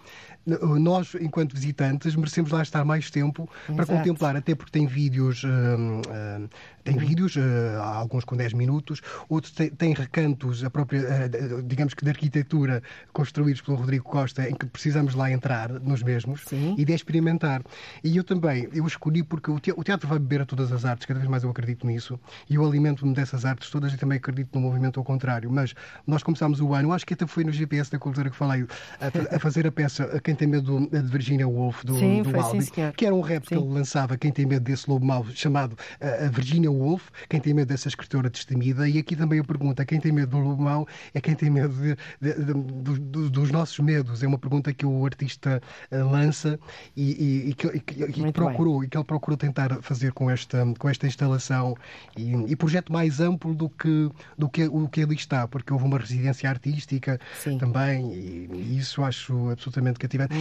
nós, 0.80 1.14
enquanto 1.20 1.54
visitantes, 1.54 2.07
merecemos 2.16 2.52
lá 2.52 2.62
estar 2.62 2.84
mais 2.86 3.10
tempo 3.10 3.50
Exato. 3.70 3.76
para 3.76 3.86
contemplar, 3.86 4.36
até 4.36 4.56
porque 4.56 4.72
tem 4.72 4.86
vídeos, 4.86 5.44
uh, 5.44 5.48
uh, 5.48 6.50
tem 6.84 6.96
uhum. 6.96 7.00
vídeos, 7.00 7.36
uh, 7.36 7.82
alguns 7.82 8.24
com 8.24 8.36
10 8.36 8.54
minutos, 8.54 9.02
outros 9.30 9.54
têm 9.78 9.94
recantos, 9.94 10.64
a 10.64 10.70
própria, 10.70 11.30
digamos 11.66 11.94
que 11.94 12.04
de 12.04 12.10
arquitetura, 12.10 12.82
construídos 13.12 13.62
pelo 13.62 13.78
Rodrigo 13.78 14.06
Costa, 14.06 14.50
em 14.50 14.56
que 14.56 14.66
precisamos 14.66 15.16
lá 15.16 15.32
entrar 15.32 15.70
nos 15.70 16.04
mesmos 16.04 16.42
Sim. 16.46 16.76
e 16.78 16.86
de 16.86 16.94
experimentar. 16.94 17.62
E 18.04 18.16
eu 18.16 18.24
também, 18.24 18.68
eu 18.74 18.86
escolhi 18.86 19.24
porque 19.24 19.52
o 19.52 19.84
teatro 19.84 20.08
vai 20.08 20.20
beber 20.20 20.42
a 20.42 20.46
todas 20.46 20.72
as 20.72 20.86
artes, 20.86 21.06
cada 21.06 21.20
vez 21.20 21.30
mais 21.30 21.44
eu 21.44 21.50
acredito 21.50 21.86
nisso, 21.86 22.20
e 22.50 22.56
eu 22.56 22.66
alimento-me 22.66 23.14
dessas 23.14 23.46
artes 23.46 23.70
todas 23.70 23.94
e 23.94 23.98
também 23.98 24.18
acredito 24.18 24.50
no 24.56 24.62
movimento 24.62 25.00
ao 25.00 25.04
contrário. 25.04 25.52
Mas 25.52 25.74
nós 26.06 26.24
começámos 26.24 26.62
o 26.62 26.74
ano, 26.74 26.94
acho 26.94 27.06
que 27.06 27.14
até 27.14 27.26
foi 27.26 27.44
no 27.44 27.52
GPS 27.52 27.92
da 27.92 28.00
Cultura 28.00 28.30
que 28.30 28.36
falei, 28.36 28.66
a, 29.00 29.36
a 29.36 29.40
fazer 29.40 29.68
a 29.68 29.72
peça 29.72 30.20
Quem 30.24 30.36
tem 30.36 30.48
medo 30.48 30.88
de 30.90 31.02
Virginia 31.04 31.48
Woolf, 31.48 31.84
do, 31.84 31.97
sim, 32.00 32.24
do 32.24 32.40
Albi, 32.40 32.62
sim, 32.64 32.72
que 32.96 33.06
era 33.06 33.14
um 33.14 33.22
rap 33.22 33.44
sim. 33.44 33.56
que 33.56 33.62
ele 33.62 33.74
lançava, 33.74 34.18
Quem 34.18 34.32
tem 34.32 34.46
medo 34.46 34.64
desse 34.64 34.90
lobo 34.90 35.06
mau, 35.06 35.26
chamado 35.34 35.74
uh, 35.74 36.32
Virginia 36.32 36.72
Woolf, 36.72 37.10
Quem 37.30 37.40
tem 37.40 37.54
medo 37.54 37.68
dessa 37.68 37.88
escritora 37.88 38.30
destemida. 38.30 38.88
E 38.88 38.98
aqui 38.98 39.16
também 39.16 39.40
eu 39.40 39.46
pergunto: 39.46 39.86
quem 39.86 40.00
tem 40.00 40.12
medo 40.12 40.32
do 40.32 40.40
lobo 40.40 40.62
mau 40.62 40.88
é 41.14 41.22
quem 41.22 41.36
tem 41.36 41.50
medo 41.50 41.74
de, 41.74 41.96
de, 42.22 42.34
de, 42.44 43.30
dos 43.30 43.52
nossos 43.52 43.78
medos. 43.80 44.24
É 44.24 44.28
uma 44.28 44.38
pergunta 44.38 44.74
que 44.74 44.86
o 44.86 45.06
artista 45.06 45.62
uh, 45.92 46.10
lança 46.10 46.60
e, 46.96 47.12
e, 47.12 47.50
e 47.50 47.54
que, 47.54 47.68
e, 47.68 48.32
procurou, 48.32 48.84
e 48.84 48.88
que 48.88 48.98
ele 48.98 49.04
procurou 49.04 49.38
tentar 49.38 49.82
fazer 49.82 50.12
com 50.14 50.30
esta, 50.30 50.66
com 50.78 50.90
esta 50.90 51.08
instalação 51.08 51.76
e, 52.18 52.34
e 52.48 52.56
projeto 52.56 52.92
mais 52.92 53.20
amplo 53.20 53.54
do 53.54 53.70
que, 53.70 54.10
do 54.38 54.50
que 54.50 54.66
o 54.68 54.88
que 54.88 55.02
ali 55.02 55.16
está, 55.16 55.48
porque 55.48 55.72
houve 55.72 55.86
uma 55.86 55.98
residência 55.98 56.50
artística 56.50 57.20
também, 57.60 58.14
e, 58.14 58.78
isso 58.78 59.04
acho 59.04 59.50
absolutamente 59.50 60.00
cativante. 60.00 60.34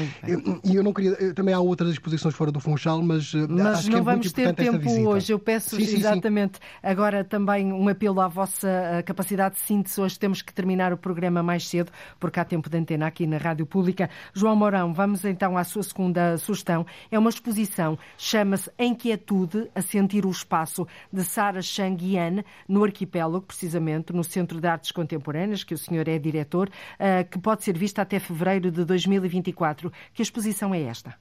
E 0.65 0.75
eu, 0.75 0.83
não 0.83 0.93
queria. 0.93 1.17
Também 1.47 1.55
há 1.55 1.61
outras 1.61 1.91
exposições 1.91 2.35
fora 2.35 2.51
do 2.51 2.59
Funchal, 2.59 3.01
mas. 3.01 3.33
Eh, 3.33 3.47
mas 3.49 3.87
não 3.87 3.99
é 3.99 4.03
vamos 4.03 4.33
ter 4.33 4.53
tempo 4.53 4.91
hoje. 5.09 5.33
Eu 5.33 5.39
peço 5.39 5.77
sim, 5.77 5.85
sim, 5.85 5.99
exatamente 5.99 6.57
sim. 6.57 6.65
agora 6.83 7.23
também 7.23 7.73
um 7.73 7.89
apelo 7.89 8.21
à 8.21 8.27
vossa 8.27 8.69
eh, 8.69 9.03
capacidade 9.03 9.55
de 9.55 9.61
síntese. 9.61 10.01
Hoje 10.01 10.19
temos 10.19 10.43
que 10.43 10.53
terminar 10.53 10.93
o 10.93 10.97
programa 10.97 11.45
mais 11.45 11.69
cedo, 11.69 11.93
porque 12.19 12.41
há 12.41 12.45
tempo 12.45 12.69
de 12.69 12.77
antena 12.77 13.07
aqui 13.07 13.29
na 13.29 13.37
Rádio 13.37 13.65
Pública. 13.65 14.11
João 14.35 14.57
Mourão, 14.57 14.93
vamos 14.93 15.25
então 15.25 15.57
à 15.57 15.63
sua 15.63 15.85
segunda 15.85 16.37
sugestão. 16.37 16.85
É 17.13 17.17
uma 17.17 17.31
exposição, 17.31 17.97
chama-se 18.19 18.69
Inquietude 18.77 19.71
a 19.73 19.83
Sentir 19.83 20.27
o 20.27 20.31
Espaço, 20.31 20.85
de 21.13 21.23
Sara 21.23 21.63
Chang-Yan, 21.63 22.43
no 22.69 22.83
Arquipélago, 22.83 23.43
precisamente, 23.43 24.13
no 24.13 24.25
Centro 24.25 24.61
de 24.61 24.67
Artes 24.67 24.91
Contemporâneas, 24.91 25.63
que 25.63 25.75
o 25.75 25.79
senhor 25.79 26.09
é 26.09 26.19
diretor, 26.19 26.69
eh, 26.99 27.23
que 27.23 27.39
pode 27.39 27.63
ser 27.63 27.79
vista 27.79 28.03
até 28.03 28.19
fevereiro 28.19 28.69
de 28.69 28.85
2024. 28.85 29.93
Que 30.13 30.23
exposição 30.23 30.75
é 30.75 30.83
esta? 30.83 31.15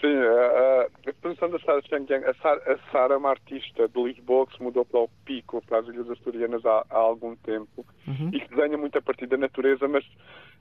Sim, 0.00 0.14
a, 0.14 0.82
a 0.82 1.10
exposição 1.10 1.48
situação 1.48 1.50
da 1.50 1.58
Sara 1.60 1.82
Xangyang, 1.82 2.24
a 2.26 2.34
Sara, 2.34 3.10
a 3.10 3.14
é 3.14 3.16
uma 3.16 3.30
artista 3.30 3.88
de 3.88 4.02
Lisboa 4.02 4.46
que 4.46 4.56
se 4.56 4.62
mudou 4.62 4.84
para 4.84 5.00
o 5.00 5.08
Pico, 5.24 5.62
para 5.66 5.78
as 5.78 5.88
Ilhas 5.88 6.10
Açorianas 6.10 6.64
há, 6.66 6.84
há 6.90 6.98
algum 6.98 7.34
tempo 7.36 7.86
uhum. 8.06 8.30
e 8.32 8.40
que 8.40 8.48
desenha 8.54 8.76
muito 8.76 8.98
a 8.98 9.02
partir 9.02 9.26
da 9.26 9.38
natureza, 9.38 9.88
mas 9.88 10.04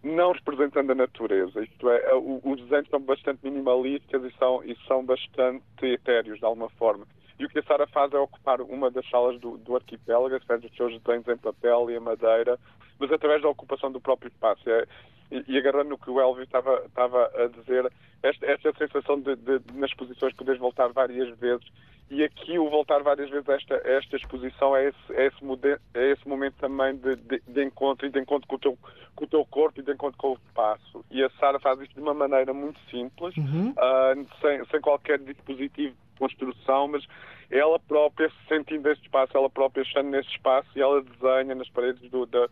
não 0.02 0.32
representando 0.32 0.92
a 0.92 0.96
natureza. 0.96 1.62
Isto 1.62 1.90
é, 1.90 2.16
os 2.16 2.62
desenhos 2.62 2.88
são 2.90 3.02
bastante 3.02 3.40
minimalistas 3.44 4.24
e 4.24 4.32
são, 4.38 4.64
e 4.64 4.78
são 4.88 5.04
bastante 5.04 5.64
etéreos, 5.84 6.40
de 6.40 6.46
alguma 6.46 6.70
forma. 6.70 7.06
E 7.38 7.46
o 7.46 7.50
que 7.50 7.60
a 7.60 7.64
Sara 7.64 7.88
faz 7.88 8.14
é 8.14 8.18
ocupar 8.18 8.62
uma 8.62 8.90
das 8.90 9.08
salas 9.10 9.40
do, 9.42 9.58
do 9.58 9.76
arquipélago, 9.76 10.40
faz 10.46 10.64
os 10.64 10.72
seus 10.76 10.98
desenhos 11.02 11.28
em 11.28 11.38
papel 11.38 11.90
e 11.90 11.96
em 11.96 12.00
madeira, 12.00 12.58
mas 13.02 13.12
através 13.12 13.42
da 13.42 13.50
ocupação 13.50 13.92
do 13.92 14.00
próprio 14.00 14.30
espaço. 14.30 14.62
É, 14.70 14.88
e, 15.32 15.44
e, 15.48 15.58
agarrando 15.58 15.90
no 15.90 15.98
que 15.98 16.10
o 16.10 16.20
Elvio 16.20 16.44
estava, 16.44 16.84
estava 16.86 17.32
a 17.36 17.48
dizer, 17.48 17.92
esta, 18.22 18.46
esta 18.46 18.74
sensação 18.74 19.20
de, 19.20 19.36
de, 19.36 19.62
nas 19.74 19.90
exposições 19.90 20.34
poderes 20.34 20.60
voltar 20.60 20.90
várias 20.90 21.38
vezes 21.40 21.66
e 22.12 22.26
aqui 22.26 22.60
o 22.60 22.70
voltar 22.70 23.02
várias 23.02 23.30
vezes 23.30 23.48
a 23.48 23.54
esta, 23.54 23.76
a 23.76 23.92
esta 23.92 24.18
exposição 24.18 24.76
é 24.76 24.90
esse, 24.90 25.14
é, 25.14 25.28
esse 25.28 25.80
é 25.94 26.12
esse 26.12 26.28
momento 26.28 26.56
também 26.60 26.94
de, 26.98 27.16
de, 27.16 27.42
de, 27.48 27.64
encontro 27.64 28.06
e 28.06 28.10
de 28.10 28.20
encontro 28.20 28.46
com 28.50 28.56
o, 28.58 28.60
teu, 28.60 28.78
com 29.16 29.24
o 29.24 29.28
teu 29.28 29.46
corpo 29.46 29.80
e 29.80 29.84
de 29.84 29.94
encontro 29.94 30.18
com 30.18 30.32
o 30.32 30.34
espaço. 30.34 31.06
E 31.10 31.24
a 31.24 31.30
Sara 31.40 31.58
faz 31.58 31.80
isto 31.80 31.96
de 31.96 32.02
uma 32.02 32.14
maneira 32.14 32.54
muito 32.54 32.78
simples, 32.90 33.36
uhum. 33.38 33.70
uh, 33.70 34.28
sem, 34.42 34.66
sem 34.66 34.82
qualquer 34.82 35.20
dispositivo 35.20 35.96
de 35.96 36.20
construção, 36.20 36.90
mas 36.90 37.08
ela 37.50 37.80
própria 37.80 38.30
sentindo 38.50 38.90
este 38.90 39.06
espaço, 39.06 39.38
ela 39.38 39.50
própria 39.50 39.82
estando 39.82 40.10
neste 40.10 40.36
espaço 40.36 40.68
e 40.76 40.82
ela 40.82 41.02
desenha 41.02 41.56
nas 41.56 41.70
paredes 41.70 42.12
do, 42.12 42.26
da, 42.26 42.50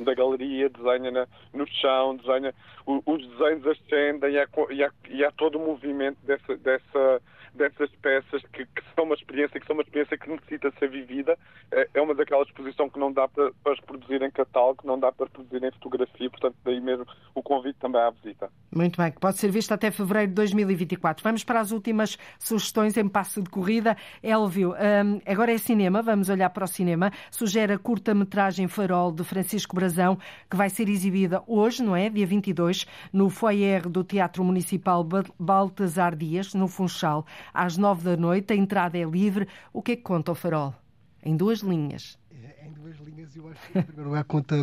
da 0.00 0.14
galeria, 0.14 0.68
desenha 0.68 1.10
na, 1.10 1.26
no 1.52 1.66
chão, 1.66 2.16
desenha, 2.16 2.54
os 2.86 3.26
desenhos 3.28 3.66
ascendem 3.66 4.32
e 4.32 4.38
há, 4.38 4.48
e 4.70 4.84
há, 4.84 4.90
e 5.08 5.24
há 5.24 5.30
todo 5.32 5.58
o 5.58 5.66
movimento 5.66 6.18
dessa, 6.24 6.56
dessa, 6.56 7.22
dessas 7.54 7.90
peças 8.02 8.42
que, 8.52 8.64
que, 8.66 8.82
são 8.94 9.04
uma 9.04 9.14
experiência, 9.14 9.60
que 9.60 9.66
são 9.66 9.74
uma 9.74 9.82
experiência 9.82 10.16
que 10.16 10.28
necessita 10.28 10.72
ser 10.78 10.88
vivida. 10.88 11.38
É, 11.70 11.88
é 11.94 12.00
uma 12.00 12.14
daquelas 12.14 12.48
exposições 12.48 12.92
que 12.92 12.98
não 12.98 13.12
dá 13.12 13.28
para, 13.28 13.52
para 13.62 13.74
reproduzir 13.74 14.22
em 14.22 14.30
catálogo, 14.30 14.86
não 14.86 14.98
dá 14.98 15.12
para 15.12 15.26
reproduzir 15.26 15.62
em 15.62 15.70
fotografia, 15.72 16.30
portanto 16.30 16.56
daí 16.64 16.80
mesmo 16.80 17.06
o 17.34 17.42
convite 17.42 17.78
também 17.78 18.00
à 18.00 18.10
visita. 18.10 18.50
Muito 18.70 18.96
bem, 18.96 19.10
que 19.10 19.20
pode 19.20 19.38
ser 19.38 19.50
vista 19.50 19.74
até 19.74 19.90
fevereiro 19.90 20.28
de 20.28 20.34
2024. 20.34 21.22
Vamos 21.22 21.44
para 21.44 21.60
as 21.60 21.70
últimas 21.72 22.18
sugestões 22.38 22.96
em 22.96 23.08
passo 23.08 23.42
de 23.42 23.50
corrida. 23.50 23.96
Elvio, 24.22 24.72
um, 24.72 25.20
agora 25.26 25.52
é 25.52 25.58
cinema, 25.58 26.02
vamos 26.02 26.28
olhar 26.28 26.50
para 26.50 26.64
o 26.64 26.68
cinema. 26.68 27.10
Sugere 27.30 27.72
a 27.72 27.78
curta-metragem 27.78 28.68
Farol 28.68 29.12
de 29.12 29.24
Francisco 29.24 29.74
Brazão, 29.74 30.18
que 30.50 30.56
vai 30.56 30.68
ser 30.70 30.88
exibida 30.88 31.42
hoje, 31.46 31.82
não 31.82 31.96
é? 31.96 32.08
Dia 32.08 32.26
22, 32.26 32.86
no 33.12 33.30
foyer 33.30 33.88
do 33.88 34.04
Teatro 34.04 34.44
Municipal 34.44 35.06
Baltasar 35.38 36.14
Dias, 36.14 36.54
no 36.54 36.68
Funchal 36.68 37.24
às 37.52 37.76
nove 37.76 38.04
da 38.04 38.16
noite. 38.16 38.52
A 38.52 38.56
entrada 38.56 38.96
é 38.96 39.04
livre. 39.04 39.48
O 39.72 39.82
que 39.82 39.92
é 39.92 39.96
que 39.96 40.02
conta 40.02 40.32
o 40.32 40.34
farol? 40.34 40.74
Em 41.22 41.36
duas 41.36 41.60
linhas. 41.60 42.18
É, 42.30 42.66
em 42.66 42.72
duas 42.72 42.96
linhas, 42.98 43.34
eu 43.34 43.48
acho 43.48 43.60
que, 43.72 43.78
em 43.78 43.82
primeiro 43.82 44.10
lugar, 44.10 44.24
conta 44.24 44.56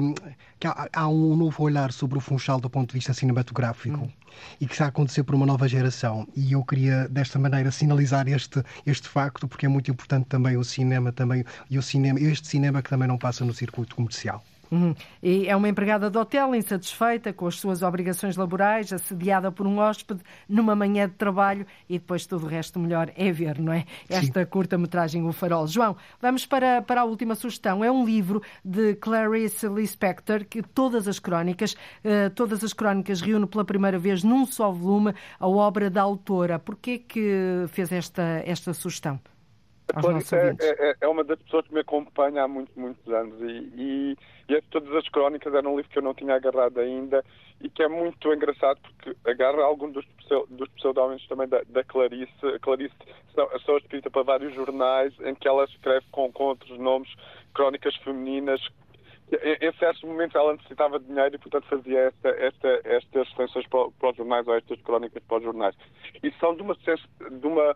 que 0.59 0.67
há, 0.67 0.88
há, 0.93 1.07
um 1.07 1.36
novo 1.36 1.63
olhar 1.63 1.91
sobre 1.91 2.17
o 2.17 2.21
Funchal 2.21 2.59
do 2.59 2.69
ponto 2.69 2.89
de 2.89 2.93
vista 2.93 3.13
cinematográfico 3.13 4.05
hum. 4.05 4.11
e 4.59 4.65
que 4.65 4.73
está 4.73 4.86
a 4.86 4.88
acontecer 4.88 5.23
por 5.23 5.36
uma 5.36 5.45
nova 5.45 5.67
geração. 5.67 6.28
E 6.36 6.53
eu 6.53 6.63
queria, 6.63 7.07
desta 7.09 7.38
maneira, 7.38 7.71
sinalizar 7.71 8.28
este, 8.28 8.63
este 8.86 9.07
facto, 9.09 9.47
porque 9.47 9.65
é 9.65 9.69
muito 9.69 9.91
importante 9.91 10.26
também 10.28 10.55
o 10.55 10.63
cinema, 10.63 11.11
também, 11.11 11.43
e 11.69 11.78
o 11.78 11.82
cinema, 11.82 12.19
este 12.19 12.47
cinema 12.47 12.82
que 12.82 12.89
também 12.89 13.07
não 13.07 13.17
passa 13.17 13.43
no 13.43 13.53
circuito 13.53 13.95
comercial. 13.95 14.43
Uhum. 14.76 14.93
E 15.23 15.47
é 15.47 15.55
uma 15.55 15.69
empregada 15.69 16.09
de 16.09 16.17
hotel 16.17 16.53
insatisfeita 16.53 17.32
com 17.32 17.47
as 17.47 17.55
suas 17.55 17.82
obrigações 17.82 18.36
laborais, 18.36 18.91
assediada 18.91 19.49
por 19.51 19.65
um 19.65 19.80
hóspede 19.80 20.21
numa 20.49 20.76
manhã 20.76 21.07
de 21.07 21.15
trabalho 21.15 21.65
e 21.88 21.97
depois 21.97 22.26
tudo 22.26 22.45
o 22.45 22.49
resto 22.49 22.78
melhor 22.78 23.09
é 23.15 23.32
ver, 23.32 23.57
não 23.59 23.71
é? 23.71 23.86
Esta 24.09 24.45
curta-metragem 24.45 25.26
O 25.26 25.32
Farol. 25.32 25.65
João, 25.67 25.95
vamos 26.21 26.45
para, 26.45 26.82
para 26.82 27.01
a 27.01 27.03
última 27.05 27.36
sugestão. 27.36 27.84
É 27.84 27.89
um 27.91 28.05
livro 28.05 28.41
de 28.63 28.95
Clarice 28.95 29.67
Lispector 29.67 30.43
que 30.43 30.61
todas 30.61 31.07
as 31.07 31.19
crónicas, 31.19 31.73
uh, 31.73 32.30
todas 32.36 32.63
as 32.63 32.73
crónicas 32.73 33.21
reúne 33.21 33.47
pela 33.47 33.63
primeira 33.63 33.97
vez 33.97 34.23
num 34.23 34.45
só 34.45 34.71
volume 34.71 35.13
a 35.39 35.47
obra 35.47 35.89
da 35.89 36.01
autora. 36.01 36.59
Porquê 36.59 36.97
que 36.97 37.65
fez 37.69 37.91
esta, 37.91 38.43
esta 38.45 38.73
sugestão? 38.73 39.19
A 39.94 40.02
Clarice 40.02 40.36
é, 40.36 40.56
é, 40.60 40.96
é, 41.02 41.08
uma 41.08 41.24
das 41.24 41.40
pessoas 41.40 41.68
que 41.68 41.74
me 41.74 41.82
acompanha 41.82 42.44
há 42.44 42.48
muitos, 42.48 42.76
muitos 42.76 43.08
anos 43.14 43.40
e, 43.42 43.72
e, 43.76 44.18
e 44.50 44.62
todas 44.72 44.94
as 44.96 45.08
crónicas 45.10 45.54
era 45.54 45.68
um 45.68 45.76
livro 45.76 45.92
que 45.92 46.00
eu 46.00 46.04
não 46.04 46.14
tinha 46.14 46.36
agarrado 46.36 46.80
ainda 46.80 47.24
e 47.62 47.70
que 47.70 47.84
é 47.84 47.88
muito 47.88 48.34
engraçado 48.34 48.80
porque 48.82 49.16
agarra 49.30 49.64
algum 49.64 49.92
dos, 49.92 50.06
dos 50.50 50.70
pseudónimos 50.70 51.28
também 51.28 51.48
da, 51.48 51.62
da 51.68 51.84
Clarice. 51.84 52.34
A 52.44 52.60
Clarice 52.60 52.96
são, 53.34 53.48
são 53.60 53.78
escrita 53.78 54.10
para 54.10 54.24
vários 54.24 54.54
jornais 54.56 55.14
em 55.24 55.36
que 55.36 55.48
ela 55.48 55.66
escreve 55.66 56.06
com, 56.12 56.32
com 56.32 56.46
outros 56.46 56.78
nomes 56.80 57.14
crónicas 57.54 57.96
femininas 57.98 58.62
em, 59.32 59.68
em 59.68 59.74
certos 59.74 60.04
momentos 60.04 60.36
ela 60.36 60.54
necessitava 60.54 61.00
de 61.00 61.06
dinheiro 61.06 61.36
e, 61.36 61.40
portanto, 61.40 61.66
fazia 61.68 62.00
esta, 62.00 62.30
esta, 62.30 62.82
estas 62.84 63.28
extensões 63.28 63.68
para, 63.68 63.90
para, 63.92 64.12
os 64.12 64.18
jornais 64.18 64.48
ou 64.48 64.56
estas 64.56 64.80
crónicas 64.82 65.24
para 65.24 65.38
os 65.38 65.44
jornais. 65.44 65.76
E 66.22 66.32
são 66.40 66.56
de 66.56 66.62
uma, 66.62 66.76
de 66.76 67.48
uma 67.48 67.76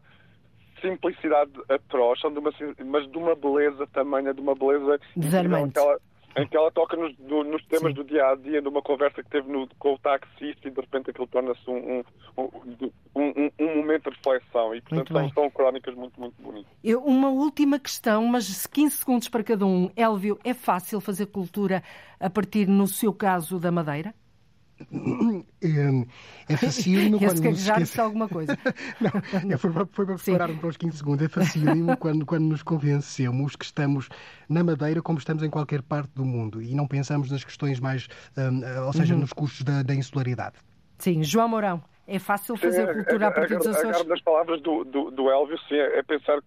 simplicidade 0.81 1.51
atroz, 1.69 2.19
são 2.19 2.31
de 2.31 2.39
uma, 2.39 2.51
mas 2.85 3.09
de 3.09 3.17
uma 3.17 3.35
beleza 3.35 3.87
tamanha, 3.87 4.33
de 4.33 4.41
uma 4.41 4.55
beleza 4.55 4.99
desarmante. 5.15 5.69
Em 5.69 5.71
que 5.71 5.79
ela, 5.79 5.99
em 6.37 6.47
que 6.47 6.57
ela 6.57 6.71
toca 6.71 6.95
nos, 6.95 7.15
do, 7.17 7.43
nos 7.43 7.65
temas 7.65 7.91
Sim. 7.91 7.93
do 7.93 8.03
dia 8.03 8.25
a 8.27 8.35
dia, 8.35 8.61
numa 8.61 8.81
conversa 8.81 9.23
que 9.23 9.29
teve 9.29 9.51
no, 9.51 9.67
com 9.79 9.93
o 9.93 9.99
taxista 9.99 10.67
e 10.67 10.71
de 10.71 10.79
repente 10.79 11.09
aquilo 11.09 11.27
torna-se 11.27 11.69
um, 11.69 12.03
um, 12.37 12.91
um, 13.15 13.51
um, 13.59 13.75
momento 13.77 14.09
de 14.09 14.17
reflexão. 14.17 14.73
E 14.75 14.81
portanto 14.81 15.13
são, 15.13 15.29
são, 15.29 15.49
crónicas 15.49 15.95
muito, 15.95 16.19
muito 16.19 16.41
bonitas. 16.41 16.71
Eu, 16.83 17.03
uma 17.03 17.29
última 17.29 17.79
questão, 17.79 18.25
mas 18.27 18.67
15 18.67 18.95
segundos 18.95 19.29
para 19.29 19.43
cada 19.43 19.65
um. 19.65 19.89
Elvio, 19.95 20.39
é 20.43 20.53
fácil 20.53 21.01
fazer 21.01 21.25
cultura 21.27 21.83
a 22.19 22.29
partir, 22.29 22.67
no 22.67 22.87
seu 22.87 23.13
caso, 23.13 23.59
da 23.59 23.71
Madeira? 23.71 24.13
É, 26.49 26.57
facílimo 26.57 27.19
quando 27.19 27.43
nos 27.43 27.59
esquece... 27.59 28.01
alguma 28.01 28.27
coisa. 28.27 28.57
não, 28.99 29.53
é, 29.53 29.57
foi, 29.57 29.71
foi 29.91 30.05
para 30.05 30.15
preparar-me 30.15 30.55
para 30.57 30.69
os 30.69 30.77
15 30.77 30.97
segundos. 30.97 31.25
É 31.25 31.29
facílimo 31.29 31.95
quando, 31.97 32.25
quando 32.25 32.45
nos 32.45 32.63
convencemos 32.63 33.55
que 33.55 33.65
estamos 33.65 34.09
na 34.47 34.63
Madeira 34.63 35.01
como 35.01 35.19
estamos 35.19 35.43
em 35.43 35.49
qualquer 35.49 35.81
parte 35.83 36.09
do 36.15 36.25
mundo 36.25 36.61
e 36.61 36.73
não 36.73 36.87
pensamos 36.87 37.29
nas 37.29 37.43
questões 37.43 37.79
mais, 37.79 38.07
um, 38.35 38.85
ou 38.85 38.93
seja, 38.93 39.13
uhum. 39.13 39.21
nos 39.21 39.33
custos 39.33 39.63
da, 39.63 39.83
da 39.83 39.93
insularidade. 39.93 40.55
Sim, 40.97 41.23
João 41.23 41.47
Mourão, 41.47 41.83
é 42.07 42.17
fácil 42.17 42.57
fazer 42.57 42.87
sim, 42.87 42.93
cultura 42.93 43.27
a 43.27 43.31
partir 43.31 43.57
dos 43.57 43.67
Açores? 43.67 44.03
das 44.05 44.21
palavras 44.21 44.61
do, 44.61 44.83
do, 44.83 45.11
do 45.11 45.29
Elvio, 45.29 45.57
sim, 45.67 45.75
é, 45.75 45.99
é 45.99 46.03
pensar 46.03 46.39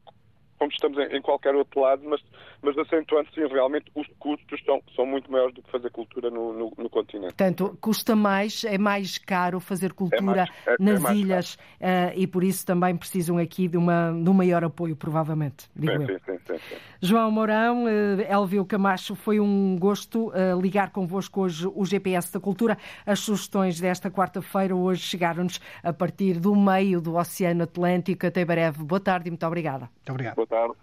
como 0.63 0.71
estamos 0.71 0.99
em, 0.99 1.17
em, 1.17 1.21
qualquer 1.21 1.57
outro 1.57 1.81
lado, 1.81 2.03
mas, 2.05 2.21
mas 2.63 2.79
acentuando 2.79 3.29
sim, 3.35 3.45
realmente 3.49 3.91
os 3.97 4.07
custos 4.21 4.63
são, 4.65 4.81
são 4.95 5.05
muito 5.05 5.31
maiores 5.31 5.55
do 5.55 5.63
que 5.63 5.71
fazer 5.71 5.91
cultura 5.91 6.31
no, 6.31 6.53
no, 6.53 6.73
no 6.79 6.89
continente. 6.89 7.35
Portanto, 7.35 7.77
custa 7.81 8.15
mais, 8.15 8.63
é 8.65 8.79
mais 8.79 9.19
caro 9.19 9.59
fazer 9.59 9.93
cultura 9.93 10.23
é 10.23 10.23
mais, 10.23 10.51
é, 10.67 10.77
nas 10.79 11.05
é 11.05 11.15
ilhas 11.15 11.55
uh, 11.55 12.13
e 12.15 12.27
por 12.29 12.45
isso 12.45 12.65
também 12.65 12.97
precisam 12.97 13.39
aqui 13.39 13.67
de, 13.67 13.77
uma, 13.77 14.13
de 14.13 14.31
um 14.31 14.33
maior 14.33 14.63
apoio, 14.63 14.95
provavelmente. 14.95 15.69
Digo 15.75 16.07
sim, 16.07 16.19
sim, 16.25 16.39
sim, 16.47 16.59
sim, 16.59 16.77
João 17.01 17.33
Mourão, 17.33 17.85
uh, 17.87 18.21
Elvio 18.29 18.65
Camacho, 18.65 19.17
foi 19.17 19.41
um 19.41 19.77
gosto 19.77 20.29
uh, 20.29 20.61
ligar 20.61 20.91
convosco 20.91 21.41
hoje 21.41 21.69
o 21.75 21.85
GPS 21.85 22.33
da 22.33 22.39
Cultura. 22.39 22.79
As 23.05 23.19
sugestões 23.19 23.81
desta 23.81 24.13
quarta-feira 24.13 24.77
hoje 24.77 25.03
chegaram-nos 25.03 25.61
a 25.83 25.93
partir 25.93 26.39
do 26.39 26.55
meio 26.55 27.01
do 27.01 27.17
Oceano 27.17 27.65
Atlântico. 27.65 28.25
Até 28.25 28.45
breve. 28.45 28.85
Boa 28.85 29.01
tarde 29.01 29.29
e 29.29 29.31
muito 29.33 29.45
obrigada. 29.45 29.91
Muito 29.97 30.11
obrigado. 30.11 30.52
Tarde. 30.53 30.75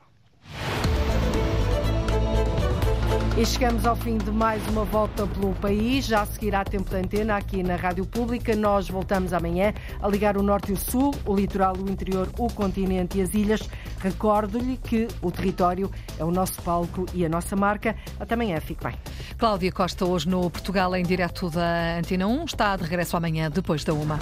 E 3.37 3.45
chegamos 3.45 3.85
ao 3.85 3.95
fim 3.95 4.17
de 4.17 4.31
mais 4.31 4.67
uma 4.67 4.83
volta 4.83 5.27
pelo 5.27 5.53
país. 5.53 6.07
Já 6.07 6.25
seguirá 6.25 6.65
tempo 6.65 6.89
de 6.89 6.95
antena 6.95 7.37
aqui 7.37 7.61
na 7.61 7.75
Rádio 7.75 8.03
Pública. 8.03 8.55
Nós 8.55 8.89
voltamos 8.89 9.31
amanhã 9.31 9.71
a 10.01 10.07
ligar 10.07 10.37
o 10.37 10.41
norte 10.41 10.71
e 10.71 10.73
o 10.73 10.77
sul, 10.77 11.13
o 11.23 11.35
litoral, 11.35 11.75
o 11.77 11.87
interior, 11.87 12.27
o 12.39 12.51
continente 12.51 13.19
e 13.19 13.21
as 13.21 13.35
ilhas. 13.35 13.69
Recordo-lhe 13.99 14.75
que 14.77 15.07
o 15.21 15.31
território 15.31 15.91
é 16.17 16.23
o 16.23 16.31
nosso 16.31 16.59
palco 16.63 17.05
e 17.13 17.23
a 17.23 17.29
nossa 17.29 17.55
marca. 17.55 17.95
Até 18.19 18.33
amanhã. 18.33 18.59
Fique 18.59 18.83
bem. 18.83 18.95
Cláudia 19.37 19.71
Costa, 19.71 20.03
hoje 20.03 20.27
no 20.27 20.49
Portugal, 20.49 20.95
em 20.95 21.03
direto 21.03 21.47
da 21.47 21.99
Antena 21.99 22.25
1, 22.25 22.45
está 22.45 22.75
de 22.75 22.85
regresso 22.85 23.15
amanhã, 23.15 23.51
depois 23.51 23.83
da 23.83 23.93
uma. 23.93 24.17